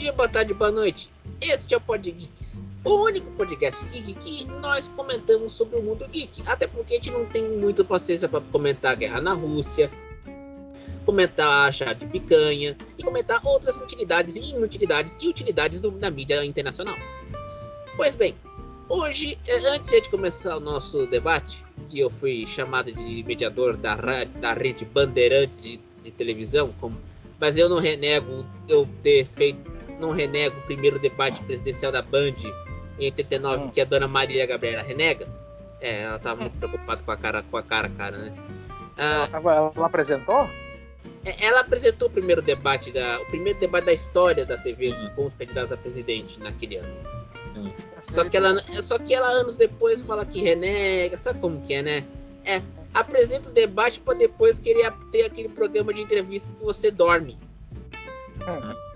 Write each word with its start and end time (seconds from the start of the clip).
dia, 0.00 0.12
boa 0.12 0.28
tarde, 0.30 0.54
boa 0.54 0.70
noite. 0.70 1.10
Este 1.42 1.74
é 1.74 1.76
o 1.76 1.80
Pod 1.80 2.10
Geeks, 2.10 2.58
o 2.84 3.04
único 3.04 3.30
podcast 3.32 3.84
geek 3.84 4.14
que 4.14 4.46
nós 4.46 4.88
comentamos 4.88 5.52
sobre 5.52 5.78
o 5.78 5.82
mundo 5.82 6.08
geek. 6.08 6.42
Até 6.46 6.66
porque 6.66 6.94
a 6.94 6.96
gente 6.96 7.10
não 7.10 7.26
tem 7.26 7.46
muita 7.58 7.84
paciência 7.84 8.26
para 8.26 8.40
comentar 8.40 8.92
a 8.92 8.94
guerra 8.94 9.20
na 9.20 9.34
Rússia, 9.34 9.90
comentar 11.04 11.68
a 11.68 11.70
chá 11.70 11.92
de 11.92 12.06
picanha 12.06 12.78
e 12.96 13.02
comentar 13.02 13.44
outras 13.44 13.76
utilidades 13.76 14.36
e 14.36 14.54
inutilidades 14.54 15.18
e 15.20 15.28
utilidades 15.28 15.80
do, 15.80 15.90
da 15.90 16.10
mídia 16.10 16.42
internacional. 16.46 16.96
Pois 17.94 18.14
bem, 18.14 18.34
hoje, 18.88 19.38
eh, 19.46 19.68
antes 19.68 19.90
de 19.90 20.08
começar 20.08 20.56
o 20.56 20.60
nosso 20.60 21.06
debate, 21.08 21.62
que 21.90 22.00
eu 22.00 22.08
fui 22.08 22.46
chamado 22.46 22.90
de 22.90 23.22
mediador 23.22 23.76
da, 23.76 23.96
da 24.24 24.54
rede 24.54 24.86
Bandeirantes 24.86 25.62
de, 25.62 25.78
de 26.02 26.10
televisão, 26.10 26.72
como, 26.80 26.98
mas 27.38 27.58
eu 27.58 27.68
não 27.68 27.78
renego 27.78 28.46
eu 28.66 28.88
ter 29.02 29.26
feito, 29.26 29.79
não 30.00 30.10
renego 30.10 30.58
o 30.58 30.62
primeiro 30.62 30.98
debate 30.98 31.42
presidencial 31.42 31.92
da 31.92 32.02
Band 32.02 32.34
em 32.98 33.04
89 33.04 33.64
hum. 33.64 33.70
que 33.70 33.80
a 33.80 33.84
dona 33.84 34.08
Maria 34.08 34.46
Gabriela 34.46 34.82
renega. 34.82 35.28
É, 35.80 36.02
ela 36.02 36.16
estava 36.16 36.40
muito 36.40 36.56
preocupada 36.58 37.02
com 37.02 37.10
a 37.10 37.16
cara, 37.16 37.42
com 37.42 37.56
a 37.56 37.62
cara, 37.62 37.88
cara, 37.90 38.16
né? 38.18 38.34
Ah, 38.98 39.28
ela, 39.32 39.72
ela 39.74 39.86
apresentou? 39.86 40.50
É, 41.24 41.46
ela 41.46 41.60
apresentou 41.60 42.08
o 42.08 42.10
primeiro 42.10 42.42
debate 42.42 42.90
da, 42.90 43.20
o 43.20 43.26
primeiro 43.26 43.58
debate 43.58 43.84
da 43.84 43.92
história 43.92 44.44
da 44.44 44.58
TV 44.58 44.94
com 45.16 45.26
os 45.26 45.34
candidatos 45.34 45.72
a 45.72 45.76
presidente 45.76 46.38
naquele 46.40 46.76
ano. 46.76 47.20
Só 48.00 48.24
que, 48.24 48.36
ela, 48.36 48.56
só 48.82 48.98
que 48.98 49.12
ela 49.12 49.26
anos 49.28 49.56
depois 49.56 50.00
fala 50.00 50.24
que 50.24 50.40
renega, 50.40 51.16
sabe 51.16 51.40
como 51.40 51.60
que 51.60 51.74
é, 51.74 51.82
né? 51.82 52.04
É, 52.44 52.62
apresenta 52.94 53.50
o 53.50 53.52
debate 53.52 54.00
para 54.00 54.14
depois 54.14 54.58
querer 54.58 54.90
ter 55.12 55.24
aquele 55.24 55.48
programa 55.48 55.92
de 55.92 56.00
entrevistas 56.02 56.54
que 56.54 56.64
você 56.64 56.90
dorme. 56.90 57.38
Uhum. 58.46 58.89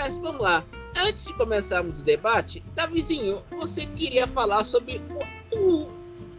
Mas 0.00 0.16
vamos 0.16 0.40
lá. 0.40 0.64
Antes 0.96 1.24
de 1.26 1.34
começarmos 1.34 2.00
o 2.00 2.04
debate, 2.04 2.62
Davizinho, 2.72 3.42
você 3.58 3.84
queria 3.84 4.28
falar 4.28 4.62
sobre 4.62 5.02
o, 5.52 5.58
o 5.58 5.90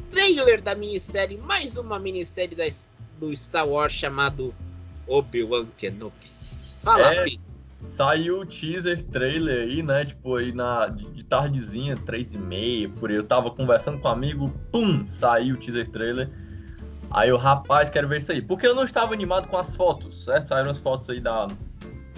trailer 0.09 0.61
da 0.61 0.73
minissérie, 0.73 1.37
mais 1.37 1.75
uma 1.75 1.99
minissérie 1.99 2.55
da, 2.55 2.63
do 3.19 3.35
Star 3.35 3.67
Wars 3.67 3.91
chamado 3.91 4.55
Obi-Wan 5.05 5.65
Kenobi. 5.77 6.15
Fala, 6.81 7.13
é, 7.13 7.25
Saiu 7.85 8.39
o 8.39 8.45
teaser 8.45 9.01
trailer 9.03 9.67
aí, 9.67 9.83
né? 9.83 10.05
Tipo, 10.05 10.37
aí 10.37 10.53
na, 10.53 10.87
de 10.87 11.23
tardezinha, 11.25 11.97
três 11.97 12.33
e 12.33 12.37
meia, 12.37 12.87
por 12.87 13.09
aí. 13.09 13.17
Eu 13.17 13.25
tava 13.25 13.51
conversando 13.51 13.99
com 13.99 14.07
um 14.07 14.11
amigo, 14.11 14.53
pum, 14.71 15.05
saiu 15.11 15.55
o 15.55 15.59
teaser 15.59 15.89
trailer. 15.89 16.29
Aí 17.11 17.29
o 17.29 17.37
rapaz, 17.37 17.89
quero 17.89 18.07
ver 18.07 18.19
isso 18.19 18.31
aí. 18.31 18.41
Porque 18.41 18.65
eu 18.65 18.73
não 18.73 18.85
estava 18.85 19.13
animado 19.13 19.49
com 19.49 19.57
as 19.57 19.75
fotos, 19.75 20.23
certo? 20.23 20.47
Saíram 20.47 20.71
as 20.71 20.79
fotos 20.79 21.09
aí 21.09 21.19
da 21.19 21.49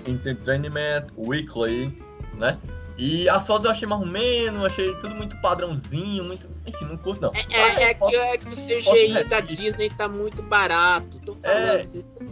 Entertainment 0.08 1.08
Weekly, 1.18 1.98
né? 2.36 2.58
E 2.98 3.28
as 3.30 3.48
fotos 3.48 3.66
eu 3.66 3.72
achei 3.72 3.88
mais 3.88 4.02
ou 4.02 4.08
menos, 4.08 4.64
achei 4.64 4.94
tudo 4.96 5.16
muito 5.16 5.36
padrãozinho, 5.42 6.24
muito. 6.24 6.48
Enfim, 6.68 6.86
não 6.86 6.98
curto 6.98 7.22
não. 7.22 7.32
É, 7.34 7.40
é, 7.52 7.84
é, 7.90 7.94
que, 7.94 8.16
é 8.16 8.38
que 8.38 8.48
o 8.48 8.52
CGI 8.52 9.24
da 9.24 9.40
Disney 9.40 9.90
tá 9.90 10.08
muito 10.08 10.44
barato. 10.44 11.20
Tô 11.26 11.36
falando. 11.36 11.80
É, 11.80 11.84
se, 11.84 12.30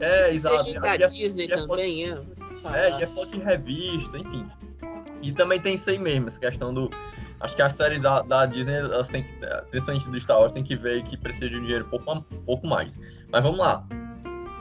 é 0.00 0.32
exato. 0.32 0.64
CGI 0.64 0.78
da 0.78 0.96
Disney 1.08 1.48
também 1.48 2.08
é. 2.08 2.22
É, 2.72 3.00
e 3.00 3.02
é 3.02 3.06
foto 3.08 3.36
em 3.36 3.40
revista, 3.40 4.16
enfim. 4.18 4.48
E 5.22 5.32
também 5.32 5.60
tem 5.60 5.74
isso 5.74 5.90
aí 5.90 5.98
mesmo, 5.98 6.28
essa 6.28 6.38
questão 6.38 6.72
do. 6.72 6.90
Acho 7.40 7.56
que 7.56 7.62
as 7.62 7.72
séries 7.72 8.00
da, 8.00 8.22
da 8.22 8.46
Disney, 8.46 8.76
elas 8.76 9.08
têm 9.08 9.24
que, 9.24 9.32
principalmente 9.70 10.08
do 10.08 10.20
Star 10.20 10.38
Wars, 10.38 10.52
tem 10.52 10.62
que 10.62 10.76
ver 10.76 11.02
que 11.02 11.16
precisa 11.16 11.48
de 11.48 11.56
um 11.56 11.62
dinheiro 11.62 11.84
um 11.86 11.88
pouco, 11.88 12.12
um 12.12 12.44
pouco 12.44 12.66
mais. 12.68 12.96
Mas 13.32 13.42
vamos 13.42 13.58
lá. 13.58 13.84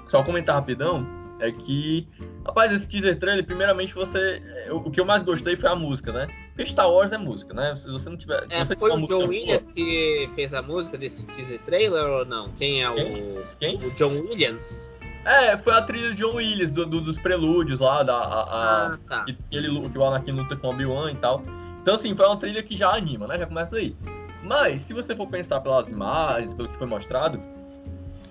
Só 0.07 0.23
comentar 0.23 0.55
rapidão, 0.55 1.07
é 1.41 1.51
que, 1.51 2.07
rapaz, 2.45 2.71
esse 2.71 2.87
teaser 2.87 3.17
trailer, 3.17 3.43
primeiramente 3.43 3.95
você. 3.95 4.41
O 4.71 4.91
que 4.91 5.01
eu 5.01 5.05
mais 5.05 5.23
gostei 5.23 5.55
foi 5.55 5.69
a 5.69 5.75
música, 5.75 6.11
né? 6.11 6.27
Porque 6.49 6.69
Star 6.69 6.89
Wars 6.89 7.11
é 7.11 7.17
música, 7.17 7.53
né? 7.53 7.75
Se 7.75 7.89
você 7.89 8.09
não 8.09 8.15
tiver. 8.15 8.45
É, 8.49 8.63
você 8.63 8.75
foi 8.75 8.91
o 8.91 9.07
John 9.07 9.27
Williams 9.27 9.65
boa, 9.65 9.73
que 9.73 10.29
fez 10.35 10.53
a 10.53 10.61
música 10.61 10.97
desse 10.99 11.25
teaser 11.25 11.59
trailer 11.61 12.05
ou 12.05 12.25
não? 12.25 12.51
Quem 12.51 12.83
é 12.83 12.93
Quem? 12.93 13.23
o. 13.23 13.45
Quem? 13.59 13.75
O 13.83 13.91
John 13.95 14.11
Williams? 14.11 14.91
É, 15.25 15.57
foi 15.57 15.73
a 15.73 15.81
trilha 15.81 16.09
de 16.09 16.21
John 16.21 16.35
Williams, 16.35 16.71
do, 16.71 16.85
do, 16.85 17.01
dos 17.01 17.17
prelúdios 17.17 17.79
lá, 17.79 18.03
da, 18.03 18.15
a, 18.15 18.41
a, 18.41 18.93
ah, 18.93 18.99
tá. 19.07 19.23
que, 19.25 19.35
ele, 19.51 19.89
que 19.89 19.97
o 19.97 20.05
Anakin 20.05 20.31
luta 20.31 20.55
com 20.55 20.67
o 20.67 20.69
Obi-Wan 20.71 21.11
e 21.11 21.15
tal. 21.15 21.43
Então, 21.81 21.95
assim, 21.95 22.15
foi 22.15 22.25
uma 22.27 22.37
trilha 22.37 22.61
que 22.61 22.77
já 22.77 22.91
anima, 22.91 23.27
né? 23.27 23.37
Já 23.37 23.47
começa 23.47 23.71
daí. 23.71 23.95
Mas, 24.43 24.81
se 24.81 24.93
você 24.93 25.15
for 25.15 25.27
pensar 25.27 25.59
pelas 25.61 25.89
imagens, 25.89 26.53
pelo 26.53 26.69
que 26.69 26.77
foi 26.77 26.87
mostrado, 26.87 27.41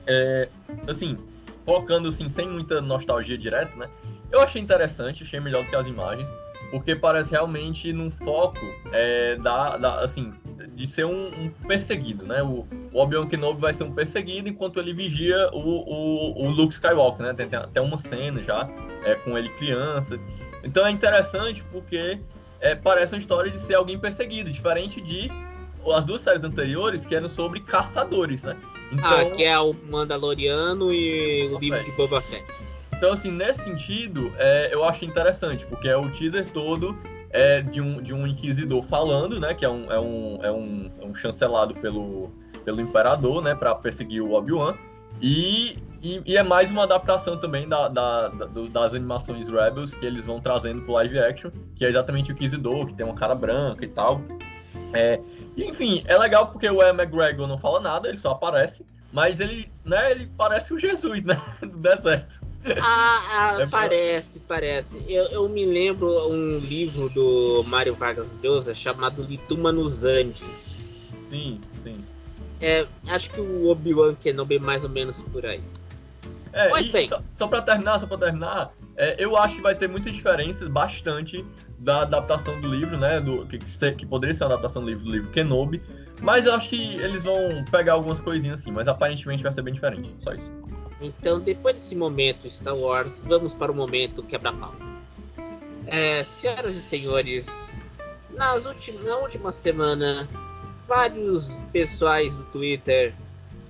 é, 0.06 0.48
assim, 0.88 1.16
focando 1.64 2.08
assim, 2.08 2.28
sem 2.28 2.48
muita 2.48 2.80
nostalgia 2.80 3.36
direta, 3.36 3.74
né? 3.76 3.88
Eu 4.30 4.40
achei 4.40 4.60
interessante, 4.60 5.22
achei 5.22 5.40
melhor 5.40 5.64
do 5.64 5.70
que 5.70 5.76
as 5.76 5.86
imagens, 5.86 6.28
porque 6.70 6.94
parece 6.94 7.32
realmente 7.32 7.92
num 7.92 8.10
foco 8.10 8.60
é, 8.92 9.36
da, 9.36 9.76
da, 9.76 10.00
assim, 10.00 10.32
de 10.74 10.86
ser 10.86 11.04
um, 11.04 11.26
um 11.26 11.50
perseguido, 11.66 12.24
né? 12.24 12.42
O, 12.42 12.66
o 12.92 12.98
Obi-Wan 12.98 13.26
Kenobi 13.26 13.60
vai 13.60 13.72
ser 13.72 13.84
um 13.84 13.92
perseguido 13.92 14.48
enquanto 14.48 14.78
ele 14.78 14.94
vigia 14.94 15.50
o, 15.52 15.58
o, 15.58 16.46
o 16.46 16.50
Luke 16.50 16.74
Skywalker, 16.74 17.26
né? 17.26 17.34
Tem, 17.34 17.48
tem, 17.48 17.58
até 17.58 17.80
uma 17.80 17.98
cena 17.98 18.42
já 18.42 18.68
é, 19.04 19.14
com 19.16 19.36
ele 19.36 19.48
criança. 19.50 20.18
Então 20.62 20.86
é 20.86 20.90
interessante 20.90 21.64
porque 21.72 22.20
é, 22.60 22.74
parece 22.74 23.14
uma 23.14 23.18
história 23.18 23.50
de 23.50 23.58
ser 23.58 23.74
alguém 23.74 23.98
perseguido, 23.98 24.50
diferente 24.50 25.00
de 25.00 25.30
as 25.94 26.04
duas 26.04 26.20
séries 26.20 26.44
anteriores 26.44 27.06
que 27.06 27.14
eram 27.14 27.28
sobre 27.28 27.60
caçadores, 27.60 28.42
né? 28.42 28.56
Então, 28.92 29.10
ah, 29.10 29.24
que 29.30 29.44
é 29.44 29.58
o 29.58 29.74
Mandaloriano 29.88 30.92
e 30.92 31.48
o 31.48 31.58
livro 31.58 31.82
de 31.84 31.92
Boba 31.92 32.20
Fett. 32.20 32.44
Então, 32.92 33.12
assim, 33.12 33.30
nesse 33.30 33.62
sentido, 33.64 34.32
é, 34.36 34.74
eu 34.74 34.84
acho 34.84 35.04
interessante, 35.04 35.64
porque 35.66 35.88
é 35.88 35.96
o 35.96 36.10
teaser 36.10 36.50
todo 36.50 36.96
é 37.30 37.62
de 37.62 37.80
um, 37.80 38.02
de 38.02 38.12
um 38.12 38.26
inquisidor 38.26 38.82
falando, 38.82 39.38
né? 39.38 39.54
Que 39.54 39.64
é 39.64 39.68
um, 39.68 39.90
é 39.90 40.00
um, 40.00 40.38
é 40.42 40.52
um, 40.52 40.90
é 41.00 41.06
um 41.06 41.14
chancelado 41.14 41.74
pelo, 41.76 42.30
pelo 42.64 42.80
imperador, 42.80 43.42
né? 43.42 43.54
Para 43.54 43.74
perseguir 43.74 44.20
o 44.20 44.32
Obi-Wan. 44.32 44.76
E, 45.22 45.78
e, 46.02 46.20
e, 46.26 46.36
é 46.36 46.42
mais 46.42 46.70
uma 46.70 46.82
adaptação 46.84 47.36
também 47.36 47.68
da, 47.68 47.88
da, 47.88 48.28
da, 48.28 48.46
das 48.46 48.94
animações 48.94 49.48
Rebels 49.48 49.94
que 49.94 50.04
eles 50.04 50.24
vão 50.24 50.40
trazendo 50.40 50.82
pro 50.82 50.94
live 50.94 51.18
action, 51.18 51.50
que 51.76 51.84
é 51.84 51.88
exatamente 51.88 52.30
o 52.30 52.32
Inquisidor, 52.32 52.86
que 52.86 52.94
tem 52.94 53.06
uma 53.06 53.14
cara 53.14 53.34
branca 53.34 53.84
e 53.84 53.88
tal. 53.88 54.20
É, 54.92 55.20
enfim, 55.56 56.02
é 56.06 56.16
legal 56.16 56.48
porque 56.48 56.68
o 56.68 56.82
Ewan 56.82 56.94
McGregor 56.94 57.46
não 57.46 57.58
fala 57.58 57.80
nada, 57.80 58.08
ele 58.08 58.18
só 58.18 58.32
aparece, 58.32 58.84
mas 59.12 59.40
ele, 59.40 59.70
né, 59.84 60.10
ele 60.10 60.30
parece 60.36 60.72
o 60.72 60.78
Jesus, 60.78 61.22
né, 61.22 61.40
do 61.60 61.78
deserto. 61.78 62.40
Ah, 62.80 63.56
ah 63.56 63.62
é 63.62 63.66
parece, 63.66 64.38
pra... 64.40 64.56
parece. 64.56 65.02
Eu, 65.08 65.24
eu 65.26 65.48
me 65.48 65.64
lembro 65.64 66.28
um 66.28 66.58
livro 66.58 67.08
do 67.08 67.64
Mário 67.66 67.94
Vargas 67.94 68.36
Llosa 68.42 68.74
chamado 68.74 69.22
Lituma 69.22 69.72
nos 69.72 70.04
Andes. 70.04 71.00
Sim, 71.30 71.58
sim. 71.82 72.04
É, 72.60 72.86
acho 73.06 73.30
que 73.30 73.40
o 73.40 73.68
Obi-Wan 73.68 74.14
Kenobi 74.14 74.56
é 74.56 74.58
mais 74.58 74.84
ou 74.84 74.90
menos 74.90 75.22
por 75.22 75.46
aí. 75.46 75.62
É, 76.52 76.68
pois 76.68 76.88
bem. 76.88 77.08
Só, 77.08 77.22
só 77.36 77.48
pra 77.48 77.62
terminar, 77.62 77.98
só 77.98 78.06
pra 78.06 78.18
terminar, 78.18 78.72
é, 78.96 79.16
eu 79.18 79.36
acho 79.36 79.56
que 79.56 79.62
vai 79.62 79.74
ter 79.74 79.88
muitas 79.88 80.14
diferenças, 80.14 80.68
bastante, 80.68 81.44
da 81.80 82.02
adaptação 82.02 82.60
do 82.60 82.68
livro, 82.68 82.98
né? 82.98 83.20
Do, 83.20 83.46
que, 83.46 83.58
que 83.92 84.06
poderia 84.06 84.34
ser 84.34 84.44
uma 84.44 84.50
adaptação 84.50 84.82
do 84.82 84.88
livro, 84.88 85.04
do 85.04 85.10
livro 85.10 85.30
Kenobi. 85.30 85.82
Mas 86.20 86.44
eu 86.44 86.54
acho 86.54 86.68
que 86.68 86.94
eles 86.96 87.22
vão 87.22 87.64
pegar 87.70 87.94
algumas 87.94 88.20
coisinhas 88.20 88.60
assim, 88.60 88.70
mas 88.70 88.86
aparentemente 88.86 89.42
vai 89.42 89.52
ser 89.52 89.62
bem 89.62 89.72
diferente. 89.72 90.14
Só 90.18 90.32
isso. 90.34 90.50
Então, 91.00 91.40
depois 91.40 91.74
desse 91.74 91.96
momento 91.96 92.48
Star 92.50 92.76
Wars, 92.76 93.22
vamos 93.24 93.54
para 93.54 93.72
o 93.72 93.74
momento 93.74 94.22
quebra-pau. 94.22 94.72
É, 95.86 96.22
senhoras 96.22 96.76
e 96.76 96.82
senhores, 96.82 97.72
nas 98.36 98.64
na 99.02 99.16
última 99.16 99.50
semana, 99.50 100.28
vários 100.86 101.58
pessoais 101.72 102.34
do 102.34 102.44
Twitter 102.44 103.14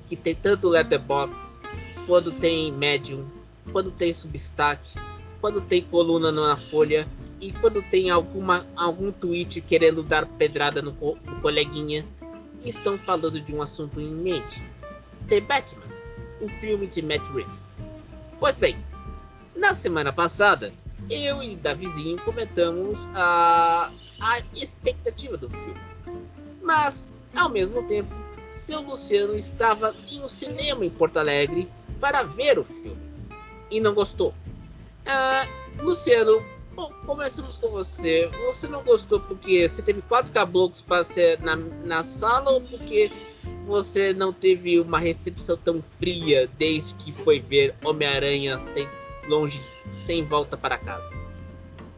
que 0.08 0.16
tem 0.16 0.34
tanto 0.34 0.68
Letterboxd, 0.68 1.60
quando 2.08 2.32
tem 2.32 2.72
Medium, 2.72 3.24
quando 3.70 3.92
tem 3.92 4.12
Substack, 4.12 4.80
quando 5.40 5.60
tem 5.60 5.82
coluna 5.82 6.32
na 6.32 6.56
Folha 6.56 7.06
e 7.40 7.52
quando 7.52 7.82
tem 7.82 8.10
alguma, 8.10 8.66
algum 8.76 9.10
tweet 9.10 9.60
querendo 9.60 10.02
dar 10.02 10.26
pedrada 10.26 10.82
no, 10.82 10.92
no 10.92 11.40
coleguinha, 11.40 12.06
estão 12.62 12.98
falando 12.98 13.40
de 13.40 13.54
um 13.54 13.62
assunto 13.62 14.00
em 14.00 14.10
mente: 14.10 14.62
The 15.28 15.40
Batman 15.40 16.00
o 16.40 16.48
filme 16.48 16.86
de 16.86 17.02
Matt 17.02 17.22
Reeves. 17.32 17.74
Pois 18.38 18.56
bem, 18.56 18.76
na 19.54 19.74
semana 19.74 20.12
passada, 20.12 20.72
eu 21.10 21.42
e 21.42 21.54
Davizinho 21.54 22.18
comentamos 22.22 22.98
a, 23.14 23.92
a 24.20 24.40
expectativa 24.54 25.36
do 25.36 25.50
filme. 25.50 25.80
Mas, 26.62 27.08
ao 27.34 27.50
mesmo 27.50 27.82
tempo, 27.84 28.14
seu 28.50 28.80
Luciano 28.80 29.36
estava 29.36 29.94
em 30.10 30.22
um 30.22 30.28
cinema 30.28 30.84
em 30.84 30.90
Porto 30.90 31.18
Alegre 31.18 31.70
para 32.00 32.22
ver 32.22 32.58
o 32.58 32.64
filme 32.64 33.00
e 33.70 33.80
não 33.80 33.94
gostou. 33.94 34.34
Ah, 35.06 35.46
Luciano, 35.78 36.42
bom, 36.80 36.92
começamos 37.04 37.58
com 37.58 37.68
você. 37.68 38.30
Você 38.46 38.66
não 38.66 38.82
gostou 38.82 39.20
porque 39.20 39.68
você 39.68 39.82
teve 39.82 40.00
quatro 40.02 40.32
caboclos 40.32 40.80
para 40.80 41.04
ser 41.04 41.38
na, 41.40 41.54
na 41.56 42.02
sala 42.02 42.52
ou 42.52 42.60
porque 42.62 43.10
você 43.66 44.14
não 44.14 44.32
teve 44.32 44.80
uma 44.80 44.98
recepção 44.98 45.58
tão 45.58 45.84
fria 45.98 46.48
desde 46.58 46.94
que 46.94 47.12
foi 47.12 47.38
ver 47.38 47.74
Homem-Aranha 47.84 48.58
sem 48.58 48.88
longe, 49.28 49.60
sem 49.90 50.24
volta 50.24 50.56
para 50.56 50.78
casa? 50.78 51.19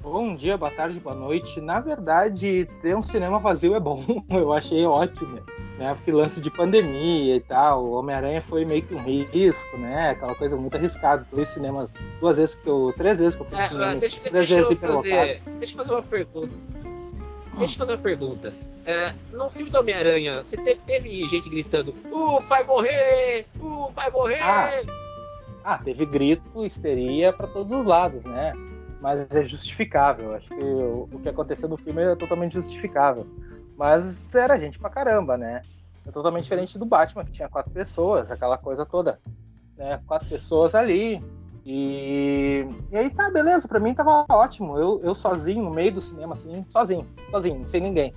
Bom 0.03 0.35
dia, 0.35 0.57
boa 0.57 0.71
tarde, 0.71 0.99
boa 0.99 1.15
noite. 1.15 1.61
Na 1.61 1.79
verdade, 1.79 2.69
ter 2.83 2.97
um 2.97 3.03
cinema 3.05 3.39
vazio 3.39 3.77
é 3.77 3.79
bom. 3.79 4.03
Eu 4.29 4.53
achei 4.53 4.85
ótimo, 4.85 5.39
né? 5.79 5.95
Porque 5.95 6.11
lance 6.11 6.41
de 6.41 6.51
pandemia 6.51 7.37
e 7.37 7.41
tal, 7.41 7.85
o 7.85 7.93
Homem-Aranha 7.93 8.43
foi 8.43 8.65
meio 8.65 8.83
que 8.83 8.95
um 8.97 8.99
risco, 8.99 9.79
né? 9.79 10.11
Aquela 10.11 10.35
coisa 10.35 10.57
muito 10.57 10.77
arriscada. 10.77 11.25
Dois 11.31 11.49
cinemas, 11.49 11.89
duas 12.19 12.37
vezes 12.37 12.57
que 12.57 12.69
eu, 12.69 12.93
três 12.97 13.21
vezes 13.21 13.37
que 13.37 13.43
eu 13.43 13.47
fui 13.47 13.57
no 13.57 13.63
é, 13.63 13.69
cinema, 13.69 13.95
deixa, 13.95 14.21
três 14.21 14.33
deixa 14.33 14.55
vezes 14.57 14.71
eu 14.71 14.77
fazer, 14.77 15.43
Deixa 15.61 15.73
eu 15.73 15.77
fazer 15.77 15.93
uma 15.93 16.03
pergunta. 16.03 16.53
Deixa 17.59 17.75
eu 17.75 17.79
fazer 17.79 17.93
uma 17.93 17.99
pergunta. 17.99 18.55
É, 18.85 19.15
no 19.33 19.49
filme 19.51 19.71
do 19.71 19.79
Homem-Aranha, 19.79 20.43
você 20.43 20.57
teve, 20.57 20.81
teve, 20.85 21.29
gente 21.29 21.49
gritando: 21.49 21.95
Uh, 22.11 22.41
vai 22.41 22.65
morrer! 22.65 23.47
Uh, 23.61 23.93
vai 23.95 24.11
morrer! 24.11 24.43
Ah, 24.43 24.83
ah 25.63 25.79
teve 25.79 26.05
grito, 26.05 26.67
histeria 26.67 27.33
para 27.33 27.47
todos 27.47 27.71
os 27.71 27.85
lados, 27.85 28.25
né? 28.25 28.53
Mas 29.03 29.27
é 29.35 29.45
justificável. 29.45 30.35
Acho 30.35 30.49
que 30.49 30.63
o, 30.63 31.09
o, 31.13 31.19
que 31.19 31.29
aconteceu 31.29 31.69
no 31.69 31.77
filme 31.77 32.03
é 32.03 32.17
totalmente 32.17 32.55
justificável. 32.55 33.27
Mas 33.77 34.23
era 34.35 34.59
gente 34.59 34.79
pra 34.79 34.89
caramba, 34.89 35.37
né? 35.37 35.63
É 36.07 36.11
totalmente 36.11 36.45
diferente 36.45 36.79
do 36.79 36.87
Batman, 36.87 37.25
que 37.25 37.33
tinha 37.33 37.49
quatro 37.49 37.71
pessoas, 37.71 38.31
aquela 38.31 38.57
coisa 38.57 38.87
toda. 38.87 39.19
Né? 39.77 40.01
Quatro 40.07 40.29
pessoas 40.29 40.75
ali. 40.75 41.23
E, 41.67 42.67
e 42.91 42.97
aí 42.97 43.11
tá, 43.11 43.31
beleza, 43.31 43.69
pra 43.69 43.79
mim 43.79 43.93
tava 43.93 44.25
ótimo. 44.31 44.79
Eu, 44.79 45.01
eu 45.03 45.15
sozinho, 45.15 45.63
no 45.63 45.71
meio 45.71 45.93
do 45.93 46.01
cinema, 46.01 46.35
assim, 46.35 46.65
sozinho, 46.65 47.07
sozinho, 47.31 47.67
sem 47.69 47.81
ninguém 47.81 48.15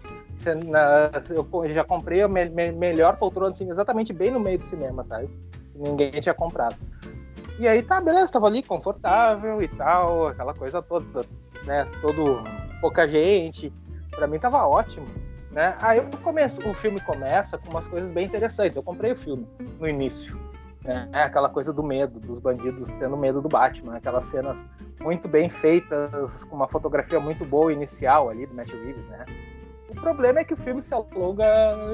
eu 1.64 1.74
já 1.74 1.84
comprei 1.84 2.22
a 2.22 2.28
me, 2.28 2.46
me, 2.46 2.72
melhor 2.72 3.18
poltrona, 3.18 3.52
assim, 3.52 3.70
exatamente 3.70 4.12
bem 4.12 4.32
no 4.32 4.40
meio 4.40 4.58
do 4.58 4.64
cinema, 4.64 5.04
sabe? 5.04 5.30
Ninguém 5.76 6.12
tinha 6.12 6.34
comprado. 6.34 6.76
E 7.57 7.68
aí 7.68 7.81
tá, 7.81 8.02
beleza, 8.02 8.31
tava 8.31 8.48
ali 8.48 8.62
confortável 8.62 9.62
e 9.62 9.68
tal, 9.68 10.28
aquela 10.28 10.54
coisa 10.54 10.81
toda, 10.81 11.25
né? 11.63 11.86
Todo 12.02 12.44
pouca 12.81 13.07
gente. 13.07 13.72
Pra 14.12 14.28
mim 14.28 14.40
tava 14.40 14.66
ótimo, 14.66 15.07
né? 15.52 15.75
Aí 15.80 15.98
eu 15.98 16.10
começo, 16.22 16.62
o 16.68 16.74
filme 16.74 17.00
começa 17.02 17.57
com 17.57 17.69
umas 17.69 17.88
coisas 17.88 18.12
bem 18.12 18.25
interessantes. 18.25 18.75
Eu 18.75 18.84
comprei 18.84 19.12
o 19.13 19.18
filme 19.18 19.48
no 19.80 19.88
início. 19.88 20.40
Né? 20.84 21.10
Aquela 21.13 21.50
coisa 21.50 21.74
do 21.74 21.84
medo, 21.84 22.19
dos 22.19 22.40
bandidos 22.40 22.94
tendo 22.94 23.18
medo 23.18 23.42
do 23.42 23.50
Batman, 23.50 23.96
aquelas 23.96 24.25
cenas 24.25 24.68
muito 25.00 25.28
bem 25.28 25.50
feitas, 25.50 26.44
com 26.44 26.56
uma 26.56 26.68
fotografia 26.68 27.19
muito 27.19 27.44
boa 27.44 27.74
inicial 27.74 28.30
ali 28.30 28.46
do 28.46 28.54
Matt 28.54 28.72
Reeves, 28.72 29.08
né? 29.08 29.25
O 29.98 30.02
problema 30.02 30.40
é 30.40 30.44
que 30.44 30.54
o 30.54 30.58
filme 30.58 30.82
se 30.82 30.94
alonga 30.94 31.46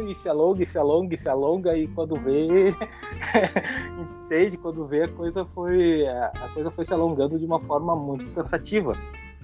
e 0.08 0.16
se 0.16 0.28
alonga 0.28 0.64
e 0.64 0.66
se 0.66 0.78
alonga 0.78 1.14
e 1.14 1.18
se 1.18 1.30
alonga 1.30 1.76
e 1.76 1.88
quando 1.90 2.16
vê 2.16 2.76
entende? 4.26 4.58
Quando 4.58 4.86
vê 4.86 5.04
a 5.04 5.08
coisa 5.08 5.46
foi 5.46 6.08
a 6.08 6.50
coisa 6.54 6.72
foi 6.72 6.84
se 6.84 6.94
alongando 6.94 7.38
de 7.38 7.46
uma 7.46 7.60
forma 7.60 7.96
muito 7.96 8.26
cansativa 8.34 8.96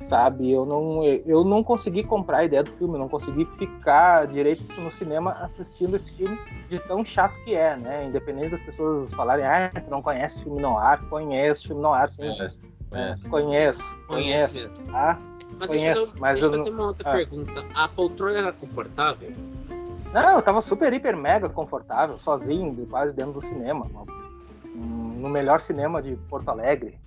sabe? 0.04 0.51
Eu 0.51 0.65
não 0.65 1.04
eu 1.04 1.44
não 1.44 1.63
consegui 1.63 2.04
comprar 2.04 2.39
a 2.39 2.45
ideia 2.45 2.63
do 2.63 2.71
filme 2.74 2.98
não 2.98 3.09
consegui 3.09 3.45
ficar 3.57 4.27
direito 4.27 4.63
no 4.81 4.92
cinema 4.92 5.31
assistindo 5.31 5.95
esse 5.95 6.12
filme 6.13 6.38
de 6.69 6.80
tão 6.80 7.04
chato 7.04 7.33
que 7.44 7.56
é 7.56 7.75
né? 7.75 8.06
Independente 8.06 8.50
das 8.50 8.63
pessoas 8.63 9.13
falarem 9.13 9.45
ah 9.45 9.71
tu 9.74 9.89
não 9.89 10.01
conhece 10.01 10.44
filme 10.44 10.62
no 10.62 10.77
ar? 10.77 11.01
Conhece 11.09 11.68
filme 11.68 11.81
no 11.81 11.94
ar 11.94 12.09
sim. 12.09 12.24
Conhece, 12.24 12.62
conhece. 12.89 13.30
conheço. 13.30 13.98
Conheço, 14.07 14.54
conheço 14.54 14.83
tá 14.86 15.19
mas 15.57 15.67
Conheço, 15.67 16.01
deixa 16.01 16.15
eu, 16.15 16.19
mas 16.19 16.39
deixa 16.39 16.45
eu 16.45 16.57
fazer 16.57 16.69
uma 16.69 16.88
outra 16.88 17.09
ah. 17.09 17.13
pergunta. 17.13 17.65
A 17.73 17.88
poltrona 17.88 18.38
era 18.38 18.53
confortável? 18.53 19.31
Não, 20.13 20.35
eu 20.35 20.41
tava 20.41 20.61
super, 20.61 20.91
hiper, 20.94 21.15
mega 21.15 21.49
confortável, 21.49 22.17
sozinho, 22.17 22.85
quase 22.88 23.15
dentro 23.15 23.33
do 23.33 23.41
cinema. 23.41 23.89
No 24.73 25.29
melhor 25.29 25.59
cinema 25.59 26.01
de 26.01 26.15
Porto 26.29 26.49
Alegre. 26.49 26.99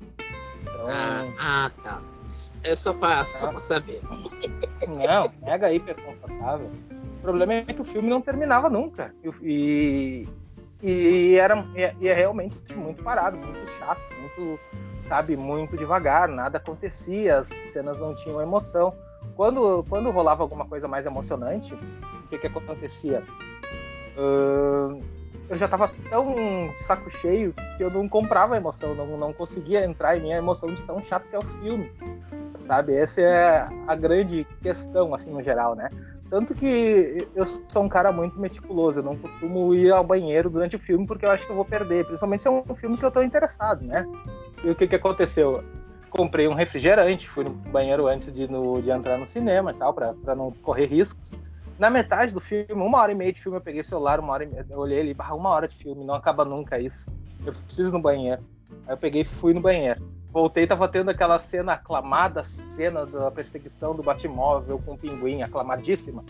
Então... 0.62 0.86
Ah, 0.88 1.26
ah, 1.38 1.70
tá. 1.82 2.02
É 2.62 2.76
só 2.76 2.92
pra, 2.92 3.20
é. 3.20 3.24
só 3.24 3.48
pra 3.48 3.58
saber. 3.58 4.00
Não, 4.86 5.32
mega, 5.46 5.72
hiper 5.72 5.96
confortável. 6.02 6.70
O 7.18 7.22
problema 7.22 7.54
é 7.54 7.62
que 7.64 7.80
o 7.80 7.84
filme 7.84 8.08
não 8.08 8.20
terminava 8.20 8.68
nunca. 8.68 9.14
E, 9.42 10.28
e, 10.82 11.36
era, 11.36 11.66
e 12.00 12.08
é 12.08 12.14
realmente 12.14 12.56
muito 12.74 13.02
parado, 13.02 13.36
muito 13.36 13.70
chato, 13.72 14.00
muito 14.20 14.58
sabe, 15.10 15.36
muito 15.36 15.76
devagar, 15.76 16.28
nada 16.28 16.58
acontecia, 16.58 17.40
as 17.40 17.48
cenas 17.68 17.98
não 17.98 18.14
tinham 18.14 18.40
emoção. 18.40 18.94
Quando, 19.34 19.84
quando 19.88 20.08
rolava 20.12 20.44
alguma 20.44 20.64
coisa 20.64 20.86
mais 20.86 21.04
emocionante, 21.04 21.74
o 21.74 22.28
que, 22.28 22.38
que 22.38 22.46
acontecia? 22.46 23.24
Uh, 24.16 25.02
eu 25.48 25.56
já 25.56 25.64
estava 25.64 25.90
tão 26.08 26.68
de 26.72 26.78
saco 26.78 27.10
cheio 27.10 27.52
que 27.76 27.82
eu 27.82 27.90
não 27.90 28.08
comprava 28.08 28.56
emoção, 28.56 28.94
não, 28.94 29.18
não 29.18 29.32
conseguia 29.32 29.84
entrar 29.84 30.16
em 30.16 30.20
minha 30.20 30.36
emoção 30.36 30.72
de 30.72 30.84
tão 30.84 31.02
chato 31.02 31.26
que 31.28 31.34
é 31.34 31.40
o 31.40 31.44
filme, 31.44 31.90
sabe? 32.68 32.94
Essa 32.94 33.20
é 33.20 33.68
a 33.88 33.96
grande 33.96 34.46
questão, 34.62 35.12
assim, 35.12 35.32
no 35.32 35.42
geral, 35.42 35.74
né? 35.74 35.90
Tanto 36.30 36.54
que 36.54 37.26
eu 37.34 37.44
sou 37.68 37.82
um 37.82 37.88
cara 37.88 38.12
muito 38.12 38.38
meticuloso, 38.38 39.00
eu 39.00 39.02
não 39.02 39.16
costumo 39.16 39.74
ir 39.74 39.90
ao 39.90 40.04
banheiro 40.04 40.48
durante 40.48 40.76
o 40.76 40.78
filme 40.78 41.04
porque 41.04 41.26
eu 41.26 41.30
acho 41.32 41.44
que 41.44 41.50
eu 41.50 41.56
vou 41.56 41.64
perder, 41.64 42.04
principalmente 42.04 42.42
se 42.42 42.48
é 42.48 42.50
um 42.52 42.74
filme 42.76 42.96
que 42.96 43.04
eu 43.04 43.08
estou 43.08 43.24
interessado, 43.24 43.84
né? 43.84 44.06
E 44.62 44.70
o 44.70 44.74
que, 44.74 44.86
que 44.86 44.96
aconteceu? 44.96 45.64
Comprei 46.10 46.46
um 46.48 46.54
refrigerante, 46.54 47.28
fui 47.28 47.44
no 47.44 47.50
banheiro 47.50 48.06
antes 48.06 48.34
de, 48.34 48.50
no, 48.50 48.80
de 48.82 48.90
entrar 48.90 49.16
no 49.16 49.24
cinema 49.24 49.70
e 49.70 49.74
tal, 49.74 49.94
para 49.94 50.34
não 50.34 50.50
correr 50.50 50.86
riscos. 50.86 51.32
Na 51.78 51.88
metade 51.88 52.34
do 52.34 52.40
filme, 52.40 52.66
uma 52.70 52.98
hora 52.98 53.12
e 53.12 53.14
meia 53.14 53.32
de 53.32 53.40
filme, 53.40 53.56
eu 53.56 53.62
peguei 53.62 53.80
o 53.80 53.84
celular, 53.84 54.20
uma 54.20 54.32
hora 54.32 54.44
e 54.44 54.46
meia, 54.46 54.66
eu 54.68 54.78
olhei 54.78 55.00
ali, 55.00 55.16
uma 55.32 55.48
hora 55.48 55.66
de 55.66 55.76
filme, 55.76 56.04
não 56.04 56.14
acaba 56.14 56.44
nunca 56.44 56.78
isso. 56.78 57.06
Eu 57.46 57.54
preciso 57.54 57.88
ir 57.88 57.92
no 57.92 58.02
banheiro. 58.02 58.42
Aí 58.86 58.92
eu 58.92 58.98
peguei 58.98 59.22
e 59.22 59.24
fui 59.24 59.54
no 59.54 59.60
banheiro. 59.60 60.02
Voltei, 60.30 60.66
tava 60.66 60.86
tendo 60.88 61.10
aquela 61.10 61.38
cena 61.38 61.72
aclamada, 61.72 62.44
cena 62.44 63.06
da 63.06 63.30
perseguição 63.30 63.94
do 63.94 64.02
Batmóvel 64.02 64.78
com 64.84 64.92
o 64.92 64.98
pinguim, 64.98 65.42
aclamadíssima. 65.42 66.22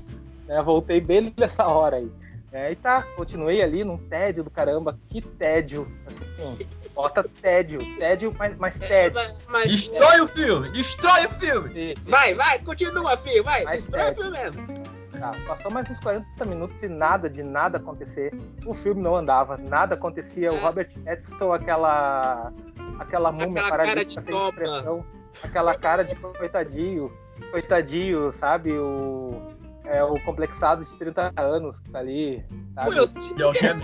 Né? 0.46 0.62
Voltei 0.62 1.00
bem 1.00 1.34
nessa 1.36 1.66
hora 1.66 1.96
aí. 1.96 2.10
É, 2.52 2.72
e 2.72 2.76
tá, 2.76 3.02
continuei 3.14 3.62
ali 3.62 3.84
num 3.84 3.96
tédio 3.96 4.42
do 4.42 4.50
caramba. 4.50 4.98
Que 5.08 5.20
tédio. 5.20 5.90
Assim, 6.04 6.26
bota 6.94 7.24
tédio. 7.40 7.80
Tédio, 7.96 8.34
mas, 8.36 8.56
mas 8.56 8.80
é, 8.80 8.88
tédio. 8.88 9.20
Mas, 9.20 9.36
mas, 9.48 9.70
destrói 9.70 10.16
é. 10.16 10.22
o 10.22 10.28
filme! 10.28 10.68
Destrói 10.70 11.26
o 11.26 11.30
filme! 11.30 11.94
Vai, 12.08 12.34
vai, 12.34 12.58
continua, 12.58 13.16
filho, 13.18 13.44
vai! 13.44 13.62
Mais 13.62 13.82
destrói 13.82 14.06
tédio. 14.06 14.20
o 14.20 14.22
filme 14.24 14.38
mesmo. 14.38 14.90
Tá, 15.20 15.32
passou 15.46 15.70
mais 15.70 15.88
uns 15.90 16.00
40 16.00 16.44
minutos 16.46 16.82
e 16.82 16.88
nada 16.88 17.28
de 17.28 17.42
nada 17.42 17.76
acontecer. 17.76 18.32
O 18.66 18.74
filme 18.74 19.00
não 19.00 19.14
andava, 19.14 19.56
nada 19.56 19.94
acontecia. 19.94 20.48
É. 20.48 20.50
O 20.50 20.58
Robert 20.60 20.88
Pattinson, 21.04 21.52
aquela 21.52 22.52
aquela 22.98 23.30
múmia 23.30 23.62
paralítica 23.68 24.20
sem 24.20 24.34
expressão, 24.34 25.04
aquela 25.42 25.74
cara 25.76 26.02
de 26.02 26.16
coitadinho, 26.16 27.12
coitadinho, 27.50 28.32
sabe? 28.32 28.72
O 28.72 29.49
é 29.90 30.04
o 30.04 30.18
complexado 30.20 30.84
de 30.84 30.96
30 30.96 31.32
anos 31.36 31.80
que 31.80 31.90
tá 31.90 31.98
ali. 31.98 32.44
Sabe? 32.74 32.90
Pô, 32.90 32.96
eu 32.96 33.08
tenho 33.08 33.52
que 33.52 33.66
é. 33.66 33.74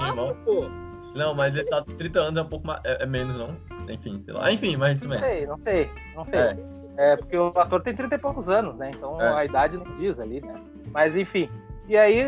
Pô. 0.45 0.69
Não, 1.15 1.35
mas 1.35 1.57
ele 1.57 1.69
tá 1.69 1.83
30 1.83 2.21
anos 2.21 2.39
é 2.39 2.43
um 2.43 2.49
pouco 2.49 2.67
mais, 2.67 2.81
é, 2.85 3.03
é, 3.03 3.07
menos, 3.07 3.37
não? 3.37 3.57
Enfim, 3.89 4.21
sei 4.23 4.35
lá. 4.35 4.53
Enfim, 4.53 4.77
mas 4.77 4.99
isso 4.99 5.09
mesmo. 5.09 5.25
Não 5.25 5.31
sei, 5.31 5.47
não 5.47 5.57
sei, 5.57 5.91
não 6.15 6.25
sei. 6.25 6.41
É. 6.41 7.13
é 7.13 7.17
porque 7.17 7.37
o 7.37 7.49
ator 7.57 7.83
tem 7.83 7.95
30 7.95 8.15
e 8.15 8.19
poucos 8.19 8.49
anos, 8.49 8.79
né? 8.79 8.91
Então 8.95 9.21
é. 9.21 9.29
a 9.35 9.45
idade 9.45 9.77
não 9.77 9.93
diz 9.95 10.21
ali, 10.21 10.41
né? 10.41 10.63
Mas 10.93 11.17
enfim. 11.17 11.49
E 11.89 11.97
aí, 11.97 12.23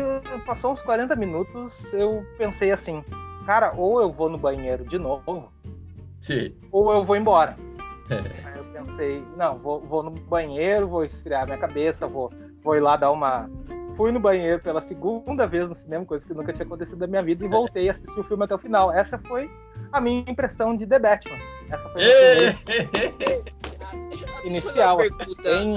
passou 0.45 0.71
uns 0.71 0.81
40 0.81 1.15
minutos, 1.17 1.93
eu 1.93 2.25
pensei 2.37 2.71
assim, 2.71 3.03
cara, 3.45 3.73
ou 3.75 4.01
eu 4.01 4.11
vou 4.11 4.29
no 4.29 4.37
banheiro 4.37 4.85
de 4.85 4.97
novo, 4.97 5.51
Sim. 6.19 6.55
ou 6.71 6.93
eu 6.93 7.03
vou 7.03 7.17
embora. 7.17 7.57
Aí 8.09 8.57
eu 8.57 8.63
pensei, 8.71 9.23
não, 9.35 9.59
vou, 9.59 9.81
vou 9.81 10.01
no 10.01 10.11
banheiro, 10.11 10.87
vou 10.87 11.03
esfriar 11.03 11.45
minha 11.45 11.57
cabeça, 11.57 12.07
vou 12.07 12.31
ir 12.75 12.81
lá 12.81 12.97
dar 12.97 13.11
uma. 13.11 13.49
Fui 13.95 14.11
no 14.11 14.19
banheiro 14.19 14.61
pela 14.61 14.79
segunda 14.79 15.45
vez 15.45 15.67
no 15.67 15.75
cinema, 15.75 16.05
coisa 16.05 16.25
que 16.25 16.33
nunca 16.33 16.53
tinha 16.53 16.65
acontecido 16.65 16.99
na 16.99 17.07
minha 17.07 17.23
vida, 17.23 17.43
e 17.43 17.47
voltei 17.49 17.89
a 17.89 17.91
assistir 17.91 18.19
o 18.19 18.23
filme 18.23 18.43
até 18.43 18.55
o 18.55 18.57
final. 18.59 18.91
Essa 18.91 19.17
foi 19.17 19.49
a 19.91 19.99
minha 19.99 20.23
impressão 20.27 20.75
de 20.75 20.85
The 20.85 20.99
Batman. 20.99 21.37
Essa 21.69 21.89
foi 21.89 22.03
a 22.03 22.55
inicial. 24.43 24.97
Você 24.97 25.35
tem... 25.35 25.75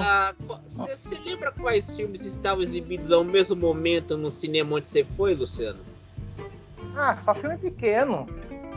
lembra 1.25 1.53
quais 1.53 1.95
filmes 1.95 2.25
estavam 2.25 2.63
exibidos 2.63 3.13
ao 3.13 3.25
mesmo 3.25 3.57
momento 3.57 4.17
no 4.17 4.31
cinema 4.31 4.77
onde 4.77 4.89
você 4.89 5.05
foi, 5.05 5.35
Luciano? 5.35 5.81
Ah, 6.95 7.17
só 7.17 7.35
filme 7.35 7.57
pequeno. 7.59 8.27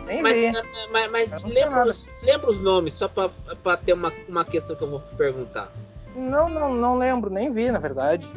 Nem 0.06 0.22
mas, 0.22 0.36
vi. 0.36 0.52
Mas, 0.92 1.12
mas 1.12 1.44
lembra, 1.44 1.84
os, 1.84 2.08
lembra, 2.22 2.50
os, 2.50 2.60
nomes, 2.60 2.94
só 2.94 3.08
para 3.08 3.78
ter 3.78 3.94
uma, 3.94 4.14
uma 4.28 4.46
questão 4.46 4.76
que 4.76 4.84
eu 4.84 4.90
vou 4.90 5.00
perguntar. 5.00 5.72
Não, 6.16 6.50
não, 6.50 6.74
não 6.74 6.98
lembro, 6.98 7.30
nem 7.30 7.52
vi, 7.52 7.70
na 7.70 7.80
verdade. 7.80 8.28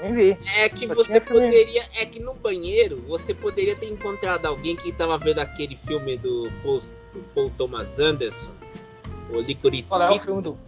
Nem 0.00 0.14
vi. 0.14 0.38
É 0.56 0.68
que 0.68 0.86
Só 0.86 0.94
você 0.94 1.20
poderia. 1.20 1.82
Filme. 1.82 1.98
É 1.98 2.06
que 2.06 2.20
no 2.20 2.34
banheiro 2.34 3.02
você 3.08 3.34
poderia 3.34 3.74
ter 3.74 3.88
encontrado 3.88 4.46
alguém 4.46 4.76
que 4.76 4.90
estava 4.90 5.18
vendo 5.18 5.40
aquele 5.40 5.76
filme 5.76 6.16
do 6.16 6.50
Paul, 6.62 6.80
Paul 7.34 7.50
Thomas 7.56 7.98
Anderson, 7.98 8.50
o 9.30 9.40
Licorice 9.40 9.88
Qual 9.88 10.02
é 10.02 10.10
o 10.10 10.20
filme 10.20 10.42
do. 10.42 10.58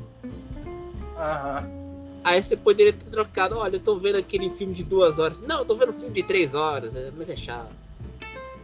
Aham. 1.16 1.78
Aí 2.24 2.42
você 2.42 2.56
poderia 2.56 2.92
ter 2.92 3.08
trocado, 3.10 3.56
olha, 3.56 3.76
eu 3.76 3.80
tô 3.80 3.96
vendo 3.96 4.16
aquele 4.16 4.50
filme 4.50 4.74
de 4.74 4.82
duas 4.82 5.18
horas. 5.18 5.40
Não, 5.40 5.60
eu 5.60 5.64
tô 5.64 5.76
vendo 5.76 5.90
um 5.90 5.94
filme 5.94 6.10
de 6.10 6.22
três 6.22 6.54
horas, 6.54 6.96
é, 6.96 7.10
mas 7.16 7.30
é 7.30 7.36
chato. 7.36 7.70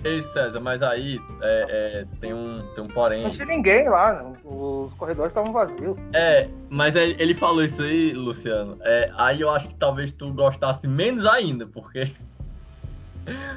Ei, 0.04 0.22
César, 0.22 0.60
mas 0.60 0.82
aí 0.82 1.18
é, 1.40 1.66
é, 1.70 2.06
tem, 2.20 2.34
um, 2.34 2.62
tem 2.74 2.84
um 2.84 2.88
porém. 2.88 3.22
Não 3.22 3.30
tinha 3.30 3.46
ninguém 3.46 3.88
lá, 3.88 4.30
os 4.44 4.92
corredores 4.94 5.32
estavam 5.32 5.50
vazios. 5.50 5.98
É, 6.12 6.46
mas 6.68 6.94
ele 6.94 7.34
falou 7.34 7.64
isso 7.64 7.80
aí, 7.80 8.12
Luciano. 8.12 8.76
É, 8.82 9.10
aí 9.16 9.40
eu 9.40 9.48
acho 9.48 9.68
que 9.68 9.74
talvez 9.74 10.12
tu 10.12 10.30
gostasse 10.32 10.86
menos 10.86 11.24
ainda, 11.24 11.66
porque. 11.66 12.12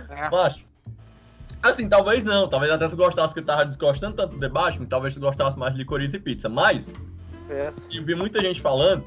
É. 0.10 0.30
Macho. 0.32 0.66
Assim, 1.62 1.90
talvez 1.90 2.24
não. 2.24 2.48
Talvez 2.48 2.72
até 2.72 2.88
tu 2.88 2.96
gostasse 2.96 3.34
porque 3.34 3.46
tava 3.46 3.66
desgostando 3.66 4.16
tanto 4.16 4.38
do 4.38 4.50
Batman, 4.50 4.86
talvez 4.86 5.14
tu 5.14 5.20
gostasse 5.20 5.60
mais 5.60 5.74
de 5.74 5.80
licorice 5.80 6.16
e 6.16 6.20
pizza. 6.20 6.48
Mas. 6.48 6.90
É. 7.50 7.70
Eu 7.92 8.06
vi 8.06 8.16
muita 8.16 8.40
gente 8.40 8.62
falando 8.62 9.04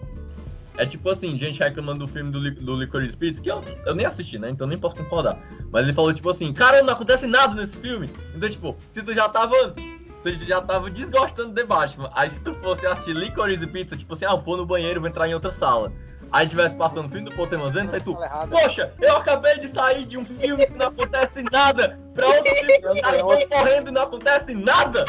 é 0.81 0.87
tipo 0.87 1.11
assim, 1.11 1.37
gente 1.37 1.61
reclamando 1.61 2.01
do 2.01 2.09
filme 2.09 2.31
do, 2.31 2.55
do 2.55 2.77
Licorice 2.77 3.15
Pizza, 3.15 3.41
que 3.43 3.51
eu, 3.51 3.63
eu 3.85 3.95
nem 3.95 4.07
assisti, 4.07 4.39
né? 4.39 4.49
Então 4.49 4.67
nem 4.67 4.79
posso 4.79 4.97
concordar. 4.97 5.39
Mas 5.71 5.85
ele 5.85 5.93
falou, 5.93 6.11
tipo 6.11 6.31
assim, 6.31 6.55
cara, 6.55 6.83
não 6.83 6.95
acontece 6.95 7.27
nada 7.27 7.55
nesse 7.55 7.77
filme. 7.77 8.11
Então, 8.35 8.49
tipo, 8.49 8.75
se 8.91 9.03
tu 9.03 9.13
já 9.13 9.29
tava. 9.29 9.75
Tu 10.23 10.35
já 10.47 10.61
tava 10.63 10.91
desgostando 10.91 11.53
de 11.53 11.65
Batman. 11.65 12.11
Aí 12.15 12.31
se 12.31 12.41
tu 12.41 12.55
fosse 12.55 12.87
assistir 12.87 13.15
Licorice 13.15 13.67
Pizza, 13.67 13.95
tipo 13.95 14.15
assim, 14.15 14.25
ah, 14.25 14.31
eu 14.31 14.39
vou 14.39 14.57
no 14.57 14.65
banheiro, 14.65 15.01
vou 15.01 15.09
entrar 15.09 15.29
em 15.29 15.35
outra 15.35 15.51
sala. 15.51 15.93
Aí 16.33 16.45
estivesse 16.45 16.77
passando 16.77 17.07
o 17.07 17.09
filme 17.09 17.29
do 17.29 17.43
Anderson, 17.43 17.97
aí 17.97 18.01
tu, 18.01 18.17
poxa, 18.51 18.93
eu 19.03 19.17
acabei 19.17 19.59
de 19.59 19.69
sair 19.69 20.05
de 20.05 20.17
um 20.17 20.25
filme 20.25 20.65
que 20.65 20.79
não 20.79 20.87
acontece 20.87 21.43
nada, 21.51 21.99
pra 22.15 22.27
outro 22.27 22.55
filme 22.55 22.79
que 22.79 22.87
os 22.87 23.01
caras 23.01 23.21
vão 23.21 23.49
correndo 23.49 23.89
e 23.89 23.93
não 23.93 24.03
acontece 24.03 24.55
nada. 24.55 25.05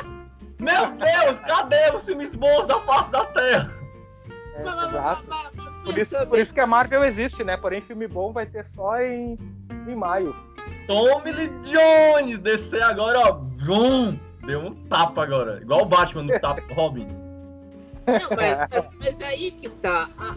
Meu 0.60 0.92
Deus, 0.94 1.40
cadê 1.40 1.96
os 1.96 2.04
filmes 2.04 2.34
bons 2.34 2.66
da 2.66 2.80
face 2.80 3.12
da 3.12 3.24
Terra? 3.26 3.81
É, 4.56 4.62
exato. 4.62 5.24
Por 5.86 5.98
isso, 5.98 6.28
por 6.28 6.40
isso 6.40 6.54
que 6.54 6.60
a 6.60 6.68
Marvel 6.68 7.04
existe, 7.04 7.44
né? 7.44 7.58
Porém, 7.58 7.82
filme 7.82 8.08
bom 8.08 8.32
vai 8.32 8.46
ter 8.46 8.66
só 8.66 9.00
em, 9.00 9.38
em 9.88 9.96
maio. 9.96 10.36
Tommy 10.88 11.32
Lee 11.32 11.52
Jones 11.64 12.40
descer 12.40 12.84
agora, 12.84 13.20
ó. 13.20 13.40
Vrum, 13.58 14.20
deu 14.46 14.60
um 14.60 14.76
tapa 14.88 15.24
agora. 15.24 15.62
Igual 15.62 15.84
o 15.84 15.86
Batman 15.86 16.24
no 16.24 16.40
tapa 16.40 16.62
Robin. 16.74 17.08
Não, 18.06 18.36
mas, 18.36 18.58
mas, 18.70 18.90
mas, 19.00 19.22
aí 19.22 19.52
que 19.52 19.70
tá. 19.70 20.10
A, 20.18 20.36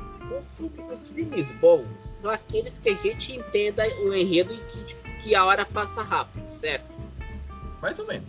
filme, 0.57 0.93
os 0.93 1.09
filmes 1.09 1.53
bons 1.53 1.87
são 2.03 2.31
aqueles 2.31 2.79
que 2.79 2.91
a 2.91 2.95
gente 2.95 3.37
entenda 3.37 3.85
o 4.03 4.15
enredo 4.15 4.55
e 4.55 4.59
que, 4.59 4.85
tipo, 4.85 5.03
que 5.23 5.35
a 5.35 5.45
hora 5.45 5.65
passa 5.65 6.03
rápido, 6.03 6.49
certo? 6.49 6.95
Mais 7.81 7.99
ou 7.99 8.07
menos. 8.07 8.29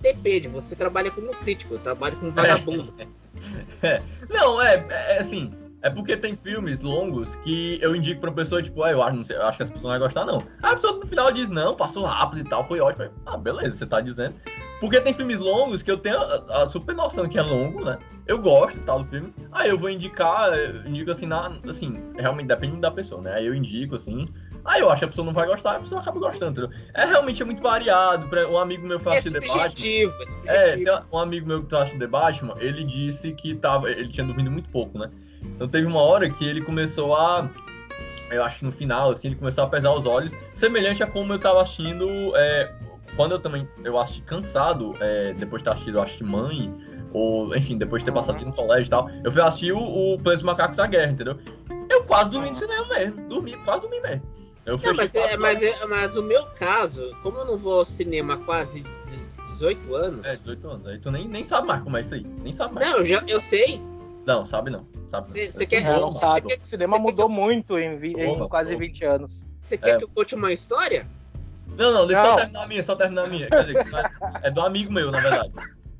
Depende, 0.00 0.48
você 0.48 0.74
trabalha 0.74 1.10
como 1.10 1.34
crítico, 1.36 1.74
eu 1.74 1.78
trabalho 1.78 2.16
como 2.16 2.32
vagabundo. 2.32 2.92
É. 2.98 3.06
É. 3.82 4.00
Não, 4.30 4.60
é, 4.60 4.84
é, 4.88 5.18
assim. 5.18 5.50
É 5.82 5.90
porque 5.90 6.16
tem 6.16 6.36
filmes 6.36 6.80
longos 6.80 7.34
que 7.36 7.76
eu 7.82 7.96
indico 7.96 8.20
pra 8.20 8.30
pessoa, 8.30 8.62
tipo, 8.62 8.84
ah, 8.84 8.92
eu 8.92 9.02
acho, 9.02 9.16
não 9.16 9.24
sei, 9.24 9.36
eu 9.36 9.42
acho 9.44 9.56
que 9.56 9.64
essa 9.64 9.72
pessoa 9.72 9.92
não 9.92 9.98
vai 9.98 10.08
gostar, 10.08 10.24
não. 10.24 10.38
Aí 10.62 10.70
a 10.70 10.74
pessoa 10.76 10.96
no 10.96 11.04
final 11.04 11.32
diz, 11.32 11.48
não, 11.48 11.74
passou 11.74 12.04
rápido 12.04 12.40
e 12.40 12.48
tal, 12.48 12.64
foi 12.64 12.78
ótimo. 12.78 13.10
Ah, 13.26 13.36
beleza, 13.36 13.78
você 13.78 13.86
tá 13.86 14.00
dizendo. 14.00 14.36
Porque 14.80 15.00
tem 15.00 15.12
filmes 15.12 15.40
longos 15.40 15.82
que 15.82 15.90
eu 15.90 15.96
tenho 15.96 16.16
a, 16.16 16.62
a 16.62 16.68
super 16.68 16.94
noção 16.94 17.28
que 17.28 17.36
é 17.38 17.42
longo, 17.42 17.84
né? 17.84 17.98
Eu 18.26 18.40
gosto 18.40 18.78
tal 18.80 19.02
do 19.02 19.08
filme. 19.08 19.34
Aí 19.50 19.70
eu 19.70 19.78
vou 19.78 19.90
indicar, 19.90 20.52
eu 20.56 20.86
indico 20.86 21.10
assim, 21.10 21.26
na, 21.26 21.52
assim, 21.68 21.96
realmente 22.16 22.46
depende 22.46 22.76
da 22.76 22.90
pessoa, 22.90 23.20
né? 23.20 23.34
Aí 23.34 23.46
eu 23.46 23.54
indico, 23.54 23.96
assim, 23.96 24.28
Aí 24.64 24.80
eu 24.80 24.90
acho 24.90 25.00
que 25.00 25.04
a 25.06 25.08
pessoa 25.08 25.24
não 25.24 25.32
vai 25.32 25.46
gostar, 25.46 25.76
a 25.76 25.80
pessoa 25.80 26.00
acaba 26.00 26.20
gostando. 26.20 26.64
Entendeu? 26.64 26.80
É 26.94 27.04
realmente 27.04 27.42
é 27.42 27.44
muito 27.44 27.62
variado. 27.62 28.28
Um 28.48 28.58
amigo 28.58 28.86
meu 28.86 29.00
foi 29.00 29.16
assistir 29.16 29.36
é 29.36 29.40
The 29.40 29.46
Batman. 29.46 29.84
É, 30.46 30.82
é 30.82 31.02
um 31.12 31.18
amigo 31.18 31.46
meu 31.46 31.62
que 31.64 31.70
foi 31.70 31.78
assistir 31.80 31.98
The 31.98 32.06
Batman, 32.06 32.54
ele 32.58 32.84
disse 32.84 33.32
que 33.32 33.54
tava. 33.54 33.90
Ele 33.90 34.08
tinha 34.08 34.26
dormido 34.26 34.50
muito 34.50 34.68
pouco, 34.68 34.98
né? 34.98 35.10
Então 35.42 35.68
teve 35.68 35.86
uma 35.86 36.00
hora 36.00 36.30
que 36.30 36.46
ele 36.46 36.60
começou 36.60 37.14
a. 37.14 37.48
Eu 38.30 38.42
acho 38.44 38.60
que 38.60 38.64
no 38.64 38.72
final, 38.72 39.10
assim, 39.10 39.28
ele 39.28 39.36
começou 39.36 39.64
a 39.64 39.68
pesar 39.68 39.92
os 39.92 40.06
olhos, 40.06 40.32
semelhante 40.54 41.02
a 41.02 41.06
como 41.06 41.32
eu 41.32 41.38
tava 41.38 41.62
assistindo. 41.62 42.06
É, 42.36 42.72
quando 43.16 43.32
eu 43.32 43.40
também. 43.40 43.68
Eu 43.84 43.98
assisti 43.98 44.22
cansado, 44.22 44.94
é, 45.00 45.34
depois 45.34 45.60
de 45.60 45.64
ter 45.64 45.70
assistido, 45.70 45.98
eu 45.98 46.02
acho 46.02 46.16
que 46.16 46.24
Mãe, 46.24 46.72
ou 47.12 47.54
enfim, 47.56 47.76
depois 47.76 48.02
de 48.02 48.06
ter 48.06 48.12
passado 48.12 48.36
aqui 48.36 48.44
no 48.44 48.52
colégio 48.52 48.86
e 48.86 48.90
tal, 48.90 49.10
eu 49.24 49.32
fui 49.32 49.42
assistir 49.42 49.72
o, 49.72 50.14
o 50.14 50.18
Planos 50.18 50.42
Macacos 50.42 50.76
da 50.76 50.86
Guerra, 50.86 51.10
entendeu? 51.10 51.36
Eu 51.90 52.04
quase 52.04 52.30
dormi 52.30 52.50
no 52.50 52.54
cinema 52.54 52.86
mesmo, 52.88 53.28
dormi, 53.28 53.56
quase 53.64 53.82
dormi 53.82 54.00
mesmo. 54.00 54.41
Eu 54.64 54.78
não, 54.78 54.94
mas, 54.94 55.14
é, 55.14 55.36
mas, 55.36 55.62
é, 55.62 55.86
mas 55.86 56.16
o 56.16 56.22
meu 56.22 56.46
caso, 56.46 57.16
como 57.22 57.38
eu 57.38 57.44
não 57.44 57.58
vou 57.58 57.78
ao 57.78 57.84
cinema 57.84 58.34
há 58.34 58.36
quase 58.36 58.84
18 59.48 59.94
anos. 59.94 60.26
É, 60.26 60.36
18 60.36 60.68
anos. 60.68 60.86
Aí 60.86 60.98
tu 60.98 61.10
nem, 61.10 61.26
nem 61.26 61.42
sabe 61.42 61.66
mais 61.66 61.82
como 61.82 61.96
é 61.96 62.00
isso 62.00 62.14
aí. 62.14 62.24
Nem 62.42 62.52
sabe 62.52 62.74
mais. 62.74 62.88
Não, 62.88 62.98
eu, 62.98 63.04
já, 63.04 63.24
eu 63.26 63.40
sei. 63.40 63.80
Não, 64.24 64.44
sabe 64.44 64.70
não. 64.70 64.86
Sabe 65.08 65.50
Você 65.50 65.66
quer 65.66 65.82
não, 65.84 66.00
não 66.00 66.12
sabe. 66.12 66.48
Quer, 66.48 66.58
o 66.62 66.66
cinema 66.66 66.98
mudou 66.98 67.28
que... 67.28 67.34
muito 67.34 67.78
em, 67.78 67.96
vi, 67.96 68.12
em 68.12 68.48
quase 68.48 68.76
20 68.76 69.04
anos. 69.04 69.44
Você 69.60 69.76
quer 69.76 69.96
é. 69.96 69.98
que 69.98 70.04
eu 70.04 70.08
conte 70.08 70.34
uma 70.34 70.52
história? 70.52 71.06
Não, 71.76 71.92
não, 71.92 72.06
deixa 72.06 72.22
não. 72.22 72.30
eu 72.30 72.36
terminar 72.36 72.62
a 72.62 72.66
minha, 72.66 72.82
só 72.82 72.94
terminar 72.94 73.24
a 73.24 73.28
minha. 73.28 73.48
Quer 73.48 73.64
dizer, 73.64 73.86
é 74.42 74.50
do 74.50 74.60
amigo 74.60 74.92
meu, 74.92 75.10
na 75.10 75.20
verdade. 75.20 75.52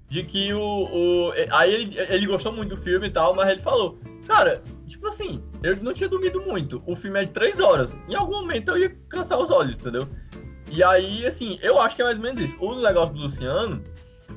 De 0.09 0.23
que 0.25 0.53
o. 0.53 0.61
o 0.61 1.33
aí 1.53 1.73
ele, 1.73 1.99
ele 1.99 2.27
gostou 2.27 2.53
muito 2.53 2.77
do 2.77 2.83
filme 2.83 3.07
e 3.07 3.11
tal, 3.11 3.35
mas 3.35 3.49
ele 3.49 3.61
falou: 3.61 3.99
Cara, 4.27 4.63
tipo 4.87 5.07
assim, 5.07 5.43
eu 5.63 5.77
não 5.77 5.93
tinha 5.93 6.09
dormido 6.09 6.41
muito. 6.43 6.83
O 6.87 6.97
filme 6.97 7.21
é 7.21 7.25
de 7.25 7.33
três 7.33 7.61
horas. 7.61 7.97
Em 8.09 8.15
algum 8.15 8.41
momento 8.41 8.71
eu 8.73 8.79
ia 8.79 8.97
cansar 9.09 9.39
os 9.39 9.51
olhos, 9.51 9.77
entendeu? 9.77 10.09
E 10.71 10.83
aí, 10.83 11.27
assim, 11.27 11.59
eu 11.63 11.81
acho 11.81 11.95
que 11.97 12.03
é 12.03 12.05
mais 12.05 12.17
ou 12.17 12.23
menos 12.23 12.41
isso. 12.41 12.57
O 12.59 12.81
negócio 12.81 13.15
do 13.15 13.21
Luciano, 13.21 13.83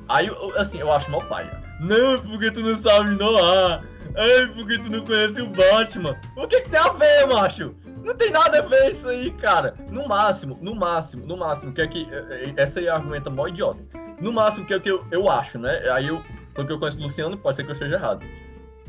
aí, 0.08 0.30
assim, 0.56 0.78
eu 0.78 0.92
acho 0.92 1.10
mal 1.10 1.22
pai. 1.22 1.50
Não, 1.80 2.18
porque 2.18 2.50
tu 2.50 2.60
não 2.60 2.76
sabe 2.76 3.14
Noah. 3.16 3.82
Ai, 4.14 4.46
porque 4.54 4.78
tu 4.78 4.92
não 4.92 5.04
conhece 5.04 5.40
o 5.40 5.48
Batman. 5.50 6.16
O 6.36 6.46
que, 6.46 6.60
que 6.60 6.70
tem 6.70 6.80
a 6.80 6.90
ver, 6.90 7.26
macho? 7.26 7.74
Não 8.04 8.14
tem 8.14 8.30
nada 8.30 8.58
a 8.58 8.62
ver 8.62 8.90
isso 8.90 9.08
aí, 9.08 9.30
cara. 9.32 9.74
No 9.90 10.06
máximo, 10.06 10.58
no 10.62 10.74
máximo, 10.74 11.26
no 11.26 11.36
máximo, 11.36 11.72
que 11.72 11.82
é 11.82 11.86
que. 11.86 12.08
É, 12.10 12.44
é, 12.44 12.54
essa 12.56 12.80
aí 12.80 12.86
é 12.86 12.90
a 12.90 12.94
argumenta 12.94 13.28
mó 13.30 13.48
idiota. 13.48 13.80
No 14.20 14.32
máximo, 14.32 14.64
que 14.64 14.72
é 14.72 14.76
o 14.76 14.80
que 14.80 14.90
eu, 14.90 15.04
eu 15.10 15.28
acho, 15.28 15.58
né? 15.58 15.82
Aí 15.90 16.06
eu, 16.06 16.22
porque 16.54 16.72
eu 16.72 16.78
conheço 16.78 16.98
o 16.98 17.02
Luciano, 17.02 17.36
pode 17.36 17.56
ser 17.56 17.64
que 17.64 17.70
eu 17.70 17.74
esteja 17.74 17.94
errado. 17.96 18.24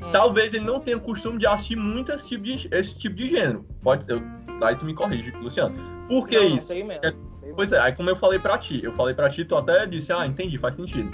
Hum. 0.01 0.11
Talvez 0.11 0.53
ele 0.53 0.65
não 0.65 0.79
tenha 0.79 0.99
costume 0.99 1.39
de 1.39 1.47
assistir 1.47 1.75
muito 1.75 2.11
esse 2.11 2.27
tipo 2.27 2.43
de, 2.43 2.67
esse 2.71 2.97
tipo 2.97 3.15
de 3.15 3.29
gênero. 3.29 3.65
Pode 3.81 4.03
ser. 4.03 4.21
Aí 4.61 4.75
tu 4.75 4.85
me 4.85 4.93
corrige, 4.93 5.31
Luciano. 5.31 5.75
Por 6.07 6.27
que 6.27 6.37
não, 6.37 6.57
isso? 6.57 6.73
Não 6.73 6.91
é, 6.91 7.13
pois 7.55 7.71
é, 7.71 7.79
aí 7.79 7.93
como 7.93 8.09
eu 8.09 8.15
falei 8.15 8.39
pra 8.39 8.57
ti, 8.57 8.79
eu 8.83 8.93
falei 8.93 9.13
pra 9.13 9.29
ti, 9.29 9.45
tu 9.45 9.55
até 9.55 9.85
disse, 9.85 10.11
ah, 10.11 10.25
entendi, 10.25 10.57
faz 10.57 10.75
sentido. 10.75 11.11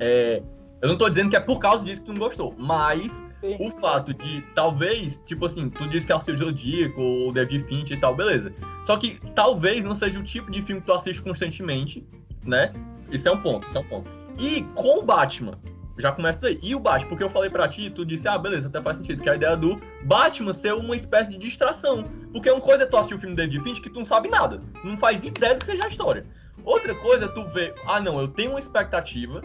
É, 0.00 0.42
eu 0.82 0.88
não 0.88 0.96
tô 0.96 1.08
dizendo 1.08 1.30
que 1.30 1.36
é 1.36 1.40
por 1.40 1.58
causa 1.58 1.84
disso 1.84 2.00
que 2.00 2.06
tu 2.06 2.12
não 2.12 2.20
gostou, 2.20 2.54
mas 2.58 3.12
Sim. 3.40 3.56
o 3.60 3.70
fato 3.80 4.12
de 4.14 4.42
talvez, 4.54 5.20
tipo 5.24 5.46
assim, 5.46 5.68
tu 5.68 5.86
disse 5.88 6.06
que 6.06 6.12
assistiu 6.12 6.34
o 6.34 6.38
Zodíaco 6.38 7.00
ou 7.00 7.32
David 7.32 7.64
Finch 7.64 7.92
e 7.92 7.96
tal, 7.98 8.14
beleza. 8.14 8.52
Só 8.84 8.96
que 8.96 9.20
talvez 9.34 9.84
não 9.84 9.94
seja 9.94 10.18
o 10.18 10.22
tipo 10.22 10.50
de 10.50 10.62
filme 10.62 10.80
que 10.80 10.86
tu 10.86 10.92
assiste 10.92 11.22
constantemente, 11.22 12.06
né? 12.44 12.72
Isso 13.10 13.28
é 13.28 13.32
um 13.32 13.40
ponto, 13.40 13.66
isso 13.66 13.78
é 13.78 13.80
um 13.80 13.84
ponto. 13.84 14.10
E 14.38 14.62
com 14.74 14.98
o 14.98 15.02
Batman, 15.02 15.58
já 15.98 16.12
começa 16.12 16.38
daí. 16.40 16.58
E 16.62 16.74
o 16.74 16.80
Batman, 16.80 17.08
porque 17.08 17.24
eu 17.24 17.30
falei 17.30 17.50
pra 17.50 17.68
ti, 17.68 17.90
tu 17.90 18.04
disse, 18.04 18.26
ah, 18.28 18.38
beleza, 18.38 18.68
até 18.68 18.80
faz 18.80 18.96
sentido, 18.98 19.22
que 19.22 19.30
a 19.30 19.36
ideia 19.36 19.56
do 19.56 19.80
Batman 20.04 20.52
ser 20.52 20.74
uma 20.74 20.96
espécie 20.96 21.30
de 21.30 21.38
distração. 21.38 22.04
Porque 22.32 22.50
uma 22.50 22.60
coisa 22.60 22.84
é 22.84 22.86
tu 22.86 22.96
assistir 22.96 23.14
o 23.14 23.18
filme 23.18 23.36
David 23.36 23.62
Finch 23.62 23.80
que 23.80 23.90
tu 23.90 23.98
não 23.98 24.04
sabe 24.04 24.28
nada, 24.28 24.60
não 24.82 24.96
faz 24.96 25.24
ideia 25.24 25.54
do 25.54 25.60
que 25.60 25.66
seja 25.66 25.84
a 25.84 25.88
história. 25.88 26.26
Outra 26.64 26.94
coisa 26.94 27.26
é 27.26 27.28
tu 27.28 27.44
ver, 27.48 27.74
ah, 27.86 28.00
não, 28.00 28.20
eu 28.20 28.28
tenho 28.28 28.50
uma 28.50 28.60
expectativa, 28.60 29.40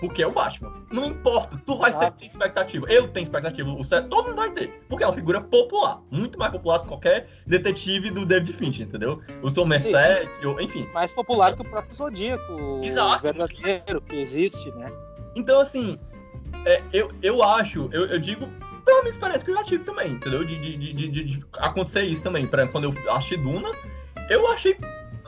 porque 0.00 0.22
é 0.22 0.26
o 0.26 0.32
Batman. 0.32 0.72
Não 0.90 1.06
importa, 1.06 1.60
tu 1.64 1.78
vai 1.78 1.92
sempre 1.92 2.20
ter 2.20 2.26
expectativa. 2.26 2.86
Eu 2.88 3.08
tenho 3.08 3.24
expectativa, 3.24 3.70
o 3.70 3.84
certo, 3.84 4.08
todo 4.08 4.28
mundo 4.28 4.36
vai 4.36 4.50
ter. 4.50 4.68
Porque 4.88 5.04
é 5.04 5.06
uma 5.06 5.14
figura 5.14 5.40
popular, 5.40 6.00
muito 6.10 6.38
mais 6.38 6.52
popular 6.52 6.80
que 6.80 6.88
qualquer 6.88 7.26
detetive 7.46 8.10
do 8.10 8.26
David 8.26 8.52
Finch, 8.52 8.82
entendeu? 8.82 9.20
O 9.42 9.50
Somerset, 9.50 10.28
enfim. 10.60 10.86
Mais 10.92 11.12
popular 11.12 11.54
que 11.54 11.62
o 11.62 11.64
próprio 11.64 11.94
Zodíaco, 11.94 12.80
Exato, 12.82 13.16
o 13.16 13.20
verdadeiro 13.20 14.00
que 14.00 14.16
existe, 14.16 14.70
né? 14.72 14.92
Então, 15.36 15.60
assim, 15.60 15.98
é, 16.64 16.82
eu, 16.92 17.12
eu 17.22 17.42
acho, 17.42 17.88
eu, 17.92 18.06
eu 18.06 18.18
digo 18.18 18.48
pela 18.84 19.02
minha 19.02 19.10
experiência 19.10 19.44
que 19.44 19.50
eu 19.50 19.56
já 19.56 19.64
tive 19.64 19.84
também, 19.84 20.12
entendeu? 20.12 20.44
De, 20.44 20.58
de, 20.58 20.92
de, 20.92 21.24
de, 21.24 21.44
acontecer 21.58 22.02
isso 22.02 22.22
também. 22.22 22.46
Pra, 22.46 22.66
quando 22.68 22.84
eu 22.84 23.12
assisti 23.12 23.36
Duna, 23.36 23.70
eu 24.30 24.48
achei 24.48 24.76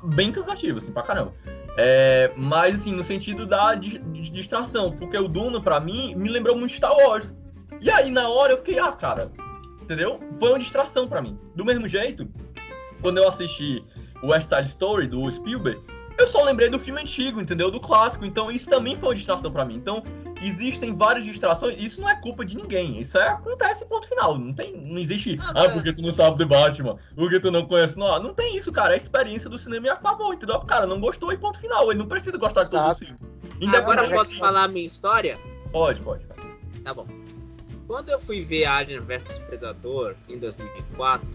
bem 0.02 0.32
cansativo, 0.32 0.78
assim, 0.78 0.90
pra 0.90 1.02
caramba. 1.02 1.34
É, 1.76 2.32
mas, 2.36 2.80
assim, 2.80 2.92
no 2.92 3.04
sentido 3.04 3.46
da 3.46 3.74
distração, 3.74 4.92
porque 4.92 5.16
o 5.16 5.28
Duna, 5.28 5.60
pra 5.60 5.78
mim, 5.78 6.14
me 6.14 6.28
lembrou 6.28 6.56
muito 6.56 6.72
Star 6.72 6.96
Wars. 6.96 7.34
E 7.80 7.90
aí, 7.90 8.10
na 8.10 8.28
hora, 8.28 8.54
eu 8.54 8.56
fiquei, 8.58 8.78
ah, 8.78 8.92
cara, 8.92 9.30
entendeu? 9.82 10.18
Foi 10.40 10.50
uma 10.50 10.58
distração 10.58 11.06
pra 11.06 11.20
mim. 11.20 11.38
Do 11.54 11.64
mesmo 11.64 11.86
jeito, 11.86 12.28
quando 13.02 13.18
eu 13.18 13.28
assisti 13.28 13.84
o 14.22 14.28
West 14.28 14.48
Side 14.48 14.70
Story, 14.70 15.06
do 15.06 15.30
Spielberg, 15.30 15.80
eu 16.18 16.26
só 16.26 16.42
lembrei 16.42 16.68
do 16.68 16.78
filme 16.78 17.00
antigo, 17.00 17.40
entendeu? 17.40 17.70
Do 17.70 17.80
clássico. 17.80 18.25
Então 18.25 18.50
isso 18.50 18.68
também 18.68 18.96
foi 18.96 19.10
uma 19.10 19.14
distração 19.14 19.50
para 19.50 19.64
mim. 19.64 19.76
Então 19.76 20.02
existem 20.42 20.94
várias 20.94 21.25
distrações. 21.25 21.80
Isso 21.80 22.00
não 22.00 22.08
é 22.08 22.20
culpa 22.20 22.44
de 22.44 22.56
ninguém. 22.56 23.00
Isso 23.00 23.16
é, 23.16 23.28
acontece 23.28 23.84
ponto 23.87 24.06
final. 24.08 24.37
Não 24.37 24.52
tem, 24.52 24.76
não 24.76 24.98
existe. 24.98 25.38
Ah, 25.40 25.64
ah 25.64 25.68
porque 25.70 25.92
tu 25.92 26.02
não 26.02 26.10
sabe 26.10 26.37
de 26.38 26.44
Batman. 26.44 26.98
Porque 27.14 27.38
tu 27.38 27.50
não 27.50 27.66
conhece. 27.66 27.96
Não, 27.96 28.20
não 28.20 28.34
tem 28.34 28.56
isso, 28.56 28.72
cara. 28.72 28.90
É 28.90 28.94
a 28.94 28.96
experiência 28.96 29.48
do 29.48 29.58
cinema 29.58 29.87
e 29.87 29.90
acabou, 29.90 30.34
entendeu? 30.34 30.56
O 30.56 30.66
cara 30.66 30.87
não 30.87 31.00
gostou 31.00 31.32
e 31.32 31.37
ponto 31.37 31.58
final. 31.58 31.90
Ele 31.90 32.00
não 32.00 32.06
precisa 32.06 32.37
gostar 32.37 32.64
de 32.64 32.72
todos 32.72 32.92
os 32.92 32.98
filmes. 32.98 33.18
Agora 33.75 34.04
eu 34.04 34.10
posso 34.10 34.37
falar 34.38 34.64
a 34.64 34.68
minha 34.68 34.87
história? 34.87 35.38
Pode, 35.70 36.00
pode. 36.00 36.25
Tá 36.84 36.92
bom. 36.92 37.06
Quando 37.87 38.10
eu 38.10 38.20
fui 38.20 38.44
ver 38.44 38.66
Alien 38.66 39.00
vs 39.00 39.38
Predador 39.48 40.14
em 40.28 40.38
2004, 40.38 41.26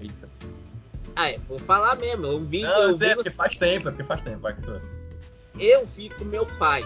Eita. 0.00 0.28
Ah, 1.20 1.38
vou 1.46 1.58
falar 1.58 1.96
mesmo. 1.96 2.26
Eu 2.26 2.40
vi. 2.40 2.62
Não, 2.62 2.82
eu 2.82 2.96
vi 2.96 3.06
é 3.06 3.14
porque 3.14 3.30
faz 3.30 3.56
tempo, 3.56 3.88
é 3.88 3.90
porque 3.90 4.04
faz 4.04 4.22
tempo. 4.22 4.38
Vai, 4.38 4.56
eu 5.58 5.84
vi 5.86 6.08
com 6.08 6.24
meu 6.24 6.46
pai. 6.58 6.82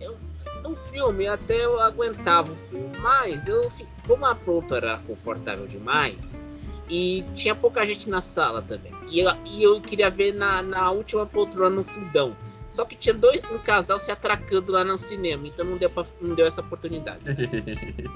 Eu, 0.00 0.16
no 0.62 0.74
filme 0.74 1.28
até 1.28 1.64
eu 1.64 1.80
aguentava 1.80 2.52
o 2.52 2.56
filme, 2.68 2.96
mas 2.98 3.46
eu 3.46 3.70
como 4.06 4.26
a 4.26 4.34
polpa 4.34 4.76
era 4.76 4.98
confortável 5.06 5.66
demais 5.66 6.42
e 6.88 7.24
tinha 7.34 7.54
pouca 7.54 7.86
gente 7.86 8.08
na 8.08 8.20
sala 8.20 8.62
também. 8.62 8.92
E 9.08 9.20
eu, 9.20 9.30
e 9.46 9.62
eu 9.62 9.80
queria 9.80 10.10
ver 10.10 10.32
na, 10.34 10.62
na 10.62 10.90
última 10.90 11.26
poltrona 11.26 11.76
no 11.76 11.84
fundão. 11.84 12.36
Só 12.70 12.84
que 12.84 12.96
tinha 12.96 13.14
dois, 13.14 13.40
um 13.50 13.58
casal 13.58 13.98
se 13.98 14.10
atracando 14.10 14.72
lá 14.72 14.84
no 14.84 14.98
cinema, 14.98 15.46
então 15.46 15.64
não 15.64 15.76
deu, 15.76 15.88
pra, 15.88 16.04
não 16.20 16.34
deu 16.34 16.46
essa 16.46 16.60
oportunidade. 16.60 17.22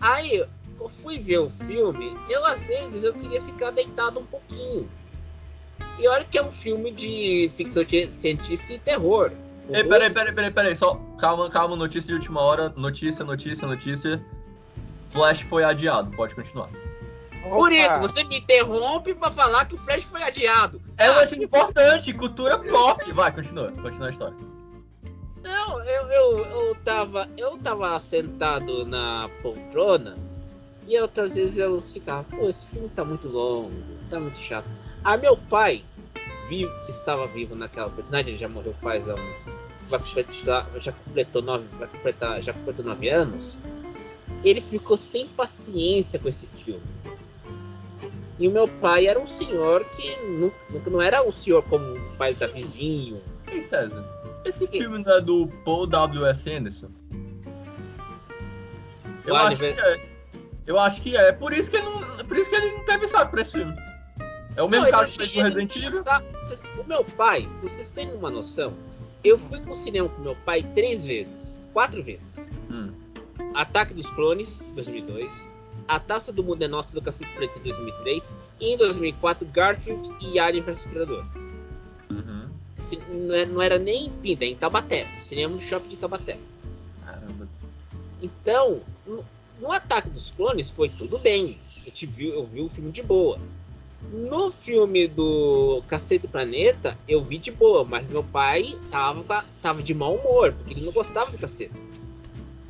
Aí 0.00 0.44
eu 0.80 0.88
fui 0.88 1.18
ver 1.18 1.38
o 1.38 1.50
filme, 1.50 2.16
eu 2.28 2.44
às 2.46 2.66
vezes 2.66 3.04
eu 3.04 3.14
queria 3.14 3.42
ficar 3.42 3.70
deitado 3.70 4.20
um 4.20 4.26
pouquinho. 4.26 4.88
E 5.98 6.08
olha 6.08 6.24
que 6.24 6.38
é 6.38 6.42
um 6.42 6.52
filme 6.52 6.90
de 6.90 7.50
ficção 7.54 7.82
científica 8.12 8.72
e 8.72 8.78
terror. 8.78 9.32
Ei, 9.70 9.82
peraí, 9.82 10.12
peraí, 10.12 10.32
peraí, 10.32 10.50
peraí, 10.50 10.76
só 10.76 11.00
calma, 11.18 11.50
calma, 11.50 11.74
notícia 11.74 12.08
de 12.08 12.14
última 12.14 12.40
hora, 12.40 12.72
notícia, 12.76 13.24
notícia, 13.24 13.66
notícia. 13.66 14.24
Flash 15.10 15.40
foi 15.42 15.64
adiado, 15.64 16.10
pode 16.16 16.34
continuar. 16.34 16.68
Bonito, 17.48 18.00
você 18.00 18.24
me 18.24 18.38
interrompe 18.38 19.14
pra 19.14 19.30
falar 19.30 19.64
que 19.66 19.74
o 19.74 19.78
Flash 19.78 20.02
foi 20.02 20.22
adiado. 20.22 20.80
É 20.98 21.10
uma 21.10 21.20
notícia 21.20 21.44
importante, 21.44 22.12
cultura 22.12 22.58
pop. 22.58 23.12
Vai, 23.12 23.32
continua, 23.32 23.72
continua 23.72 24.08
a 24.08 24.10
história. 24.10 24.36
Não, 25.42 25.80
eu, 25.84 26.06
eu, 26.08 26.44
eu, 26.44 26.74
tava, 26.84 27.28
eu 27.36 27.56
tava 27.58 27.98
sentado 28.00 28.84
na 28.84 29.30
poltrona 29.42 30.25
e 30.86 30.98
outras 31.00 31.34
vezes 31.34 31.58
eu 31.58 31.80
ficava, 31.80 32.24
pô, 32.24 32.48
esse 32.48 32.64
filme 32.66 32.88
tá 32.88 33.04
muito 33.04 33.28
longo, 33.28 33.72
tá 34.08 34.20
muito 34.20 34.38
chato. 34.38 34.68
Ah, 35.02 35.16
meu 35.16 35.36
pai, 35.36 35.84
vivo, 36.48 36.72
que 36.84 36.92
estava 36.92 37.26
vivo 37.26 37.54
naquela 37.54 37.88
oportunidade, 37.88 38.30
ele 38.30 38.38
já 38.38 38.48
morreu 38.48 38.74
faz 38.80 39.04
uns. 39.08 39.60
Já 40.78 40.92
completou 40.92 41.42
nove, 41.42 41.66
vai 41.78 41.88
completar, 41.88 42.42
já 42.42 42.52
completou 42.52 42.84
nove 42.84 43.08
anos. 43.08 43.56
Ele 44.44 44.60
ficou 44.60 44.96
sem 44.96 45.26
paciência 45.28 46.18
com 46.18 46.28
esse 46.28 46.46
filme. 46.46 46.82
E 48.38 48.46
o 48.46 48.50
meu 48.50 48.68
pai 48.68 49.06
era 49.06 49.18
um 49.18 49.26
senhor 49.26 49.84
que 49.86 50.20
não, 50.22 50.52
não 50.90 51.00
era 51.00 51.26
um 51.26 51.32
senhor 51.32 51.62
como 51.64 51.94
o 51.94 52.16
pai 52.16 52.34
da 52.34 52.46
vizinho. 52.46 53.20
Ei, 53.50 53.62
César, 53.62 54.04
esse 54.44 54.66
filme 54.66 55.02
não 55.02 55.12
é 55.12 55.20
do 55.20 55.46
Paul 55.64 55.86
W.S. 55.86 56.52
Anderson? 56.52 56.90
Eu 59.24 59.34
acho 59.34 59.58
que 59.58 59.64
é. 59.64 60.15
Eu 60.66 60.78
acho 60.78 61.00
que 61.00 61.16
é. 61.16 61.32
Por 61.32 61.52
isso 61.52 61.70
que 61.70 61.76
ele 61.76 61.86
não, 61.86 62.26
por 62.26 62.36
isso 62.36 62.50
que 62.50 62.56
ele 62.56 62.72
não 62.72 62.84
teve 62.84 63.06
saco 63.06 63.30
pra 63.30 63.42
esse 63.42 63.52
filme. 63.52 63.74
É 64.56 64.62
o 64.62 64.68
mesmo 64.68 64.90
caso 64.90 65.12
que 65.12 65.18
fez 65.18 65.32
com 65.32 65.42
Resident 65.42 65.76
Evil. 65.76 66.02
O 66.80 66.84
meu 66.84 67.04
pai, 67.04 67.48
vocês 67.62 67.90
terem 67.90 68.14
uma 68.14 68.30
noção, 68.30 68.74
eu 69.22 69.38
fui 69.38 69.60
pro 69.60 69.74
cinema 69.74 70.08
com 70.08 70.22
meu 70.22 70.36
pai 70.44 70.62
três 70.74 71.04
vezes. 71.04 71.60
Quatro 71.72 72.02
vezes. 72.02 72.46
Hum. 72.70 72.90
Ataque 73.54 73.92
dos 73.92 74.08
Clones, 74.10 74.64
2002. 74.74 75.46
A 75.86 76.00
Taça 76.00 76.32
do 76.32 76.42
Mundo 76.42 76.62
é 76.62 76.68
Nossa, 76.68 76.94
do 76.94 77.02
Cacete 77.02 77.30
Preto, 77.34 77.58
em 77.58 77.62
2003. 77.62 78.36
E 78.60 78.72
em 78.72 78.76
2004, 78.76 79.46
Garfield 79.48 80.10
e 80.20 80.38
Alien 80.38 80.64
vs 80.64 80.86
Predador. 80.86 81.24
Uhum. 82.10 82.48
É, 83.32 83.46
não 83.46 83.60
era 83.60 83.78
nem 83.78 84.06
em 84.06 84.10
Pinda, 84.10 84.44
é 84.44 84.48
em 84.48 84.56
Taubaté. 84.56 85.06
Cinema 85.20 85.54
no 85.54 85.60
shopping 85.60 85.88
de 85.88 85.96
Taubaté. 85.96 86.38
Caramba. 87.04 87.48
Então, 88.22 88.80
no, 89.60 89.72
Ataque 89.72 90.10
dos 90.10 90.30
Clones 90.30 90.70
foi 90.70 90.88
tudo 90.88 91.18
bem. 91.18 91.58
Eu, 91.84 91.92
te 91.92 92.06
vi, 92.06 92.28
eu 92.28 92.44
vi 92.46 92.60
o 92.60 92.68
filme 92.68 92.90
de 92.90 93.02
boa. 93.02 93.38
No 94.12 94.52
filme 94.52 95.08
do 95.08 95.82
Cacete 95.88 96.28
Planeta, 96.28 96.96
eu 97.08 97.24
vi 97.24 97.38
de 97.38 97.50
boa, 97.50 97.84
mas 97.84 98.06
meu 98.06 98.22
pai 98.22 98.74
tava, 98.90 99.44
tava 99.62 99.82
de 99.82 99.94
mau 99.94 100.16
humor, 100.16 100.52
porque 100.52 100.74
ele 100.74 100.84
não 100.84 100.92
gostava 100.92 101.30
do 101.30 101.38
cacete. 101.38 101.72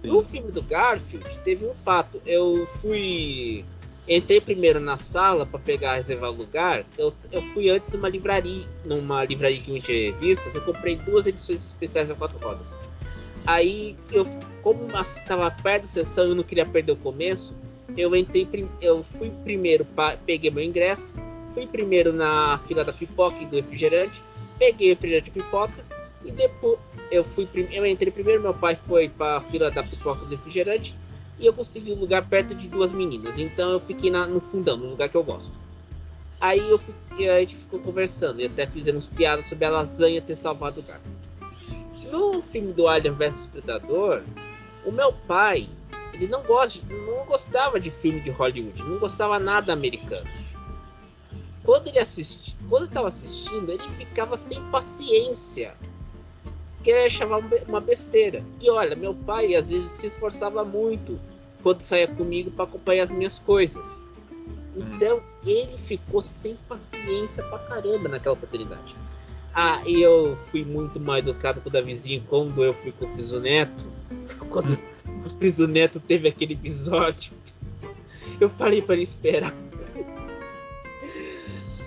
No 0.02 0.22
filme 0.22 0.52
do 0.52 0.62
Garfield, 0.62 1.38
teve 1.40 1.66
um 1.66 1.74
fato. 1.74 2.22
Eu 2.24 2.66
fui. 2.80 3.64
Entrei 4.08 4.40
primeiro 4.40 4.78
na 4.78 4.96
sala 4.96 5.44
para 5.44 5.58
pegar 5.58 5.96
reservar 5.96 6.30
o 6.30 6.36
lugar. 6.36 6.86
Eu, 6.96 7.12
eu 7.32 7.42
fui 7.52 7.68
antes 7.68 7.92
numa 7.92 8.08
livraria, 8.08 8.64
numa 8.84 9.24
livraria 9.24 9.60
que 9.60 9.80
tinha 9.80 10.12
revistas. 10.12 10.54
Eu 10.54 10.62
comprei 10.62 10.94
duas 10.94 11.26
edições 11.26 11.64
especiais 11.64 12.08
a 12.08 12.14
quatro 12.14 12.38
rodas. 12.38 12.78
Aí, 13.46 13.96
eu, 14.10 14.26
como 14.62 14.88
estava 15.00 15.50
perto 15.50 15.82
da 15.82 15.88
sessão 15.88 16.26
e 16.26 16.30
eu 16.30 16.34
não 16.34 16.42
queria 16.42 16.66
perder 16.66 16.92
o 16.92 16.96
começo, 16.96 17.54
eu 17.96 18.14
entrei, 18.14 18.46
eu 18.80 19.04
fui 19.16 19.30
primeiro, 19.44 19.86
peguei 20.26 20.50
meu 20.50 20.64
ingresso, 20.64 21.14
fui 21.54 21.66
primeiro 21.66 22.12
na 22.12 22.58
fila 22.66 22.84
da 22.84 22.92
pipoca 22.92 23.40
e 23.40 23.46
do 23.46 23.56
refrigerante, 23.56 24.22
peguei 24.58 24.88
o 24.88 24.90
refrigerante 24.94 25.30
e 25.30 25.32
pipoca 25.32 25.86
e 26.24 26.32
depois 26.32 26.78
eu 27.10 27.24
fui 27.24 27.48
eu 27.72 27.86
entrei 27.86 28.10
primeiro, 28.10 28.42
meu 28.42 28.52
pai 28.52 28.76
foi 28.86 29.08
para 29.08 29.36
a 29.36 29.40
fila 29.40 29.70
da 29.70 29.82
pipoca 29.82 30.24
do 30.24 30.30
refrigerante 30.30 30.96
e 31.38 31.46
eu 31.46 31.52
consegui 31.52 31.92
um 31.92 32.00
lugar 32.00 32.28
perto 32.28 32.54
de 32.54 32.68
duas 32.68 32.92
meninas. 32.92 33.38
Então 33.38 33.72
eu 33.72 33.80
fiquei 33.80 34.10
na, 34.10 34.26
no 34.26 34.40
fundão, 34.40 34.76
no 34.76 34.90
lugar 34.90 35.08
que 35.08 35.16
eu 35.16 35.22
gosto. 35.22 35.52
Aí 36.40 36.58
eu 36.68 36.80
a 37.30 37.40
gente 37.40 37.56
ficou 37.56 37.80
conversando 37.80 38.40
e 38.40 38.46
até 38.46 38.66
fizemos 38.66 39.06
piadas 39.06 39.46
sobre 39.46 39.64
a 39.64 39.70
lasanha 39.70 40.20
ter 40.20 40.36
salvado 40.36 40.80
o 40.80 40.82
gato. 40.82 41.25
No 42.10 42.42
filme 42.42 42.72
do 42.72 42.88
Alien 42.88 43.14
vs 43.14 43.46
Predador, 43.46 44.22
o 44.84 44.92
meu 44.92 45.12
pai, 45.12 45.68
ele 46.12 46.28
não 46.28 46.42
gosta, 46.42 46.80
não 46.90 47.26
gostava 47.26 47.80
de 47.80 47.90
filme 47.90 48.20
de 48.20 48.30
Hollywood, 48.30 48.82
não 48.82 48.98
gostava 48.98 49.38
nada 49.38 49.72
americano. 49.72 50.28
Quando 51.64 51.88
ele 51.88 51.98
assistia, 51.98 52.54
quando 52.68 52.86
estava 52.86 53.08
assistindo, 53.08 53.70
ele 53.70 53.82
ficava 53.98 54.36
sem 54.36 54.62
paciência 54.70 55.74
porque 56.86 56.96
ele 56.96 57.06
achava 57.06 57.44
uma 57.66 57.80
besteira. 57.80 58.44
E 58.60 58.70
olha, 58.70 58.94
meu 58.94 59.12
pai 59.12 59.56
às 59.56 59.68
vezes 59.68 59.90
se 59.90 60.06
esforçava 60.06 60.64
muito 60.64 61.18
quando 61.60 61.80
saía 61.80 62.06
comigo 62.06 62.48
para 62.52 62.64
acompanhar 62.64 63.02
as 63.02 63.10
minhas 63.10 63.40
coisas. 63.40 64.00
Então 64.76 65.20
ele 65.44 65.76
ficou 65.78 66.22
sem 66.22 66.56
paciência 66.68 67.42
pra 67.42 67.58
caramba 67.58 68.08
naquela 68.08 68.34
oportunidade. 68.34 68.94
Ah, 69.58 69.80
e 69.86 70.02
eu 70.02 70.36
fui 70.50 70.66
muito 70.66 71.00
mal 71.00 71.16
educado 71.16 71.62
com 71.62 71.70
o 71.70 71.72
Davizinho 71.72 72.22
quando 72.28 72.62
eu 72.62 72.74
fui 72.74 72.92
com 72.92 73.06
o 73.06 73.08
Friso 73.14 73.40
Neto. 73.40 73.86
Quando 74.50 74.78
o 75.24 75.30
Friso 75.30 75.66
Neto 75.66 75.98
teve 75.98 76.28
aquele 76.28 76.52
episódio, 76.52 77.32
eu 78.38 78.50
falei 78.50 78.82
para 78.82 78.96
ele 78.96 79.04
esperar. 79.04 79.52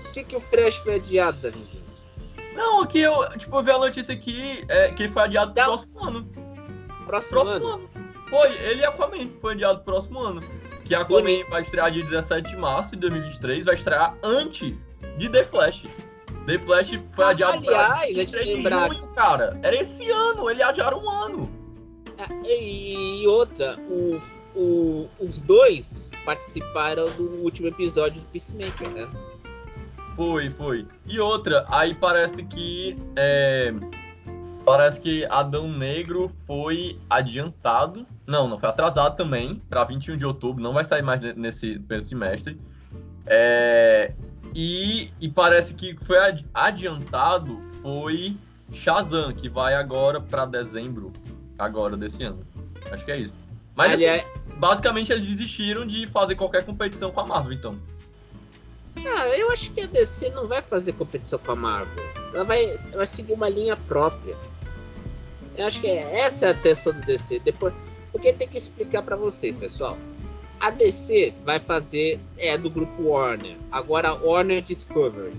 Por 0.03 0.12
que, 0.12 0.23
que 0.23 0.36
o 0.36 0.41
Fresh 0.41 0.77
foi 0.77 0.95
adiado, 0.95 1.38
Davizinho? 1.41 1.84
Não, 2.55 2.86
que 2.88 2.99
eu, 2.99 3.29
tipo, 3.38 3.55
eu 3.55 3.63
vi 3.63 3.71
a 3.71 3.77
notícia 3.77 4.15
aqui 4.15 4.65
é, 4.67 4.91
que 4.91 5.03
ele 5.03 5.13
foi 5.13 5.21
adiado 5.21 5.53
pro 5.53 5.63
próximo 5.63 6.03
ano. 6.03 6.27
Próximo, 7.05 7.41
próximo 7.41 7.67
ano. 7.67 7.67
ano. 7.75 7.89
Foi, 8.32 8.51
ele 8.63 8.82
e 8.82 8.86
Aquaman 8.86 9.29
foi 9.39 9.53
adiado 9.53 9.82
pro 9.82 9.93
próximo 9.93 10.19
ano. 10.19 10.41
Que 10.86 10.95
Aquaman 10.95 11.47
vai 11.51 11.62
estrear 11.62 11.91
dia 11.91 12.03
17 12.03 12.49
de 12.49 12.58
março 12.58 12.91
de 12.91 12.97
2023, 12.97 13.65
vai 13.65 13.75
estrear 13.75 14.17
antes 14.23 14.88
de 15.19 15.29
The 15.29 15.43
Flash. 15.43 15.86
The 16.49 16.57
Flash 16.57 16.99
foi 17.12 17.25
ah, 17.25 17.29
adiado 17.29 17.57
aliás, 17.59 17.99
pra 17.99 18.07
23 18.07 18.47
de 18.47 18.63
junho, 18.63 19.07
cara. 19.13 19.59
Era 19.62 19.75
esse 19.75 20.09
ano, 20.09 20.49
ele 20.49 20.63
adiaram 20.63 20.99
um 20.99 21.07
ano. 21.07 21.49
Ah, 22.17 22.27
e, 22.43 23.21
e, 23.21 23.27
outra, 23.27 23.77
o, 23.88 24.19
o, 24.55 25.07
os 25.19 25.39
dois 25.41 26.09
participaram 26.25 27.07
do 27.12 27.43
último 27.43 27.67
episódio 27.67 28.19
do 28.19 28.27
Peacemaker, 28.29 28.89
né? 28.89 29.07
Foi, 30.15 30.49
foi. 30.49 30.88
E 31.05 31.19
outra, 31.19 31.65
aí 31.69 31.93
parece 31.93 32.43
que. 32.43 32.97
É, 33.15 33.71
parece 34.65 34.99
que 34.99 35.25
Adão 35.25 35.71
Negro 35.71 36.27
foi 36.47 36.99
adiantado. 37.07 38.07
Não, 38.25 38.47
não 38.47 38.57
foi 38.57 38.69
atrasado 38.69 39.15
também. 39.15 39.62
Para 39.69 39.83
21 39.83 40.17
de 40.17 40.25
outubro. 40.25 40.63
Não 40.63 40.73
vai 40.73 40.83
sair 40.83 41.03
mais 41.03 41.21
nesse 41.35 41.77
primeiro 41.77 42.03
semestre. 42.03 42.59
É, 43.27 44.13
e, 44.55 45.12
e 45.19 45.29
parece 45.29 45.73
que 45.73 45.95
foi 46.03 46.17
adiantado 46.53 47.59
foi 47.81 48.35
Shazam, 48.71 49.33
que 49.33 49.49
vai 49.49 49.73
agora 49.73 50.19
para 50.19 50.45
dezembro 50.45 51.12
agora 51.57 51.97
desse 51.97 52.23
ano. 52.23 52.39
Acho 52.91 53.05
que 53.05 53.12
é 53.12 53.17
isso. 53.17 53.33
Mas 53.75 53.93
assim, 53.93 54.25
basicamente 54.57 55.12
eles 55.12 55.25
desistiram 55.25 55.85
de 55.85 56.07
fazer 56.07 56.35
qualquer 56.35 56.65
competição 56.65 57.12
com 57.12 57.21
a 57.21 57.25
Marvel, 57.25 57.53
então. 57.53 57.79
Ah, 58.97 59.27
eu 59.38 59.49
acho 59.51 59.71
que 59.71 59.81
a 59.81 59.88
DC 59.88 60.29
não 60.31 60.47
vai 60.47 60.62
fazer 60.62 60.93
competição 60.93 61.39
com 61.39 61.51
a 61.51 61.55
Marvel. 61.55 62.05
Ela 62.33 62.43
vai, 62.43 62.77
vai 62.93 63.05
seguir 63.05 63.33
uma 63.33 63.47
linha 63.47 63.77
própria. 63.77 64.35
Eu 65.55 65.65
acho 65.65 65.79
que 65.79 65.88
é, 65.88 66.21
essa 66.21 66.47
é 66.47 66.49
a 66.49 66.51
atenção 66.51 66.93
do 66.93 67.01
DC. 67.01 67.39
Depois, 67.39 67.73
porque 68.12 68.33
tem 68.33 68.47
que 68.47 68.57
explicar 68.57 69.01
para 69.01 69.15
vocês, 69.15 69.55
pessoal. 69.55 69.97
A 70.60 70.72
DC 70.72 71.34
vai 71.45 71.60
fazer 71.60 72.19
é 72.38 72.58
do 72.58 72.69
grupo 72.69 73.04
Warner. 73.04 73.56
Agora 73.72 74.13
Warner 74.13 74.62
Discovery. 74.62 75.34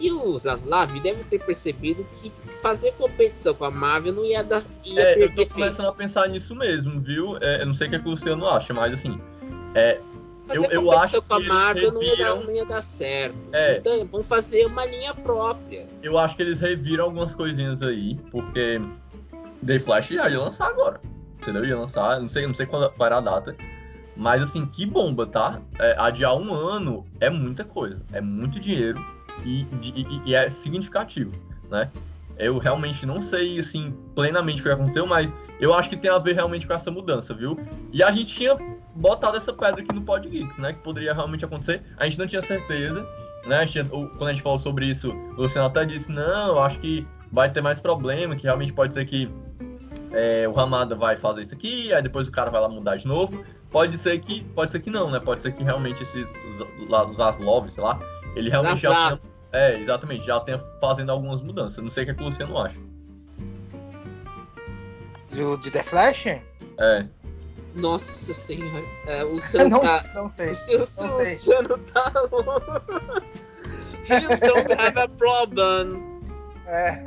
E 0.00 0.12
os 0.12 0.46
Aslav 0.46 0.92
devem 1.00 1.24
ter 1.24 1.44
percebido 1.44 2.06
que 2.14 2.32
fazer 2.62 2.92
competição 2.92 3.52
com 3.52 3.64
a 3.64 3.70
Marvel 3.70 4.12
não 4.12 4.24
ia 4.24 4.44
dar. 4.44 4.62
Ia 4.84 5.02
é, 5.02 5.24
eu 5.24 5.34
tô 5.34 5.44
começando 5.46 5.86
a 5.86 5.92
pensar 5.92 6.28
nisso 6.28 6.54
mesmo, 6.54 7.00
viu? 7.00 7.36
É, 7.40 7.62
eu 7.62 7.66
não 7.66 7.74
sei 7.74 7.88
o 7.88 7.90
que, 7.90 7.96
é 7.96 7.98
que 7.98 8.06
o 8.06 8.10
Luciano 8.10 8.46
acha, 8.46 8.72
mas 8.72 8.94
assim. 8.94 9.20
É, 9.74 10.00
fazer 10.46 10.74
eu, 10.74 10.82
eu 10.82 10.92
acho 10.92 11.20
com 11.20 11.34
a 11.34 11.40
Marvel 11.40 11.92
não, 11.92 12.02
ia 12.02 12.16
dar, 12.16 12.34
não 12.36 12.50
ia 12.50 12.64
dar 12.64 12.80
certo. 12.80 13.36
É. 13.52 13.78
Então, 13.78 14.08
vamos 14.10 14.26
fazer 14.26 14.66
uma 14.66 14.86
linha 14.86 15.14
própria. 15.14 15.86
Eu 16.02 16.16
acho 16.16 16.36
que 16.36 16.42
eles 16.42 16.60
reviram 16.60 17.04
algumas 17.04 17.34
coisinhas 17.34 17.82
aí, 17.82 18.14
porque 18.30 18.80
The 19.66 19.80
Flash 19.80 20.08
já 20.08 20.28
ia 20.28 20.38
lançar 20.38 20.68
agora. 20.68 21.00
Entendeu? 21.40 21.64
Ia 21.64 21.78
lançar, 21.78 22.20
não 22.20 22.28
sei, 22.28 22.46
não 22.46 22.54
sei 22.54 22.66
qual, 22.66 22.90
qual 22.90 23.06
era 23.06 23.18
a 23.18 23.20
data. 23.20 23.56
Mas 24.18 24.42
assim, 24.42 24.66
que 24.66 24.84
bomba, 24.84 25.26
tá? 25.26 25.60
É, 25.78 25.94
adiar 25.96 26.36
um 26.36 26.52
ano 26.52 27.06
é 27.20 27.30
muita 27.30 27.64
coisa. 27.64 28.02
É 28.12 28.20
muito 28.20 28.58
dinheiro 28.58 28.98
e, 29.44 29.60
e, 29.80 30.22
e 30.26 30.34
é 30.34 30.50
significativo, 30.50 31.30
né? 31.70 31.88
Eu 32.36 32.58
realmente 32.58 33.06
não 33.06 33.20
sei, 33.20 33.58
assim, 33.58 33.94
plenamente 34.14 34.60
o 34.60 34.64
que 34.64 34.70
aconteceu, 34.70 35.06
mas 35.06 35.32
eu 35.60 35.72
acho 35.72 35.88
que 35.88 35.96
tem 35.96 36.10
a 36.10 36.18
ver 36.18 36.34
realmente 36.34 36.66
com 36.66 36.72
essa 36.72 36.90
mudança, 36.90 37.32
viu? 37.32 37.58
E 37.92 38.02
a 38.02 38.10
gente 38.10 38.34
tinha 38.34 38.56
botado 38.94 39.36
essa 39.36 39.52
pedra 39.52 39.80
aqui 39.80 39.94
no 39.94 40.02
Pod 40.02 40.28
Geeks, 40.28 40.58
né? 40.58 40.72
Que 40.72 40.80
poderia 40.80 41.14
realmente 41.14 41.44
acontecer. 41.44 41.82
A 41.96 42.04
gente 42.04 42.18
não 42.18 42.26
tinha 42.26 42.42
certeza, 42.42 43.06
né? 43.46 43.58
A 43.58 43.66
gente, 43.66 43.88
quando 43.88 44.26
a 44.26 44.32
gente 44.32 44.42
falou 44.42 44.58
sobre 44.58 44.86
isso, 44.86 45.12
o 45.12 45.42
Luciano 45.42 45.68
até 45.68 45.84
disse, 45.84 46.10
não, 46.10 46.48
eu 46.48 46.60
acho 46.60 46.80
que 46.80 47.06
vai 47.30 47.50
ter 47.50 47.60
mais 47.60 47.80
problema, 47.80 48.34
que 48.34 48.44
realmente 48.44 48.72
pode 48.72 48.94
ser 48.94 49.04
que 49.04 49.30
é, 50.12 50.48
o 50.48 50.52
Ramada 50.52 50.94
vai 50.94 51.16
fazer 51.16 51.42
isso 51.42 51.54
aqui, 51.54 51.92
aí 51.92 52.02
depois 52.02 52.26
o 52.26 52.32
cara 52.32 52.50
vai 52.50 52.60
lá 52.60 52.68
mudar 52.68 52.96
de 52.96 53.06
novo. 53.06 53.44
Pode 53.70 53.98
ser 53.98 54.18
que, 54.20 54.44
pode 54.44 54.72
ser 54.72 54.80
que 54.80 54.90
não, 54.90 55.10
né? 55.10 55.20
Pode 55.20 55.42
ser 55.42 55.52
que 55.52 55.62
realmente 55.62 56.02
esses 56.02 56.26
os, 56.52 57.10
os 57.10 57.20
Aslov, 57.20 57.68
sei 57.68 57.82
lá, 57.82 58.00
ele 58.34 58.48
realmente 58.48 58.80
já 58.80 59.08
tenha, 59.08 59.20
é, 59.52 59.78
exatamente, 59.78 60.24
já 60.24 60.40
tenha 60.40 60.58
fazendo 60.80 61.12
algumas 61.12 61.42
mudanças. 61.42 61.82
Não 61.82 61.90
sei 61.90 62.04
o 62.04 62.06
que, 62.06 62.12
é 62.12 62.14
que 62.14 62.22
o 62.22 62.26
Luciano 62.26 62.58
acha. 62.58 62.78
Do, 65.30 65.58
de 65.58 65.70
The 65.70 65.82
Flash? 65.82 66.26
É. 66.26 67.06
Nossa 67.74 68.32
senhora. 68.32 68.84
É, 69.06 69.22
o 69.24 69.34
Luciano 69.34 69.68
não, 69.68 69.80
tá. 69.80 70.04
Não 70.14 70.30
sei. 70.30 70.50
O, 70.50 70.78
não 70.96 71.06
o 71.06 71.10
sei. 71.10 71.34
Luciano 71.34 71.78
tá. 71.78 72.12
He's 74.04 74.40
don't 74.40 74.72
have 74.72 74.98
a 74.98 75.08
problem. 75.08 76.02
É. 76.66 77.02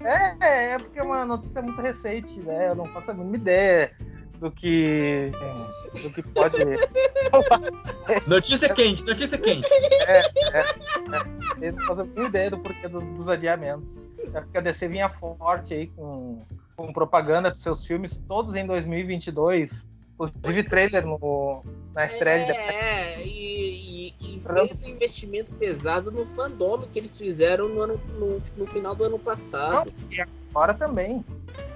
é, 0.40 0.72
é 0.72 0.78
porque 0.78 0.98
é 0.98 1.02
uma 1.02 1.26
notícia 1.26 1.60
muito 1.60 1.80
recente, 1.82 2.40
né? 2.40 2.68
Eu 2.68 2.74
não 2.74 2.86
faço 2.86 3.10
a 3.10 3.14
mínima 3.14 3.36
ideia 3.36 3.92
do 4.44 4.50
que 4.50 5.32
do 6.02 6.10
que 6.10 6.22
pode 6.22 6.58
notícia 8.28 8.68
quente 8.74 9.02
notícia 9.04 9.38
quente. 9.38 9.66
É, 10.06 10.18
é, 10.18 11.66
é. 11.66 11.72
não 11.72 11.86
faço 11.86 12.02
a 12.02 12.04
mínima 12.04 12.28
ideia 12.28 12.50
do 12.50 12.58
porquê 12.58 12.86
dos, 12.86 13.02
dos 13.16 13.28
adiamentos. 13.28 13.96
É 14.34 14.40
porque 14.40 14.58
a 14.58 14.60
DC 14.60 14.88
vinha 14.88 15.08
forte 15.08 15.72
aí 15.72 15.86
com, 15.86 16.42
com 16.76 16.92
propaganda 16.92 17.50
dos 17.50 17.62
seus 17.62 17.86
filmes 17.86 18.18
todos 18.28 18.54
em 18.54 18.66
2022 18.66 19.86
inclusive 20.20 20.68
trailer 20.68 21.06
no, 21.06 21.64
na 21.92 22.04
estreia 22.04 22.42
é, 22.42 22.44
de 22.44 22.52
é 22.52 23.26
e, 23.26 24.14
e, 24.20 24.36
e 24.36 24.40
fez 24.40 24.84
um 24.84 24.90
investimento 24.90 25.52
pesado 25.54 26.12
no 26.12 26.24
fandom 26.26 26.82
que 26.92 26.98
eles 26.98 27.16
fizeram 27.16 27.68
no, 27.68 27.80
ano, 27.80 28.00
no, 28.18 28.40
no 28.56 28.66
final 28.70 28.94
do 28.94 29.04
ano 29.04 29.18
passado. 29.18 29.90
Não, 29.90 30.12
e 30.12 30.20
agora 30.20 30.74
também. 30.74 31.24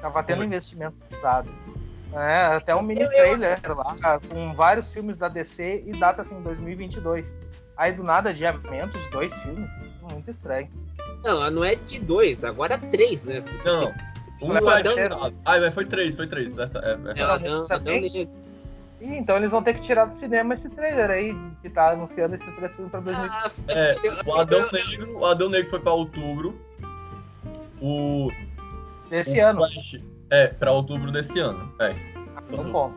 Tava 0.00 0.22
tendo 0.22 0.44
investimento 0.44 0.96
pesado 1.08 1.50
é, 2.12 2.56
até 2.56 2.74
um 2.74 2.82
mini 2.82 3.06
trailer 3.08 3.60
lá, 3.66 4.20
com 4.20 4.54
vários 4.54 4.92
filmes 4.92 5.16
da 5.16 5.28
DC 5.28 5.84
e 5.86 5.98
data 5.98 6.22
assim 6.22 6.40
2022. 6.42 7.36
Aí 7.76 7.92
do 7.92 8.02
nada, 8.02 8.30
adiamento 8.30 8.98
de 8.98 9.08
dois 9.10 9.32
filmes. 9.34 9.70
Muito 10.10 10.30
estranho. 10.30 10.68
Não, 11.22 11.50
não 11.50 11.64
é 11.64 11.74
de 11.74 11.98
dois, 12.00 12.44
agora 12.44 12.74
é 12.74 12.78
três, 12.78 13.24
né? 13.24 13.44
Não. 13.64 13.92
Um 14.40 14.56
foi 14.58 14.72
Adão... 14.72 14.94
Ah, 15.44 15.72
foi 15.72 15.84
três, 15.84 16.16
foi 16.16 16.26
três. 16.26 16.56
Essa, 16.56 16.78
é, 16.78 17.18
é, 17.18 17.20
é 17.20 17.22
Adão, 17.22 17.66
Adão 17.68 17.94
então 19.00 19.36
eles 19.36 19.52
vão 19.52 19.62
ter 19.62 19.74
que 19.74 19.80
tirar 19.80 20.06
do 20.06 20.14
cinema 20.14 20.54
esse 20.54 20.68
trailer 20.70 21.08
aí, 21.08 21.36
que 21.62 21.70
tá 21.70 21.90
anunciando 21.90 22.34
esses 22.34 22.52
três 22.54 22.74
filmes 22.74 22.90
pra 22.90 23.00
2022. 23.00 23.60
Ah, 23.68 23.72
é, 23.72 24.28
o 24.28 24.34
Adão 24.34 24.68
Negro, 24.72 25.18
o 25.18 25.24
Adão 25.24 25.48
Negro 25.48 25.70
foi 25.70 25.80
pra 25.80 25.92
outubro. 25.92 26.58
O. 27.80 28.28
Desse 29.08 29.40
o 29.40 29.46
ano. 29.46 29.58
Flash, 29.58 30.00
é, 30.30 30.48
pra 30.48 30.72
outubro 30.72 31.10
desse 31.10 31.38
ano. 31.38 31.72
É. 31.80 31.94
Então, 32.48 32.70
bom. 32.70 32.92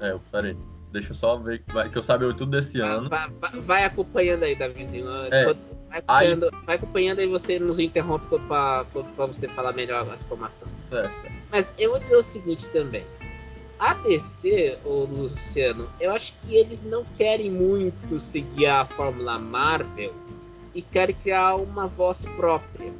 É, 0.00 0.16
peraí. 0.30 0.56
Deixa 0.92 1.12
eu 1.12 1.14
só 1.16 1.38
ver 1.38 1.62
que 1.90 1.96
eu 1.96 2.02
saiba 2.02 2.26
outubro 2.26 2.60
desse 2.60 2.78
ano. 2.80 3.08
Vai, 3.08 3.30
vai, 3.40 3.60
vai 3.60 3.84
acompanhando 3.84 4.42
aí, 4.42 4.54
Davizinho. 4.54 5.08
É. 5.32 5.44
Vai, 5.44 5.56
acompanhando, 5.98 6.44
aí... 6.44 6.66
vai 6.66 6.76
acompanhando 6.76 7.18
aí 7.20 7.26
você 7.26 7.58
nos 7.58 7.78
interrompe 7.78 8.26
pra, 8.46 8.84
pra 8.84 9.26
você 9.26 9.48
falar 9.48 9.72
melhor 9.72 10.06
a 10.08 10.14
informação. 10.14 10.68
É. 10.92 11.08
Mas 11.50 11.72
eu 11.78 11.90
vou 11.90 12.00
dizer 12.00 12.16
o 12.16 12.22
seguinte 12.22 12.68
também. 12.68 13.06
A 13.78 13.94
DC, 13.94 14.78
o 14.84 15.04
Luciano, 15.04 15.88
eu 15.98 16.12
acho 16.12 16.34
que 16.42 16.54
eles 16.54 16.82
não 16.82 17.04
querem 17.16 17.50
muito 17.50 18.20
seguir 18.20 18.66
a 18.66 18.84
fórmula 18.84 19.38
Marvel 19.38 20.14
e 20.74 20.82
querem 20.82 21.16
criar 21.16 21.56
uma 21.56 21.86
voz 21.86 22.24
própria. 22.36 22.92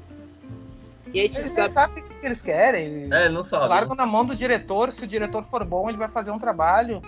E 1.13 1.21
a 1.21 1.23
gente 1.25 1.43
sabe... 1.43 1.73
sabe 1.73 2.12
que 2.23 2.27
eles 2.27 2.41
querem. 2.41 3.13
É, 3.13 3.29
não 3.29 3.43
sabe. 3.43 3.69
Largam 3.69 3.97
na 3.97 4.07
mão 4.07 4.25
do 4.25 4.35
diretor. 4.35 4.93
Se 4.93 5.05
o 5.05 5.07
diretor 5.07 5.45
for 5.45 5.65
bom, 5.65 5.89
ele 5.89 5.99
vai 5.99 6.09
fazer 6.09 6.31
um 6.31 6.39
trabalho 6.39 7.03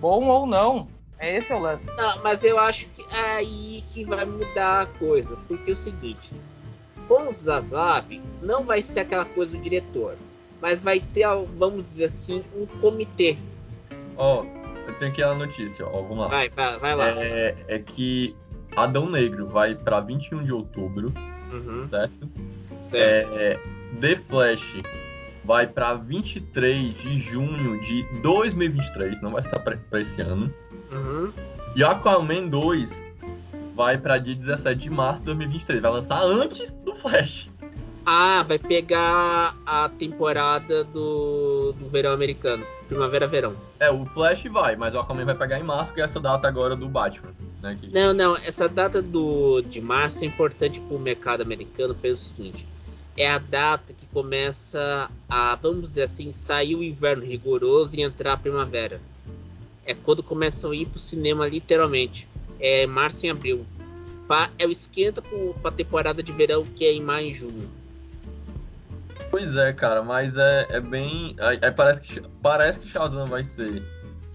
bom 0.00 0.26
ou 0.26 0.46
não. 0.46 0.88
É 1.18 1.36
esse 1.36 1.52
é 1.52 1.54
o 1.54 1.58
lance. 1.58 1.88
Não, 1.96 2.22
mas 2.22 2.44
eu 2.44 2.58
acho 2.58 2.88
que 2.88 3.02
é 3.14 3.36
aí 3.36 3.84
que 3.88 4.04
vai 4.04 4.24
mudar 4.24 4.82
a 4.82 4.86
coisa. 4.86 5.36
Porque 5.48 5.70
é 5.70 5.74
o 5.74 5.76
seguinte: 5.76 6.32
com 7.06 7.28
os 7.28 7.42
da 7.42 7.60
Zab, 7.60 8.20
não 8.42 8.64
vai 8.64 8.82
ser 8.82 9.00
aquela 9.00 9.24
coisa 9.24 9.56
do 9.56 9.62
diretor. 9.62 10.16
Mas 10.60 10.82
vai 10.82 11.00
ter, 11.00 11.26
vamos 11.56 11.88
dizer 11.88 12.06
assim, 12.06 12.44
um 12.54 12.66
comitê. 12.80 13.38
Ó, 14.16 14.42
oh, 14.42 14.88
eu 14.88 14.98
tenho 14.98 15.12
aqui 15.12 15.22
a 15.22 15.32
notícia, 15.32 15.86
ó, 15.86 16.02
vamos 16.02 16.18
lá. 16.18 16.28
Vai, 16.28 16.48
vai, 16.48 16.78
vai 16.78 16.94
lá. 16.96 17.10
É, 17.10 17.54
é 17.68 17.78
que 17.78 18.34
Adão 18.74 19.08
Negro 19.08 19.46
vai 19.46 19.76
para 19.76 20.00
21 20.00 20.42
de 20.42 20.52
outubro, 20.52 21.12
uhum. 21.52 21.88
certo? 21.88 22.28
É, 22.92 23.60
The 24.00 24.16
Flash 24.16 24.82
vai 25.44 25.66
para 25.66 25.94
23 25.94 26.94
de 26.94 27.18
junho 27.18 27.80
de 27.80 28.02
2023, 28.20 29.20
não 29.22 29.30
vai 29.30 29.40
estar 29.40 29.58
para 29.58 30.00
esse 30.00 30.20
ano. 30.20 30.52
Uhum. 30.92 31.32
E 31.74 31.82
Aquaman 31.82 32.48
2 32.48 33.04
vai 33.74 33.96
para 33.96 34.18
dia 34.18 34.34
17 34.34 34.78
de 34.78 34.90
março 34.90 35.20
de 35.20 35.26
2023, 35.26 35.80
vai 35.80 35.90
lançar 35.90 36.22
antes 36.22 36.72
do 36.84 36.94
Flash. 36.94 37.48
Ah, 38.04 38.44
vai 38.46 38.58
pegar 38.58 39.56
a 39.66 39.88
temporada 39.88 40.84
do, 40.84 41.72
do 41.72 41.88
verão 41.88 42.12
americano. 42.12 42.64
Primavera-verão. 42.86 43.54
É, 43.80 43.90
o 43.90 44.04
Flash 44.06 44.44
vai, 44.44 44.76
mas 44.76 44.94
o 44.94 44.98
Aquaman 44.98 45.24
vai 45.24 45.34
pegar 45.34 45.58
em 45.58 45.62
março, 45.62 45.92
que 45.92 46.00
é 46.00 46.04
essa 46.04 46.18
data 46.18 46.48
agora 46.48 46.74
do 46.74 46.88
Batman. 46.88 47.32
Né, 47.62 47.76
que... 47.78 47.92
Não, 47.92 48.14
não, 48.14 48.36
essa 48.36 48.68
data 48.68 49.02
do, 49.02 49.60
de 49.62 49.80
março 49.80 50.24
é 50.24 50.26
importante 50.26 50.80
para 50.80 50.96
o 50.96 50.98
mercado 50.98 51.42
americano 51.42 51.94
pelo 51.94 52.16
seguinte 52.16 52.66
é 53.18 53.28
a 53.28 53.38
data 53.38 53.92
que 53.92 54.06
começa 54.06 55.10
a, 55.28 55.56
vamos 55.56 55.88
dizer 55.88 56.04
assim, 56.04 56.30
sair 56.30 56.76
o 56.76 56.84
inverno 56.84 57.24
rigoroso 57.24 57.96
e 57.96 58.02
entrar 58.02 58.34
a 58.34 58.36
primavera. 58.36 59.00
É 59.84 59.92
quando 59.92 60.22
começam 60.22 60.70
a 60.70 60.76
ir 60.76 60.86
pro 60.86 61.00
cinema 61.00 61.48
literalmente. 61.48 62.28
É 62.60 62.86
março 62.86 63.26
e 63.26 63.28
abril. 63.28 63.66
É 64.56 64.66
o 64.66 64.70
esquenta 64.70 65.20
para 65.20 65.70
a 65.70 65.74
temporada 65.74 66.22
de 66.22 66.30
verão 66.30 66.64
que 66.64 66.84
é 66.84 66.92
em 66.92 67.02
maio 67.02 67.30
e 67.30 67.34
junho. 67.34 67.68
Pois 69.32 69.56
é, 69.56 69.72
cara, 69.72 70.00
mas 70.02 70.36
é, 70.36 70.66
é 70.70 70.80
bem. 70.80 71.34
É, 71.38 71.66
é 71.66 71.70
parece, 71.72 72.00
que, 72.00 72.22
parece 72.40 72.78
que 72.78 72.88
Shazam 72.88 73.26
vai 73.26 73.42
ser. 73.42 73.82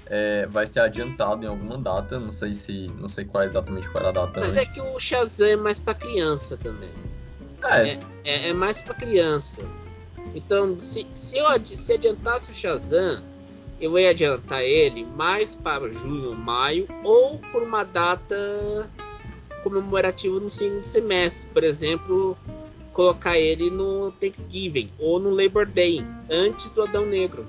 É, 0.08 0.46
vai 0.48 0.67
ser 0.67 0.82
adiantado 0.82 1.46
em 1.46 1.48
alguma 1.48 1.78
data. 1.78 2.19
Não 2.19 2.34
sei 2.34 2.54
se. 2.54 2.91
Não 3.00 3.08
sei 3.08 3.24
qual 3.24 3.43
é 3.43 3.48
exatamente 3.48 3.88
qual 3.89 4.04
era 4.04 4.10
a 4.10 4.26
data. 4.26 4.41
Mas 4.41 4.56
né? 4.56 4.63
é 4.63 4.65
que 4.65 4.82
o 4.82 5.00
Shazam 5.00 5.48
é 5.48 5.56
mais 5.56 5.80
para 5.80 5.93
criança 5.93 6.58
também. 6.58 6.91
É. 7.65 7.89
é. 7.89 7.99
É, 8.23 8.49
é 8.49 8.54
mais 8.54 8.80
para 8.80 8.93
criança. 8.93 9.62
Então, 10.34 10.80
se, 10.80 11.06
se 11.13 11.38
eu 11.38 11.45
se 11.65 11.93
adiantasse 11.93 12.52
o 12.52 12.56
Shazam, 12.56 13.21
eu 13.80 13.97
ia 13.99 14.12
adiantar 14.12 14.62
ele 14.63 15.06
mais 15.06 15.56
para 15.56 15.91
junho, 15.91 16.34
maio, 16.34 16.88
ou 17.04 17.38
por 17.52 17.62
uma 17.62 17.84
data 17.84 18.89
comemorativa 19.62 20.39
no 20.39 20.49
segundo 20.49 20.84
semestre. 20.84 21.49
Por 21.52 21.63
exemplo, 21.63 22.38
colocar 22.93 23.38
ele 23.38 23.69
no 23.69 24.12
Thanksgiving 24.12 24.89
ou 24.97 25.19
no 25.19 25.30
Labor 25.30 25.65
Day, 25.65 26.06
antes 26.30 26.71
do 26.71 26.84
Adão 26.84 27.06
Negro. 27.06 27.45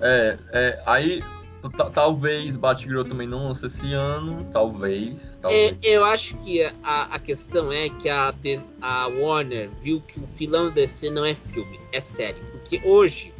É, 0.00 0.38
é 0.52 0.82
aí 0.86 1.22
Talvez 1.70 2.56
Batgirl 2.56 3.02
também 3.02 3.26
não 3.26 3.48
lance 3.48 3.66
esse 3.66 3.92
ano, 3.92 4.44
talvez. 4.52 5.38
talvez. 5.40 5.72
É, 5.72 5.76
eu 5.82 6.04
acho 6.04 6.36
que 6.38 6.62
a, 6.82 7.14
a 7.14 7.18
questão 7.18 7.72
é 7.72 7.88
que 7.88 8.08
a, 8.08 8.34
a 8.80 9.06
Warner 9.08 9.70
viu 9.82 10.00
que 10.00 10.18
o 10.18 10.26
filão 10.34 10.70
DC 10.70 11.10
não 11.10 11.24
é 11.24 11.34
filme, 11.34 11.80
é 11.92 12.00
série. 12.00 12.40
Porque 12.52 12.80
hoje 12.84 13.32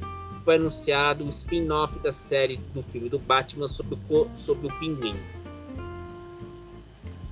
foi 0.45 0.57
anunciado 0.57 1.25
o 1.25 1.29
spin-off 1.29 1.99
da 1.99 2.13
série 2.13 2.57
do 2.73 2.83
filme 2.83 3.09
do 3.09 3.19
Batman 3.19 3.69
sobre 3.69 3.99
o, 4.09 4.29
sobre 4.37 4.69
o 4.69 4.79
Pinguim. 4.79 5.17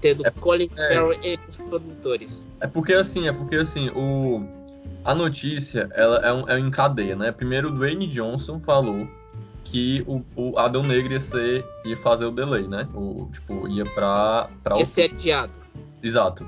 Tendo 0.01 0.27
é, 0.27 0.31
Colin 0.31 0.71
é, 0.77 0.89
Farrell 0.89 1.13
entre 1.23 1.49
os 1.49 1.57
produtores. 1.57 2.45
É 2.61 2.67
porque 2.67 2.93
assim, 2.93 3.29
é 3.29 3.33
porque 3.33 3.57
assim, 3.57 3.89
o, 3.91 4.47
a 5.05 5.15
notícia 5.15 5.89
ela 5.95 6.19
é, 6.19 6.33
um, 6.33 6.49
é 6.49 6.59
em 6.59 6.71
cadeia, 6.71 7.15
né? 7.15 7.31
Primeiro 7.31 7.69
o 7.69 7.71
Dwayne 7.71 8.07
Johnson 8.09 8.59
falou 8.59 9.09
que 9.75 10.05
o, 10.07 10.23
o 10.37 10.57
Adão 10.57 10.85
Negro 10.85 11.15
ia, 11.15 11.21
ser, 11.21 11.67
ia 11.85 11.97
fazer 11.97 12.27
o 12.27 12.31
delay, 12.31 12.69
né? 12.69 12.89
O, 12.95 13.29
tipo, 13.33 13.67
ia 13.67 13.85
pra. 13.85 14.49
pra 14.63 14.79
ia 14.79 14.87
ser 14.87 15.11
adiado. 15.11 15.53
Exato. 16.01 16.47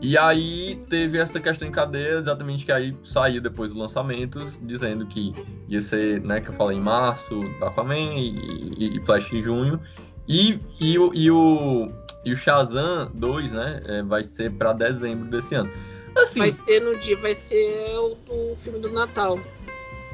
E 0.00 0.16
aí 0.16 0.82
teve 0.88 1.18
essa 1.18 1.38
questão 1.38 1.68
em 1.68 1.70
cadeia, 1.70 2.14
exatamente 2.14 2.64
que 2.64 2.72
aí 2.72 2.96
saiu 3.04 3.42
depois 3.42 3.72
dos 3.72 3.78
lançamentos, 3.78 4.58
dizendo 4.62 5.04
que 5.04 5.34
ia 5.68 5.82
ser, 5.82 6.22
né, 6.22 6.40
que 6.40 6.48
eu 6.48 6.54
falei 6.54 6.78
em 6.78 6.80
março, 6.80 7.42
Aquaman 7.60 8.14
e, 8.16 8.30
e, 8.78 8.96
e 8.96 9.00
Flash 9.04 9.30
em 9.34 9.42
junho. 9.42 9.78
E, 10.26 10.58
e, 10.80 10.98
o, 10.98 11.12
e, 11.12 11.30
o, 11.30 11.92
e 12.24 12.32
o 12.32 12.36
Shazam 12.36 13.10
2, 13.12 13.52
né, 13.52 13.82
é, 13.84 14.02
vai 14.02 14.24
ser 14.24 14.50
para 14.52 14.72
dezembro 14.72 15.28
desse 15.28 15.54
ano. 15.54 15.70
Assim, 16.16 16.38
vai 16.38 16.52
ser 16.52 16.80
no 16.80 16.98
dia, 16.98 17.18
vai 17.18 17.34
ser 17.34 17.98
o 17.98 18.14
do 18.14 18.56
filme 18.56 18.78
do 18.78 18.90
Natal. 18.90 19.38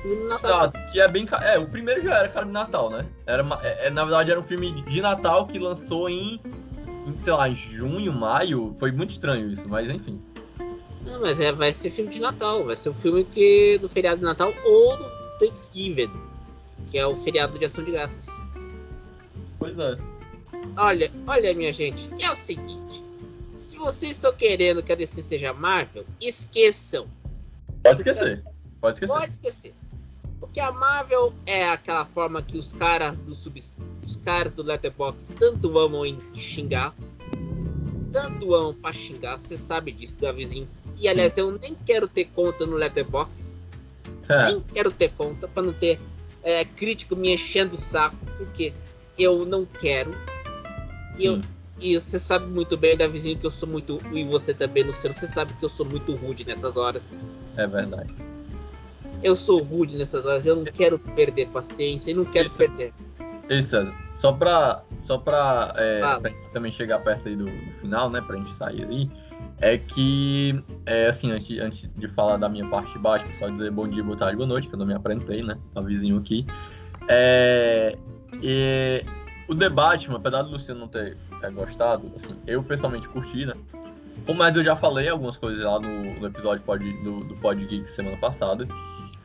Filme 0.03 0.25
Natal. 0.25 0.51
Exato, 0.51 0.93
que 0.93 1.01
é 1.01 1.09
bem. 1.09 1.27
É, 1.43 1.59
o 1.59 1.67
primeiro 1.67 2.03
já 2.03 2.19
era 2.19 2.29
cara 2.29 2.47
de 2.47 2.53
Natal, 2.53 2.91
né? 2.91 3.07
Era, 3.27 3.45
é, 3.63 3.87
é, 3.87 3.91
na 3.91 4.05
verdade 4.05 4.31
era 4.31 4.39
um 4.39 4.43
filme 4.43 4.83
de 4.83 5.01
Natal 5.01 5.47
que 5.47 5.59
lançou 5.59 6.09
em 6.09 6.41
em, 7.07 7.21
sei 7.21 7.33
lá, 7.33 7.49
junho, 7.51 8.13
maio. 8.13 8.75
Foi 8.79 8.91
muito 8.91 9.11
estranho 9.11 9.51
isso, 9.51 9.69
mas 9.69 9.89
enfim. 9.89 10.21
Não, 11.05 11.21
mas 11.21 11.39
é, 11.39 11.53
vai 11.53 11.73
ser 11.73 11.91
filme 11.91 12.11
de 12.11 12.21
Natal. 12.21 12.65
Vai 12.65 12.77
ser 12.77 12.91
um 12.91 12.95
filme 12.95 13.25
que, 13.25 13.79
do 13.79 13.89
feriado 13.89 14.19
de 14.19 14.25
Natal 14.25 14.53
ou 14.65 14.97
do 14.97 15.05
Thanksgiving, 15.39 16.11
que 16.91 16.99
é 16.99 17.07
o 17.07 17.17
feriado 17.19 17.59
de 17.59 17.65
ação 17.65 17.85
de 17.85 17.93
graças. 17.93 18.27
Pois 19.59 19.79
é. 19.79 19.97
Olha, 20.77 21.11
olha, 21.27 21.55
minha 21.55 21.73
gente, 21.73 22.11
é 22.21 22.31
o 22.31 22.37
seguinte. 22.37 23.03
Se 23.61 23.77
vocês 23.77 24.13
estão 24.13 24.33
querendo 24.33 24.83
que 24.83 24.93
a 24.93 24.97
DC 24.97 25.23
seja 25.23 25.53
Marvel, 25.53 26.05
esqueçam. 26.21 27.07
Pode 27.83 28.01
esquecer. 28.01 28.45
Pode 28.81 28.97
esquecer. 28.97 29.15
Pode 29.15 29.33
esquecer. 29.33 29.75
Porque 30.57 30.71
a 30.71 30.73
Marvel 30.73 31.35
é 31.45 31.69
aquela 31.69 32.07
forma 32.07 32.40
que 32.40 32.57
os 32.57 32.73
caras 32.73 33.19
do 33.19 33.35
sub, 33.35 33.62
os 34.07 34.16
caras 34.16 34.53
do 34.53 34.62
Letterboxd 34.62 35.35
tanto 35.35 35.79
amam 35.79 36.07
em 36.07 36.19
xingar. 36.35 36.95
Tanto 38.11 38.55
amam 38.55 38.73
pra 38.73 38.90
xingar, 38.90 39.37
você 39.37 39.59
sabe 39.59 39.92
disso, 39.92 40.16
Davizinho. 40.19 40.66
E 40.97 41.09
aliás, 41.09 41.37
eu 41.37 41.53
nem 41.53 41.77
quero 41.85 42.09
ter 42.09 42.31
conta 42.35 42.64
no 42.64 42.75
Letterboxd. 42.75 43.55
É. 44.31 44.45
Nem 44.45 44.61
quero 44.73 44.90
ter 44.90 45.11
conta 45.11 45.47
para 45.47 45.62
não 45.62 45.75
ter 45.75 46.01
é, 46.42 46.64
crítico 46.64 47.14
me 47.14 47.35
enchendo 47.35 47.75
o 47.75 47.79
saco, 47.79 48.16
porque 48.38 48.73
eu 49.19 49.45
não 49.45 49.66
quero. 49.66 50.12
E, 51.19 51.27
eu, 51.27 51.38
e 51.79 52.01
você 52.01 52.19
sabe 52.19 52.47
muito 52.47 52.79
bem, 52.79 52.97
Davizinho, 52.97 53.38
que 53.38 53.45
eu 53.45 53.51
sou 53.51 53.69
muito. 53.69 53.99
E 54.11 54.25
você 54.25 54.55
também, 54.55 54.85
Luciano, 54.85 55.14
você 55.14 55.27
sabe 55.27 55.53
que 55.53 55.62
eu 55.66 55.69
sou 55.69 55.85
muito 55.85 56.14
rude 56.14 56.47
nessas 56.47 56.79
horas. 56.79 57.21
É 57.59 57.66
verdade 57.66 58.14
eu 59.27 59.35
sou 59.35 59.61
rude 59.61 59.97
nessas 59.97 60.25
horas, 60.25 60.47
eu 60.47 60.55
não 60.55 60.65
quero 60.65 60.99
perder 61.01 61.49
paciência 61.49 62.12
e 62.12 62.15
não 62.15 62.25
quero 62.25 62.47
isso, 62.47 62.57
perder. 62.57 62.95
Isso, 63.51 63.71
César. 63.71 63.93
Só 64.12 64.33
pra, 64.33 64.83
só 64.97 65.19
pra, 65.19 65.75
é, 65.77 66.01
ah. 66.03 66.21
pra 66.21 66.31
gente 66.31 66.49
também 66.51 66.71
chegar 66.71 67.01
perto 67.01 67.29
aí 67.29 67.35
do, 67.35 67.45
do, 67.45 67.73
final, 67.73 68.09
né, 68.09 68.21
pra 68.21 68.37
gente 68.37 68.55
sair 68.55 68.85
aí, 68.85 69.11
é 69.61 69.79
que, 69.79 70.62
é, 70.87 71.09
assim, 71.09 71.33
antes, 71.33 71.59
antes 71.59 71.91
de 71.97 72.09
falar 72.09 72.37
da 72.37 72.49
minha 72.49 72.69
parte 72.69 72.93
de 72.93 72.99
baixo, 73.01 73.27
só 73.39 73.49
dizer 73.49 73.71
bom 73.73 73.89
dia, 73.89 74.03
boa 74.03 74.17
tarde, 74.17 74.37
boa 74.37 74.47
noite, 74.47 74.69
que 74.69 74.75
eu 74.75 74.79
não 74.79 74.87
me 74.87 74.95
apresentei, 74.95 75.43
né, 75.43 75.59
tá 75.75 75.81
vizinho 75.81 76.19
aqui. 76.19 76.47
É, 77.09 77.97
e, 78.41 79.05
o 79.49 79.55
debate, 79.55 80.09
apesar 80.11 80.43
do 80.43 80.51
Luciano 80.51 80.81
não 80.81 80.89
ter 80.89 81.17
é, 81.43 81.51
gostado, 81.51 82.12
assim, 82.15 82.35
eu 82.47 82.62
pessoalmente 82.62 83.09
curti, 83.09 83.45
né, 83.45 83.55
como 84.25 84.43
eu 84.43 84.65
já 84.65 84.75
falei 84.75 85.09
algumas 85.09 85.37
coisas 85.37 85.65
lá 85.65 85.79
no, 85.79 86.21
no 86.21 86.27
episódio 86.27 86.62
pod, 86.65 86.93
do, 87.03 87.25
do 87.25 87.37
Pod 87.37 87.65
Geek 87.65 87.89
semana 87.89 88.17
passada, 88.17 88.67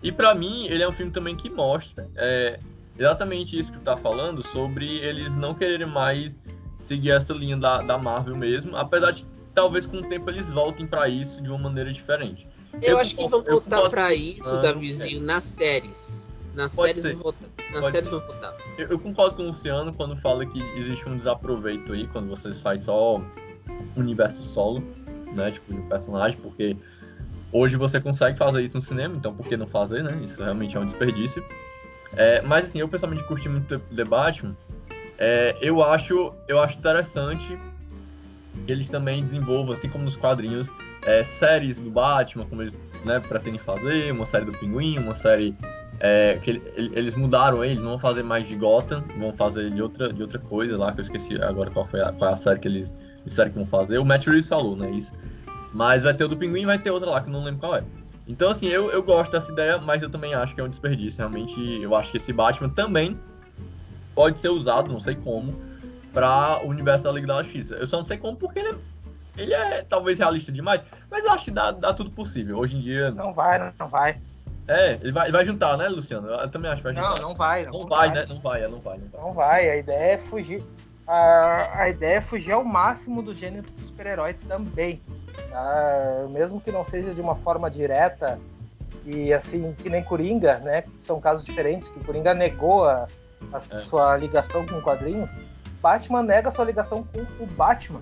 e 0.03 0.11
para 0.11 0.33
mim, 0.33 0.65
ele 0.67 0.83
é 0.83 0.87
um 0.87 0.91
filme 0.91 1.11
também 1.11 1.35
que 1.35 1.49
mostra 1.49 2.09
é, 2.15 2.59
exatamente 2.97 3.57
isso 3.57 3.71
que 3.71 3.79
tu 3.79 3.83
tá 3.83 3.97
falando, 3.97 4.45
sobre 4.47 4.97
eles 4.97 5.35
não 5.35 5.53
quererem 5.53 5.87
mais 5.87 6.39
seguir 6.79 7.11
essa 7.11 7.33
linha 7.33 7.57
da, 7.57 7.81
da 7.81 7.97
Marvel 7.97 8.35
mesmo, 8.35 8.75
apesar 8.75 9.11
de 9.11 9.23
que 9.23 9.27
talvez 9.53 9.85
com 9.85 9.97
o 9.97 10.03
tempo 10.03 10.29
eles 10.29 10.49
voltem 10.49 10.87
para 10.87 11.07
isso 11.07 11.41
de 11.41 11.49
uma 11.49 11.59
maneira 11.59 11.91
diferente. 11.91 12.47
Eu, 12.81 12.91
eu 12.91 12.97
acho 12.97 13.15
que 13.15 13.27
vão 13.27 13.43
voltar 13.43 13.89
para 13.89 14.13
isso, 14.13 14.55
ah, 14.55 14.61
Davizinho, 14.61 15.21
é. 15.21 15.25
nas 15.25 15.43
séries. 15.43 16.27
Nas 16.55 16.75
Pode 16.75 16.99
séries, 16.99 17.17
vão 17.17 17.23
voltar, 17.23 17.47
nas 17.71 17.81
Pode 17.81 17.91
séries 17.91 18.09
vão 18.09 18.19
voltar. 18.19 18.57
Eu, 18.77 18.87
eu, 18.87 18.99
concordo 18.99 19.35
com 19.35 19.43
o 19.43 19.47
Luciano 19.47 19.93
quando 19.93 20.15
fala 20.17 20.45
que 20.45 20.61
existe 20.77 21.07
um 21.07 21.15
desaproveito 21.15 21.93
aí, 21.93 22.07
quando 22.07 22.29
vocês 22.29 22.59
fazem 22.59 22.85
só 22.85 23.21
universo 23.95 24.41
solo, 24.41 24.83
né? 25.33 25.51
Tipo, 25.51 25.73
de 25.73 25.81
personagem, 25.83 26.39
porque 26.41 26.75
Hoje 27.53 27.75
você 27.75 27.99
consegue 27.99 28.37
fazer 28.37 28.63
isso 28.63 28.77
no 28.77 28.81
cinema, 28.81 29.15
então 29.15 29.33
por 29.33 29.45
que 29.45 29.57
não 29.57 29.67
fazer, 29.67 30.03
né? 30.03 30.19
Isso 30.23 30.41
realmente 30.41 30.77
é 30.77 30.79
um 30.79 30.85
desperdício. 30.85 31.43
É, 32.13 32.41
mas 32.41 32.65
assim, 32.65 32.79
eu 32.79 32.87
pessoalmente 32.87 33.23
curti 33.25 33.49
muito 33.49 33.79
The 33.79 34.03
Batman. 34.03 34.55
É, 35.17 35.57
eu 35.61 35.83
acho 35.83 36.33
eu 36.47 36.59
acho 36.61 36.77
interessante 36.77 37.57
que 38.65 38.71
eles 38.71 38.89
também 38.89 39.23
desenvolvam, 39.23 39.73
assim 39.73 39.89
como 39.89 40.03
nos 40.03 40.15
quadrinhos, 40.15 40.69
é, 41.05 41.23
séries 41.23 41.79
do 41.79 41.89
Batman, 41.89 42.45
como 42.45 42.61
eles 42.61 42.75
né, 43.05 43.19
pretendem 43.19 43.59
fazer, 43.59 44.11
uma 44.11 44.25
série 44.25 44.45
do 44.45 44.51
Pinguim, 44.53 44.97
uma 44.99 45.15
série 45.15 45.55
é, 45.99 46.37
que 46.41 46.49
ele, 46.49 46.61
eles 46.75 47.15
mudaram 47.15 47.63
eles, 47.63 47.77
não 47.77 47.91
vão 47.91 47.99
fazer 47.99 48.23
mais 48.23 48.47
de 48.47 48.55
Gotham, 48.55 49.03
vão 49.17 49.31
fazer 49.33 49.69
de 49.71 49.81
outra, 49.81 50.11
de 50.11 50.21
outra 50.21 50.39
coisa 50.39 50.77
lá, 50.77 50.91
que 50.91 50.99
eu 50.99 51.03
esqueci 51.03 51.41
agora 51.41 51.69
qual 51.69 51.87
foi 51.87 52.01
a, 52.01 52.11
qual 52.11 52.31
é 52.31 52.33
a 52.33 52.37
série 52.37 52.59
que 52.59 52.67
eles 52.67 52.93
disseram 53.23 53.51
que 53.51 53.57
vão 53.57 53.67
fazer. 53.67 53.99
O 53.99 54.05
Matt 54.05 54.25
Reeves 54.25 54.47
falou, 54.47 54.75
né? 54.75 54.89
Isso. 54.91 55.13
Mas 55.73 56.03
vai 56.03 56.13
ter 56.13 56.25
o 56.25 56.27
do 56.27 56.37
Pinguim 56.37 56.61
e 56.61 56.65
vai 56.65 56.77
ter 56.77 56.91
outra 56.91 57.09
lá 57.09 57.21
que 57.21 57.29
eu 57.29 57.33
não 57.33 57.43
lembro 57.43 57.59
qual 57.59 57.75
é. 57.75 57.83
Então, 58.27 58.49
assim, 58.49 58.67
eu, 58.67 58.91
eu 58.91 59.01
gosto 59.01 59.31
dessa 59.31 59.51
ideia, 59.51 59.77
mas 59.77 60.01
eu 60.01 60.09
também 60.09 60.33
acho 60.33 60.53
que 60.53 60.61
é 60.61 60.63
um 60.63 60.69
desperdício. 60.69 61.19
Realmente, 61.19 61.59
eu 61.81 61.95
acho 61.95 62.11
que 62.11 62.17
esse 62.17 62.31
Batman 62.31 62.69
também 62.69 63.19
pode 64.13 64.39
ser 64.39 64.49
usado, 64.49 64.91
não 64.91 64.99
sei 64.99 65.15
como, 65.15 65.59
para 66.13 66.61
o 66.63 66.67
universo 66.67 67.05
da 67.05 67.11
Liga 67.11 67.27
da 67.27 67.41
Justiça. 67.41 67.75
Eu 67.75 67.87
só 67.87 67.97
não 67.97 68.05
sei 68.05 68.17
como 68.17 68.37
porque 68.37 68.59
ele 68.59 68.69
é, 68.69 68.75
ele 69.37 69.53
é 69.53 69.81
talvez 69.81 70.19
realista 70.19 70.51
demais, 70.51 70.81
mas 71.09 71.23
eu 71.23 71.31
acho 71.31 71.45
que 71.45 71.51
dá, 71.51 71.71
dá 71.71 71.93
tudo 71.93 72.11
possível. 72.11 72.57
Hoje 72.57 72.75
em 72.75 72.81
dia. 72.81 73.11
Não 73.11 73.33
vai, 73.33 73.73
não 73.79 73.87
vai. 73.87 74.19
É, 74.67 74.93
ele 75.01 75.11
vai, 75.11 75.25
ele 75.25 75.33
vai 75.33 75.45
juntar, 75.45 75.75
né, 75.77 75.87
Luciano? 75.87 76.29
Eu 76.29 76.47
também 76.49 76.69
acho 76.69 76.81
que 76.81 76.83
vai 76.83 76.95
juntar. 76.95 77.19
Não, 77.19 77.29
não 77.29 77.35
vai. 77.35 77.65
Não, 77.65 77.71
não 77.71 77.87
vai, 77.87 78.07
vai, 78.07 78.17
né? 78.17 78.25
Não 78.29 78.39
vai, 78.39 78.63
é, 78.63 78.67
não 78.67 78.79
vai, 78.79 78.97
não 78.97 79.07
vai. 79.07 79.21
Não 79.21 79.33
vai, 79.33 79.69
a 79.69 79.77
ideia 79.77 80.13
é 80.13 80.17
fugir. 80.17 80.63
A, 81.11 81.81
a 81.81 81.89
ideia 81.89 82.19
é 82.19 82.21
fugir 82.21 82.53
ao 82.53 82.63
máximo 82.63 83.21
do 83.21 83.35
gênero 83.35 83.69
do 83.69 83.83
super-herói 83.83 84.33
também. 84.47 85.01
Tá? 85.49 86.25
Mesmo 86.29 86.61
que 86.61 86.71
não 86.71 86.85
seja 86.85 87.13
de 87.13 87.19
uma 87.19 87.35
forma 87.35 87.69
direta 87.69 88.39
e 89.05 89.33
assim, 89.33 89.73
que 89.73 89.89
nem 89.89 90.01
Coringa, 90.01 90.59
né? 90.59 90.85
São 90.97 91.19
casos 91.19 91.43
diferentes, 91.43 91.89
que 91.89 91.99
Coringa 92.01 92.33
negou 92.33 92.85
a, 92.85 93.09
a 93.51 93.57
é. 93.57 93.77
sua 93.79 94.15
ligação 94.15 94.65
com 94.65 94.79
quadrinhos. 94.81 95.41
Batman 95.81 96.23
nega 96.23 96.49
sua 96.49 96.63
ligação 96.63 97.03
com 97.03 97.43
o 97.43 97.45
Batman. 97.45 98.01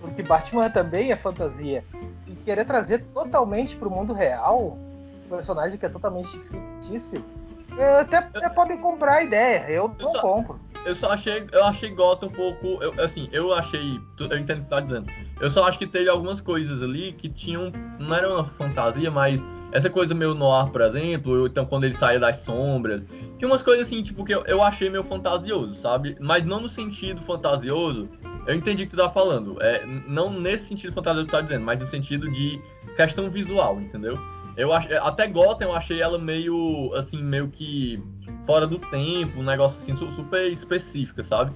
Porque 0.00 0.20
Batman 0.24 0.68
também 0.70 1.12
é 1.12 1.16
fantasia. 1.16 1.84
E 2.26 2.34
querer 2.34 2.64
trazer 2.64 3.04
totalmente 3.14 3.76
para 3.76 3.86
o 3.86 3.90
mundo 3.92 4.12
real 4.12 4.76
um 5.24 5.28
personagem 5.28 5.78
que 5.78 5.86
é 5.86 5.88
totalmente 5.88 6.36
fictício, 6.40 7.24
até, 8.00 8.16
até 8.16 8.48
podem 8.48 8.76
comprar 8.78 9.18
a 9.18 9.22
ideia. 9.22 9.66
Eu 9.68 9.86
não 9.86 9.96
eu 10.00 10.10
só, 10.10 10.20
compro. 10.20 10.63
Eu 10.84 10.94
só 10.94 11.12
achei, 11.12 11.46
eu 11.50 11.64
achei 11.64 11.90
Gotham 11.90 12.28
um 12.28 12.32
pouco, 12.32 12.82
eu, 12.82 12.92
assim, 13.02 13.28
eu 13.32 13.54
achei, 13.54 14.00
eu 14.18 14.38
entendo 14.38 14.60
o 14.60 14.64
que 14.64 14.70
tá 14.70 14.80
dizendo. 14.80 15.10
Eu 15.40 15.48
só 15.48 15.64
acho 15.66 15.78
que 15.78 15.86
teve 15.86 16.10
algumas 16.10 16.40
coisas 16.40 16.82
ali 16.82 17.12
que 17.12 17.28
tinham, 17.28 17.72
não 17.98 18.14
era 18.14 18.28
uma 18.28 18.44
fantasia, 18.44 19.10
mas 19.10 19.42
essa 19.72 19.88
coisa 19.88 20.14
meio 20.14 20.34
noir, 20.34 20.70
por 20.70 20.82
exemplo, 20.82 21.46
então 21.46 21.64
quando 21.64 21.84
ele 21.84 21.94
saía 21.94 22.20
das 22.20 22.38
sombras, 22.38 23.04
tinha 23.38 23.48
umas 23.48 23.62
coisas 23.62 23.86
assim, 23.86 24.02
tipo, 24.02 24.24
que 24.24 24.34
eu, 24.34 24.44
eu 24.46 24.62
achei 24.62 24.90
meio 24.90 25.04
fantasioso, 25.04 25.74
sabe? 25.74 26.16
Mas 26.20 26.44
não 26.44 26.60
no 26.60 26.68
sentido 26.68 27.22
fantasioso, 27.22 28.08
eu 28.46 28.54
entendi 28.54 28.82
o 28.82 28.86
que 28.86 28.94
tu 28.94 28.98
tá 28.98 29.08
falando. 29.08 29.56
É, 29.62 29.84
não 30.06 30.30
nesse 30.30 30.66
sentido 30.68 30.92
fantasioso 30.92 31.26
que 31.26 31.32
tu 31.32 31.36
tá 31.36 31.42
dizendo, 31.42 31.64
mas 31.64 31.80
no 31.80 31.86
sentido 31.86 32.30
de 32.30 32.60
questão 32.94 33.30
visual, 33.30 33.80
entendeu? 33.80 34.18
Eu 34.56 34.72
acho, 34.72 34.88
até 34.98 35.26
Gotham 35.26 35.66
eu 35.66 35.72
achei 35.74 36.00
ela 36.00 36.18
meio, 36.18 36.92
assim, 36.94 37.22
meio 37.22 37.48
que 37.48 38.00
fora 38.46 38.66
do 38.66 38.78
tempo, 38.78 39.40
um 39.40 39.42
negócio 39.42 39.80
assim 39.80 40.10
super 40.10 40.50
específico, 40.50 41.22
sabe? 41.24 41.52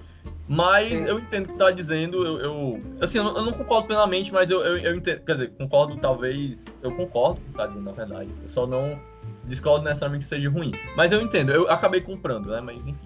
Mas 0.49 0.89
Sim. 0.89 1.05
eu 1.05 1.19
entendo 1.19 1.45
o 1.45 1.49
que 1.51 1.59
tá 1.59 1.71
dizendo, 1.71 2.25
eu, 2.25 2.39
eu 2.41 2.83
assim, 3.01 3.19
eu 3.19 3.25
não, 3.25 3.37
eu 3.37 3.45
não, 3.45 3.53
concordo 3.53 3.87
plenamente, 3.87 4.33
mas 4.33 4.51
eu, 4.51 4.61
eu, 4.63 4.79
eu, 4.79 4.97
entendo, 4.97 5.21
quer 5.21 5.35
dizer, 5.35 5.51
concordo 5.51 5.97
talvez, 5.99 6.65
eu 6.83 6.91
concordo 6.91 7.41
com 7.41 7.49
o 7.49 7.51
que 7.53 7.59
tá 7.59 7.67
dizendo, 7.67 7.85
na 7.85 7.93
verdade. 7.93 8.31
Eu 8.43 8.49
só 8.49 8.67
não 8.67 8.99
discordo 9.45 9.85
necessariamente 9.85 10.25
que 10.25 10.31
seja 10.31 10.49
ruim. 10.49 10.73
Mas 10.97 11.13
eu 11.13 11.21
entendo, 11.21 11.53
eu 11.53 11.71
acabei 11.71 12.01
comprando, 12.01 12.49
né? 12.49 12.61
Mas 12.63 12.79
enfim. 12.79 12.97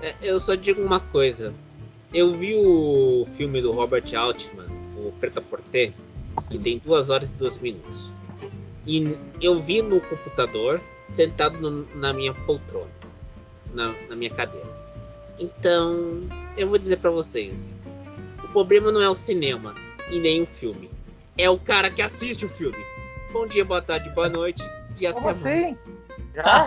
É, 0.00 0.14
eu 0.22 0.38
só 0.38 0.54
digo 0.54 0.80
uma 0.80 1.00
coisa. 1.00 1.52
Eu 2.14 2.32
vi 2.32 2.54
o 2.54 3.26
filme 3.32 3.60
do 3.60 3.72
Robert 3.72 4.04
Altman, 4.16 4.66
o 4.96 5.12
Preta 5.18 5.40
Porter, 5.40 5.92
que 6.48 6.58
tem 6.58 6.78
duas 6.78 7.10
horas 7.10 7.28
e 7.28 7.32
dois 7.32 7.58
minutos. 7.58 8.12
E 8.90 9.16
eu 9.40 9.60
vi 9.60 9.82
no 9.82 10.00
computador, 10.00 10.80
sentado 11.06 11.56
no, 11.60 11.86
na 11.94 12.12
minha 12.12 12.34
poltrona, 12.34 12.90
na, 13.72 13.94
na 14.08 14.16
minha 14.16 14.30
cadeira. 14.30 14.66
Então, 15.38 16.28
eu 16.56 16.68
vou 16.68 16.76
dizer 16.76 16.96
para 16.96 17.12
vocês: 17.12 17.78
o 18.42 18.48
problema 18.48 18.90
não 18.90 19.00
é 19.00 19.08
o 19.08 19.14
cinema 19.14 19.76
e 20.10 20.18
nem 20.18 20.42
o 20.42 20.46
filme, 20.46 20.90
é 21.38 21.48
o 21.48 21.56
cara 21.56 21.88
que 21.88 22.02
assiste 22.02 22.44
o 22.44 22.48
filme. 22.48 22.84
Bom 23.32 23.46
dia, 23.46 23.64
boa 23.64 23.80
tarde, 23.80 24.10
boa 24.10 24.28
noite 24.28 24.68
e 24.98 25.06
até 25.06 25.14
Como 25.14 25.28
assim? 25.28 25.78
Já? 26.34 26.66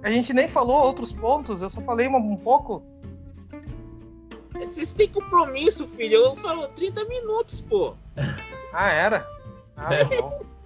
A 0.00 0.10
gente 0.12 0.32
nem 0.32 0.46
falou 0.46 0.80
outros 0.80 1.12
pontos, 1.12 1.60
eu 1.60 1.68
só 1.68 1.80
falei 1.80 2.06
um, 2.06 2.14
um 2.14 2.36
pouco. 2.36 2.84
Vocês 4.54 4.92
têm 4.92 5.08
compromisso, 5.08 5.88
filho. 5.88 6.18
Eu 6.18 6.36
falo 6.36 6.68
30 6.68 7.04
minutos, 7.06 7.62
pô. 7.62 7.96
Ah, 8.72 8.92
era? 8.92 9.35
Ah, 9.76 9.90
tá. 9.90 10.46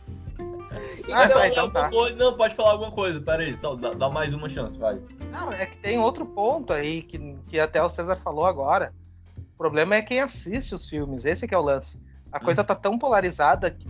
Ah, 1.13 1.25
então, 1.25 1.39
tá, 1.39 1.49
então 1.49 1.71
tá. 1.71 1.91
Coisa, 1.91 2.15
não, 2.15 2.37
pode 2.37 2.55
falar 2.55 2.73
alguma 2.73 2.93
coisa, 2.93 3.21
peraí, 3.21 3.55
só 3.61 3.75
dá, 3.75 3.93
dá, 3.93 4.09
mais 4.09 4.33
uma 4.33 4.49
chance, 4.49 4.79
vai. 4.79 5.01
Não, 5.33 5.53
é 5.53 5.67
que 5.67 5.77
tem 5.77 5.99
outro 5.99 6.25
ponto 6.25 6.73
aí 6.73 7.03
que, 7.03 7.37
que 7.49 7.59
até 7.59 7.83
o 7.83 7.89
César 7.89 8.17
falou 8.17 8.47
agora. 8.47 8.95
O 9.37 9.59
problema 9.59 9.97
é 9.97 10.03
quem 10.03 10.21
assiste 10.21 10.75
os 10.75 10.89
filmes, 10.89 11.25
esse 11.25 11.49
que 11.49 11.55
é 11.55 11.59
o 11.59 11.63
lance. 11.63 12.01
A 12.31 12.39
hum. 12.39 12.45
coisa 12.45 12.63
tá 12.63 12.77
tão 12.77 12.99
polarizada 12.99 13.71
que 13.71 13.89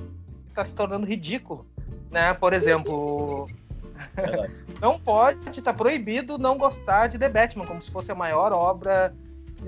tá 0.54 0.64
se 0.64 0.74
tornando 0.74 1.06
ridículo. 1.06 1.66
Né? 2.10 2.32
Por 2.34 2.52
exemplo, 2.52 3.46
não 4.80 4.98
pode, 4.98 5.62
tá 5.62 5.72
proibido 5.72 6.38
não 6.38 6.56
gostar 6.56 7.06
de 7.06 7.18
The 7.18 7.28
Batman, 7.28 7.66
como 7.66 7.82
se 7.82 7.90
fosse 7.90 8.10
a 8.10 8.14
maior 8.14 8.52
obra 8.52 9.14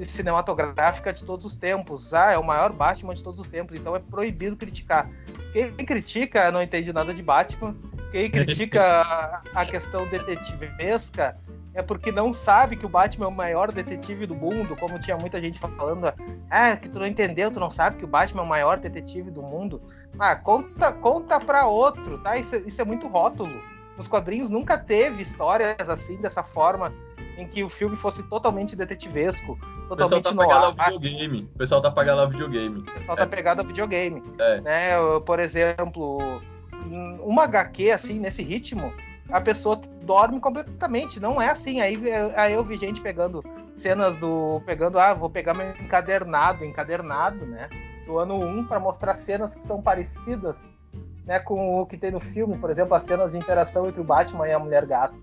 cinematográfica 0.05 1.13
de 1.13 1.25
todos 1.25 1.47
os 1.47 1.57
tempos. 1.57 2.13
Ah, 2.15 2.33
é 2.33 2.39
o 2.39 2.45
maior 2.45 2.73
Batman 2.73 3.15
de 3.15 3.23
todos 3.23 3.41
os 3.41 3.47
tempos, 3.47 3.77
então 3.77 3.95
é 3.95 3.99
proibido 3.99 4.57
criticar. 4.57 5.09
Quem 5.53 5.87
critica 5.87 6.51
não 6.51 6.63
entende 6.63 6.93
nada 6.93 7.13
de 7.13 7.23
Batman. 7.23 7.77
Quem 8.11 8.31
critica 8.31 9.43
a 9.55 9.67
questão 9.67 10.07
detetivesca 10.07 11.37
é 11.75 11.83
porque 11.83 12.13
não 12.13 12.33
sabe 12.33 12.77
que 12.77 12.85
o 12.85 12.89
Batman 12.89 13.27
é 13.27 13.29
o 13.29 13.33
maior 13.33 13.73
detetive 13.73 14.27
do 14.27 14.35
mundo, 14.35 14.77
como 14.77 14.99
tinha 14.99 15.17
muita 15.17 15.41
gente 15.41 15.59
falando. 15.59 16.13
Ah, 16.51 16.77
que 16.77 16.89
tu 16.89 16.99
não 16.99 17.07
entendeu, 17.07 17.51
tu 17.51 17.61
não 17.61 17.71
sabe 17.71 17.97
que 17.97 18.05
o 18.05 18.09
Batman 18.09 18.43
é 18.43 18.45
o 18.45 18.49
maior 18.49 18.79
detetive 18.79 19.31
do 19.31 19.43
mundo. 19.43 19.81
Ah, 20.19 20.37
conta, 20.37 20.93
conta 20.93 21.41
pra 21.41 21.67
outro, 21.67 22.19
tá? 22.19 22.37
Isso, 22.37 22.57
isso 22.57 22.81
é 22.81 22.85
muito 22.85 23.09
rótulo. 23.09 23.63
Nos 23.97 24.09
quadrinhos 24.09 24.51
nunca 24.51 24.77
teve 24.77 25.23
histórias 25.23 25.89
assim, 25.89 26.17
dessa 26.17 26.43
forma, 26.43 26.93
em 27.37 27.47
que 27.47 27.64
o 27.64 27.68
filme 27.68 27.97
fosse 27.97 28.23
totalmente 28.25 28.77
detetivesco, 28.77 29.59
totalmente 29.88 30.29
O 30.29 30.33
pessoal 30.33 30.33
tá 30.37 30.42
pegado 30.42 30.64
ao 30.64 30.73
videogame. 30.73 31.42
O 31.42 31.59
pessoal 31.59 31.83
tá 31.83 31.90
pegado 31.90 32.21
ao 32.21 32.29
videogame. 32.31 32.79
O 32.79 32.83
pessoal 32.83 33.16
tá 33.16 33.23
é. 33.23 33.27
tá 33.27 33.37
pegado 33.37 33.61
ao 33.61 33.66
videogame. 33.66 34.23
É. 34.38 34.61
Né? 34.61 35.21
Por 35.25 35.38
exemplo, 35.40 36.42
uma 37.21 37.45
HQ 37.45 37.90
assim, 37.90 38.18
nesse 38.18 38.42
ritmo, 38.42 38.92
a 39.31 39.40
pessoa 39.40 39.81
dorme 40.03 40.40
completamente. 40.40 41.21
Não 41.21 41.40
é 41.40 41.51
assim. 41.51 41.81
Aí, 41.81 41.99
aí 42.37 42.53
eu 42.53 42.64
vi 42.64 42.77
gente 42.77 43.01
pegando 43.01 43.45
cenas 43.75 44.16
do. 44.16 44.61
pegando, 44.66 44.99
ah, 44.99 45.14
vou 45.14 45.31
pegar 45.31 45.55
meu 45.55 45.71
encadernado, 45.71 46.64
encadernado, 46.64 47.47
né? 47.47 47.68
Do 48.07 48.18
ano 48.18 48.37
1 48.37 48.66
para 48.66 48.81
mostrar 48.81 49.14
cenas 49.14 49.55
que 49.55 49.62
são 49.62 49.81
parecidas 49.81 50.66
né, 51.25 51.38
com 51.38 51.81
o 51.81 51.87
que 51.87 51.97
tem 51.97 52.11
no 52.11 52.21
filme, 52.21 52.59
por 52.59 52.71
exemplo, 52.71 52.95
as 52.95 53.05
cenas 53.05 53.33
de 53.33 53.38
interação 53.38 53.87
entre 53.87 54.01
o 54.01 54.05
Batman 54.05 54.49
e 54.49 54.53
a 54.53 54.59
Mulher 54.59 54.87
Gato. 54.87 55.16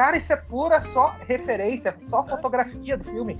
Cara, 0.00 0.16
isso 0.16 0.32
é 0.32 0.36
pura 0.36 0.80
só 0.80 1.14
referência, 1.28 1.94
só 2.00 2.24
fotografia 2.24 2.96
do 2.96 3.04
filme. 3.04 3.38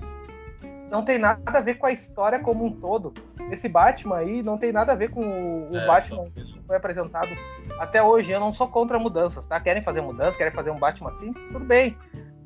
Não 0.90 1.02
tem 1.02 1.16
nada 1.18 1.40
a 1.46 1.60
ver 1.62 1.76
com 1.76 1.86
a 1.86 1.90
história 1.90 2.38
como 2.38 2.66
um 2.66 2.70
todo. 2.70 3.14
Esse 3.50 3.66
Batman 3.66 4.18
aí 4.18 4.42
não 4.42 4.58
tem 4.58 4.70
nada 4.70 4.92
a 4.92 4.94
ver 4.94 5.08
com 5.08 5.22
o, 5.22 5.74
é, 5.74 5.86
Batman 5.86 6.30
que 6.30 6.62
foi 6.66 6.76
apresentado 6.76 7.30
até 7.78 8.02
hoje. 8.02 8.30
Eu 8.30 8.40
não 8.40 8.52
sou 8.52 8.68
contra 8.68 8.98
mudanças, 8.98 9.46
tá? 9.46 9.58
Querem 9.58 9.82
fazer 9.82 10.02
mudanças, 10.02 10.36
querem 10.36 10.52
fazer 10.52 10.70
um 10.70 10.78
Batman 10.78 11.08
assim? 11.08 11.32
Tudo 11.32 11.64
bem. 11.64 11.96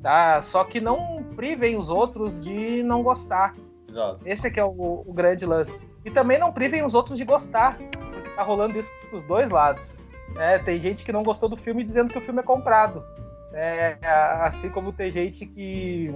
Tá? 0.01 0.41
Só 0.41 0.63
que 0.63 0.79
não 0.79 1.21
privem 1.35 1.77
os 1.77 1.89
outros 1.89 2.39
de 2.39 2.83
não 2.83 3.03
gostar. 3.03 3.53
Exato. 3.89 4.21
Esse 4.25 4.47
é 4.47 4.49
que 4.49 4.61
é 4.61 4.63
o, 4.63 5.03
o 5.05 5.11
grande 5.11 5.45
lance. 5.45 5.85
E 6.05 6.09
também 6.09 6.39
não 6.39 6.53
privem 6.53 6.85
os 6.85 6.93
outros 6.93 7.17
de 7.17 7.25
gostar, 7.25 7.77
porque 7.77 8.29
tá 8.29 8.43
rolando 8.43 8.79
isso 8.79 8.89
pros 9.09 9.25
dois 9.25 9.49
lados. 9.49 9.93
É, 10.37 10.57
tem 10.57 10.79
gente 10.79 11.03
que 11.03 11.11
não 11.11 11.21
gostou 11.21 11.49
do 11.49 11.57
filme 11.57 11.83
dizendo 11.83 12.13
que 12.13 12.17
o 12.17 12.21
filme 12.21 12.39
é 12.39 12.43
comprado. 12.43 13.03
É, 13.55 13.97
assim 14.41 14.69
como 14.69 14.91
tem 14.91 15.09
gente 15.09 15.45
que. 15.45 16.11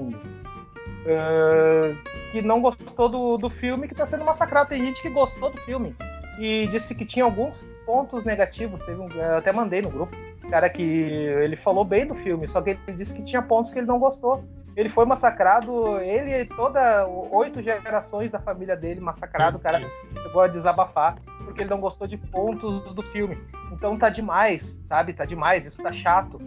Uh, 1.06 1.96
que 2.32 2.42
não 2.42 2.62
gostou 2.62 3.08
do, 3.08 3.38
do 3.38 3.50
filme 3.50 3.88
que 3.88 3.94
está 3.94 4.06
sendo 4.06 4.26
massacrado. 4.26 4.70
Tem 4.70 4.82
gente 4.82 5.02
que 5.02 5.10
gostou 5.10 5.50
do 5.50 5.58
filme 5.62 5.96
e 6.38 6.68
disse 6.68 6.94
que 6.94 7.06
tinha 7.06 7.24
alguns 7.24 7.66
pontos 7.86 8.26
negativos. 8.26 8.82
Teve 8.82 9.00
um, 9.00 9.10
eu 9.10 9.38
até 9.38 9.54
mandei 9.54 9.82
no 9.82 9.90
grupo. 9.90 10.14
Cara, 10.50 10.70
que 10.70 10.82
ele 10.82 11.56
falou 11.56 11.86
bem 11.86 12.06
do 12.06 12.16
filme, 12.16 12.48
só 12.48 12.62
que 12.62 12.72
ele 12.72 12.98
disse 12.98 13.14
que 13.14 13.24
tinha 13.24 13.42
pontos 13.42 13.72
que 13.72 13.80
ele 13.80 13.88
não 13.88 14.00
gostou. 14.00 14.44
Ele 14.76 14.90
foi 14.90 15.06
massacrado, 15.06 16.00
ele 16.00 16.34
e 16.34 16.46
toda 16.46 17.08
oito 17.08 17.62
gerações 17.62 18.32
da 18.32 18.40
família 18.40 18.76
dele 18.76 19.00
massacrado, 19.00 19.58
o 19.58 19.60
cara 19.60 19.80
chegou 20.24 20.42
a 20.42 20.48
desabafar 20.48 21.18
porque 21.44 21.62
ele 21.62 21.70
não 21.70 21.80
gostou 21.80 22.08
de 22.08 22.18
pontos 22.18 22.94
do 22.94 23.04
filme. 23.04 23.38
Então 23.72 23.98
tá 23.98 24.10
demais, 24.10 24.80
sabe? 24.88 25.14
Tá 25.14 25.26
demais, 25.26 25.66
isso 25.66 25.82
tá 25.82 25.92
chato 25.92 26.40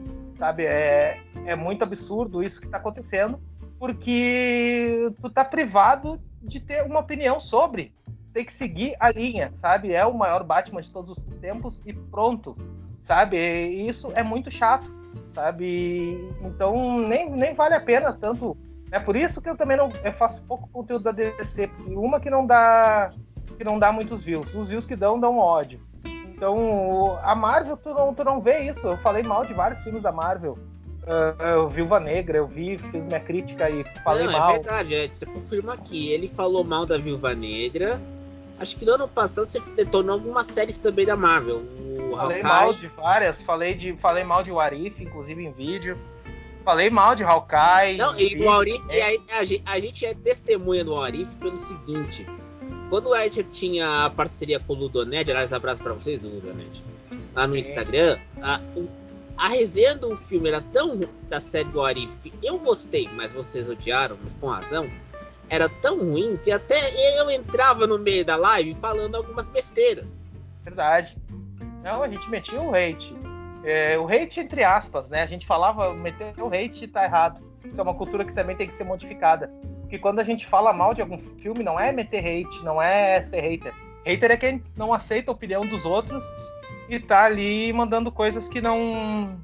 sabe? 0.43 0.65
É, 0.65 1.21
é 1.47 1.55
muito 1.55 1.85
absurdo 1.85 2.43
isso 2.43 2.59
que 2.59 2.67
está 2.67 2.79
acontecendo, 2.79 3.41
porque 3.79 5.15
tu 5.21 5.31
tá 5.31 5.45
privado 5.45 6.21
de 6.43 6.59
ter 6.59 6.83
uma 6.83 6.99
opinião 6.99 7.39
sobre. 7.39 7.95
Tem 8.35 8.45
que 8.45 8.53
seguir 8.53 8.97
a 8.99 9.13
linha, 9.13 9.53
sabe? 9.55 9.93
É 9.93 10.05
o 10.05 10.19
maior 10.19 10.43
Batman 10.43 10.83
de 10.83 10.91
todos 10.91 11.13
os 11.13 11.23
tempos 11.41 11.81
e 11.87 11.93
pronto, 11.93 12.57
sabe? 13.05 13.37
E 13.37 13.89
isso 13.89 14.11
é 14.17 14.25
muito 14.25 14.51
chato, 14.51 14.93
sabe? 15.33 16.19
Então 16.43 16.99
nem, 16.99 17.31
nem 17.31 17.55
vale 17.55 17.75
a 17.75 17.81
pena 17.81 18.13
tanto. 18.13 18.57
É 18.91 18.99
por 18.99 19.15
isso 19.15 19.41
que 19.41 19.49
eu 19.49 19.57
também 19.57 19.77
não 19.77 19.93
eu 20.03 20.13
faço 20.13 20.43
pouco 20.43 20.69
conteúdo 20.71 21.05
da 21.05 21.13
DC, 21.13 21.69
porque 21.69 21.95
uma 21.95 22.19
que 22.19 22.29
não 22.29 22.45
dá 22.45 23.11
que 23.57 23.63
não 23.63 23.79
dá 23.79 23.93
muitos 23.93 24.23
views, 24.23 24.53
os 24.57 24.71
views 24.71 24.87
que 24.87 24.97
dão 24.97 25.21
dão 25.21 25.39
ódio. 25.39 25.81
Então, 26.35 27.19
a 27.23 27.35
Marvel, 27.35 27.77
tu 27.77 27.91
não, 27.91 28.15
tu 28.15 28.25
não 28.25 28.41
vê 28.41 28.61
isso. 28.61 28.87
Eu 28.87 28.97
falei 28.99 29.23
mal 29.23 29.45
de 29.45 29.53
vários 29.53 29.81
filmes 29.81 30.03
da 30.03 30.13
Marvel. 30.13 30.59
Uh, 31.03 31.43
eu 31.43 31.69
Viúva 31.69 31.99
Negra, 31.99 32.39
eu 32.39 32.47
vi, 32.47 32.79
fiz 32.79 33.05
minha 33.07 33.19
crítica 33.19 33.69
e 33.69 33.85
falei 34.05 34.25
não, 34.25 34.33
é 34.33 34.39
mal. 34.39 34.51
É 34.51 34.53
verdade, 34.55 34.95
é, 34.95 35.09
você 35.09 35.27
confirma 35.27 35.75
aqui. 35.75 36.11
Ele 36.11 36.29
falou 36.29 36.65
mal 36.65 36.87
da 36.87 36.97
Viúva 36.97 37.35
Negra. 37.35 38.01
Acho 38.59 38.77
que 38.77 38.85
no 38.85 38.93
ano 38.93 39.09
passado 39.09 39.45
você 39.45 39.61
detonou 39.77 40.15
algumas 40.15 40.47
séries 40.47 40.79
também 40.79 41.05
da 41.05 41.17
Marvel. 41.17 41.63
O 42.13 42.17
falei 42.17 42.43
Hawkeye. 42.43 42.43
mal 42.43 42.75
de 42.75 42.87
várias, 42.89 43.43
falei, 43.43 43.75
de, 43.75 43.97
falei 43.97 44.23
mal 44.23 44.43
de 44.43 44.53
Warif, 44.53 45.03
inclusive 45.03 45.45
em 45.45 45.51
vídeo. 45.51 45.99
Falei 46.65 46.89
mal 46.89 47.17
de 47.17 47.25
Hawkeye. 47.25 47.97
Não, 47.97 48.17
e 48.17 48.41
o 48.41 48.45
Warif, 48.45 48.81
é. 48.89 49.03
a, 49.03 49.09
a, 49.09 49.73
a, 49.75 49.81
gente 49.81 50.07
é 50.07 50.15
testemunha 50.15 50.85
do 50.85 50.95
Warif 50.95 51.35
pelo 51.37 51.59
seguinte. 51.59 52.25
Quando 52.93 53.09
o 53.09 53.17
Ed 53.17 53.43
tinha 53.45 54.05
a 54.05 54.11
parceria 54.11 54.61
com 54.61 54.75
o 54.75 54.77
Ludoned, 54.77 55.31
aliás, 55.31 55.51
abraço 55.51 55.83
pra 55.83 55.95
vocês 55.95 56.21
do 56.21 56.29
Ludoned, 56.29 56.85
lá 57.35 57.47
no 57.47 57.55
Sim. 57.55 57.61
Instagram, 57.61 58.19
a, 58.43 58.61
a 59.35 59.49
resenha 59.49 59.97
do 59.97 60.15
filme 60.15 60.51
era 60.51 60.61
tão 60.61 61.01
da 61.27 61.41
série 61.41 61.71
do 61.71 61.81
Arif 61.81 62.15
que 62.23 62.31
eu 62.43 62.59
gostei, 62.59 63.09
mas 63.15 63.33
vocês 63.33 63.67
odiaram, 63.71 64.19
mas 64.23 64.35
com 64.35 64.49
razão. 64.49 64.91
Era 65.49 65.71
tão 65.71 66.01
ruim 66.01 66.37
que 66.37 66.51
até 66.51 66.77
eu 67.19 67.31
entrava 67.31 67.87
no 67.87 67.99
meio 67.99 68.27
da 68.27 68.37
live 68.37 68.75
falando 68.75 69.15
algumas 69.15 69.49
besteiras. 69.49 70.27
Verdade. 70.63 71.17
Não, 71.83 72.03
a 72.03 72.09
gente 72.11 72.29
metia 72.29 72.61
o 72.61 72.75
hate. 72.75 73.17
É, 73.65 73.99
o 73.99 74.07
hate 74.07 74.39
entre 74.39 74.65
aspas, 74.65 75.09
né? 75.09 75.23
A 75.23 75.27
gente 75.27 75.47
falava, 75.47 75.95
meter 75.95 76.35
o 76.39 76.49
hate 76.49 76.87
tá 76.89 77.05
errado. 77.05 77.41
Isso 77.65 77.81
é 77.81 77.83
uma 77.83 77.95
cultura 77.95 78.23
que 78.23 78.35
também 78.35 78.55
tem 78.55 78.69
que 78.69 78.75
ser 78.75 78.85
modificada. 78.85 79.51
Porque 79.93 80.01
quando 80.01 80.21
a 80.21 80.25
gente 80.25 80.47
fala 80.47 80.73
mal 80.73 80.95
de 80.95 81.03
algum 81.03 81.19
filme, 81.19 81.63
não 81.63 81.79
é 81.79 81.93
meter 81.93 82.25
hate, 82.25 82.65
não 82.65 82.81
é 82.81 83.21
ser 83.21 83.43
hater. 83.43 83.75
Hater 84.07 84.31
é 84.31 84.37
quem 84.39 84.65
não 84.75 84.91
aceita 84.95 85.31
a 85.31 85.35
opinião 85.35 85.67
dos 85.67 85.85
outros 85.85 86.25
e 86.89 86.99
tá 86.99 87.27
ali 87.27 87.71
mandando 87.75 88.11
coisas 88.11 88.49
que 88.49 88.63
não. 88.63 89.39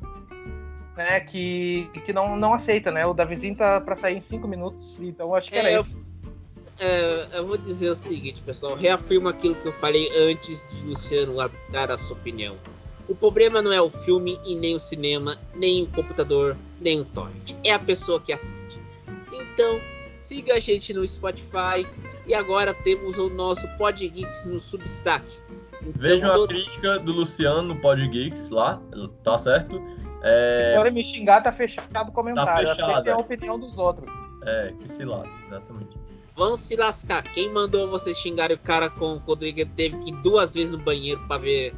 Né, 0.97 1.21
que, 1.21 1.91
que 2.03 2.15
não, 2.15 2.35
não 2.35 2.55
aceita, 2.55 2.91
né? 2.91 3.05
O 3.05 3.13
Davizinho 3.13 3.57
tá 3.57 3.79
pra 3.79 3.95
sair 3.95 4.17
em 4.17 4.23
5 4.23 4.49
minutos, 4.49 4.99
então 5.03 5.35
acho 5.35 5.51
que 5.51 5.59
era 5.59 5.71
é, 5.71 5.81
isso. 5.81 6.03
Eu, 6.81 6.89
é, 6.89 7.29
eu 7.41 7.47
vou 7.47 7.59
dizer 7.59 7.91
o 7.91 7.95
seguinte, 7.95 8.41
pessoal, 8.41 8.75
reafirmo 8.75 9.29
aquilo 9.29 9.55
que 9.55 9.69
eu 9.69 9.73
falei 9.75 10.09
antes 10.31 10.67
de 10.71 10.81
Luciano 10.81 11.35
dar 11.71 11.91
a 11.91 11.99
sua 11.99 12.17
opinião. 12.17 12.57
O 13.07 13.15
problema 13.15 13.61
não 13.61 13.71
é 13.71 13.83
o 13.83 13.91
filme 13.91 14.41
e 14.47 14.55
nem 14.55 14.75
o 14.75 14.81
cinema, 14.81 15.39
nem 15.55 15.83
o 15.83 15.87
computador, 15.89 16.57
nem 16.81 17.01
o 17.01 17.05
torrent. 17.05 17.55
É 17.63 17.71
a 17.71 17.79
pessoa 17.79 18.19
que 18.19 18.33
assiste. 18.33 18.81
Então, 19.31 19.79
siga 20.29 20.55
a 20.55 20.61
gente 20.61 20.93
no 20.93 21.07
Spotify 21.07 21.87
e 22.27 22.35
agora 22.35 22.75
temos 22.75 23.17
o 23.17 23.31
nosso 23.31 23.67
Pod 23.79 24.07
Geeks 24.07 24.45
no 24.45 24.61
Substack. 24.61 25.25
Então, 25.81 25.93
Vejam 25.97 26.33
todo... 26.35 26.45
a 26.45 26.49
crítica 26.49 26.99
do 26.99 27.13
Luciano 27.13 27.63
no 27.63 27.81
Pod 27.81 28.07
Geeks 28.07 28.51
lá, 28.51 28.81
tá 29.25 29.39
certo? 29.39 29.81
É... 30.23 30.71
Se 30.71 30.77
forem 30.77 30.93
me 30.93 31.03
xingar, 31.03 31.43
tá 31.43 31.51
fechado 31.51 32.11
o 32.11 32.13
comentário. 32.13 32.69
Tá 32.69 32.75
fechado, 32.75 33.09
é 33.09 33.13
a 33.13 33.17
opinião 33.17 33.59
dos 33.59 33.79
outros. 33.79 34.15
É, 34.45 34.75
que 34.79 34.91
se 34.91 35.05
lasca, 35.05 35.35
exatamente. 35.47 35.97
Vão 36.37 36.57
se 36.57 36.77
lascar. 36.77 37.23
Quem 37.23 37.51
mandou 37.51 37.89
vocês 37.89 38.19
xingarem 38.19 38.57
o 38.57 38.61
cara 38.61 38.91
com, 38.91 39.19
quando 39.21 39.45
ele 39.45 39.65
teve 39.65 39.97
que 39.99 40.11
ir 40.11 40.23
duas 40.23 40.55
vezes 40.55 40.71
no 40.71 40.79
banheiro 40.79 41.21
para 41.27 41.41
ver 41.41 41.73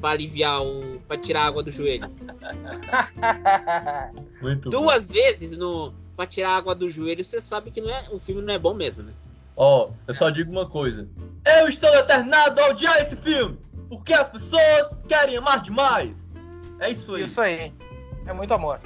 para 0.00 0.10
aliviar 0.10 0.62
o. 0.62 1.00
para 1.08 1.16
tirar 1.16 1.42
a 1.42 1.46
água 1.46 1.62
do 1.62 1.70
joelho. 1.70 2.10
Muito 4.40 4.68
Duas 4.68 5.08
bom. 5.08 5.14
vezes 5.14 5.56
no 5.56 5.92
para 6.16 6.26
tirar 6.26 6.50
a 6.50 6.56
água 6.56 6.74
do 6.74 6.90
joelho, 6.90 7.22
você 7.22 7.40
sabe 7.40 7.70
que 7.70 7.80
não 7.80 7.90
é, 7.90 8.04
o 8.10 8.18
filme 8.18 8.40
não 8.40 8.54
é 8.54 8.58
bom 8.58 8.72
mesmo, 8.72 9.02
né? 9.02 9.12
Ó, 9.54 9.86
oh, 9.86 9.92
eu 10.06 10.14
só 10.14 10.30
digo 10.30 10.50
uma 10.50 10.68
coisa. 10.68 11.08
Eu 11.58 11.68
estou 11.68 11.92
eternado 11.94 12.60
a 12.60 12.70
odiar 12.70 13.00
esse 13.02 13.16
filme, 13.16 13.58
porque 13.88 14.12
as 14.12 14.30
pessoas 14.30 14.96
querem 15.08 15.36
amar 15.36 15.60
demais. 15.62 16.24
É 16.80 16.90
isso 16.90 17.14
aí. 17.14 17.24
Isso 17.24 17.40
aí. 17.40 17.72
É 18.26 18.32
muito 18.32 18.52
amor. 18.52 18.80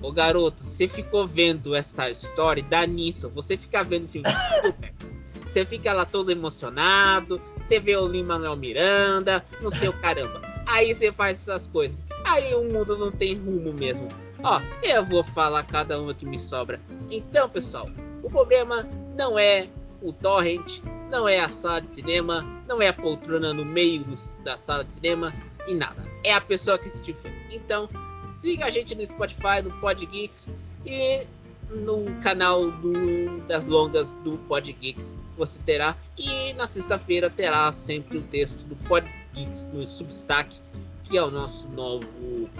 Ô 0.00 0.12
garoto, 0.12 0.62
você 0.62 0.86
ficou 0.86 1.26
vendo 1.26 1.74
essa 1.74 2.10
história, 2.10 2.62
dá 2.62 2.86
nisso. 2.86 3.30
Você 3.30 3.56
fica 3.56 3.82
vendo 3.82 4.08
filme 4.08 4.28
Você 5.46 5.64
fica 5.64 5.92
lá 5.92 6.04
todo 6.04 6.32
emocionado, 6.32 7.40
você 7.62 7.78
vê 7.78 7.96
o 7.96 8.08
Lima 8.08 8.34
Manuel 8.34 8.56
Miranda, 8.56 9.44
não 9.60 9.70
sei 9.70 9.88
o 9.88 9.92
caramba. 9.92 10.42
Aí 10.66 10.92
você 10.92 11.12
faz 11.12 11.42
essas 11.42 11.68
coisas. 11.68 12.02
Aí 12.24 12.52
o 12.54 12.64
mundo 12.64 12.98
não 12.98 13.12
tem 13.12 13.36
rumo 13.36 13.72
mesmo. 13.72 14.08
Ó, 14.44 14.60
eu 14.82 15.02
vou 15.02 15.24
falar 15.24 15.62
cada 15.62 15.98
uma 15.98 16.12
que 16.12 16.26
me 16.26 16.38
sobra. 16.38 16.78
Então, 17.10 17.48
pessoal, 17.48 17.88
o 18.22 18.28
problema 18.28 18.86
não 19.16 19.38
é 19.38 19.68
o 20.02 20.12
torrent, 20.12 20.82
não 21.10 21.26
é 21.26 21.40
a 21.40 21.48
sala 21.48 21.80
de 21.80 21.90
cinema, 21.90 22.46
não 22.68 22.82
é 22.82 22.88
a 22.88 22.92
poltrona 22.92 23.54
no 23.54 23.64
meio 23.64 24.04
do, 24.04 24.14
da 24.44 24.58
sala 24.58 24.84
de 24.84 24.92
cinema 24.92 25.32
e 25.66 25.72
nada. 25.72 26.04
É 26.22 26.34
a 26.34 26.42
pessoa 26.42 26.78
que 26.78 26.88
assistiu 26.88 27.14
o 27.14 27.18
filme. 27.18 27.38
Então, 27.50 27.88
siga 28.26 28.66
a 28.66 28.70
gente 28.70 28.94
no 28.94 29.06
Spotify, 29.06 29.62
no 29.64 29.70
Podgeeks 29.80 30.46
e 30.84 31.26
no 31.70 32.04
canal 32.20 32.70
do, 32.70 33.40
das 33.48 33.64
longas 33.64 34.12
do 34.24 34.36
Podgeeks 34.46 35.14
você 35.38 35.58
terá. 35.64 35.96
E 36.18 36.52
na 36.52 36.66
sexta-feira 36.66 37.30
terá 37.30 37.72
sempre 37.72 38.18
o 38.18 38.22
texto 38.22 38.58
do 38.66 38.76
Podgeeks 38.86 39.66
no 39.72 39.86
Substack, 39.86 40.60
que 41.04 41.16
é 41.16 41.22
o 41.22 41.30
nosso 41.30 41.68
novo 41.68 42.06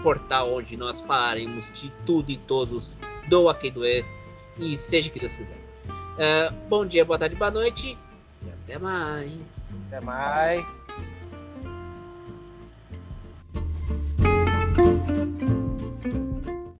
portal 0.01 0.53
onde 0.53 0.77
nós 0.77 1.01
falaremos 1.01 1.71
de 1.73 1.91
tudo 2.05 2.31
e 2.31 2.37
todos 2.37 2.95
do 3.27 3.49
Akidoe 3.49 4.05
e 4.57 4.77
seja 4.77 5.09
que 5.09 5.19
Deus 5.19 5.35
quiser. 5.35 5.57
Uh, 5.87 6.53
bom 6.69 6.85
dia, 6.85 7.03
boa 7.03 7.19
tarde, 7.19 7.35
boa 7.35 7.51
noite 7.51 7.97
e 8.43 8.49
até 8.49 8.79
mais. 8.79 9.75
Até 9.87 9.99
mais. 9.99 10.87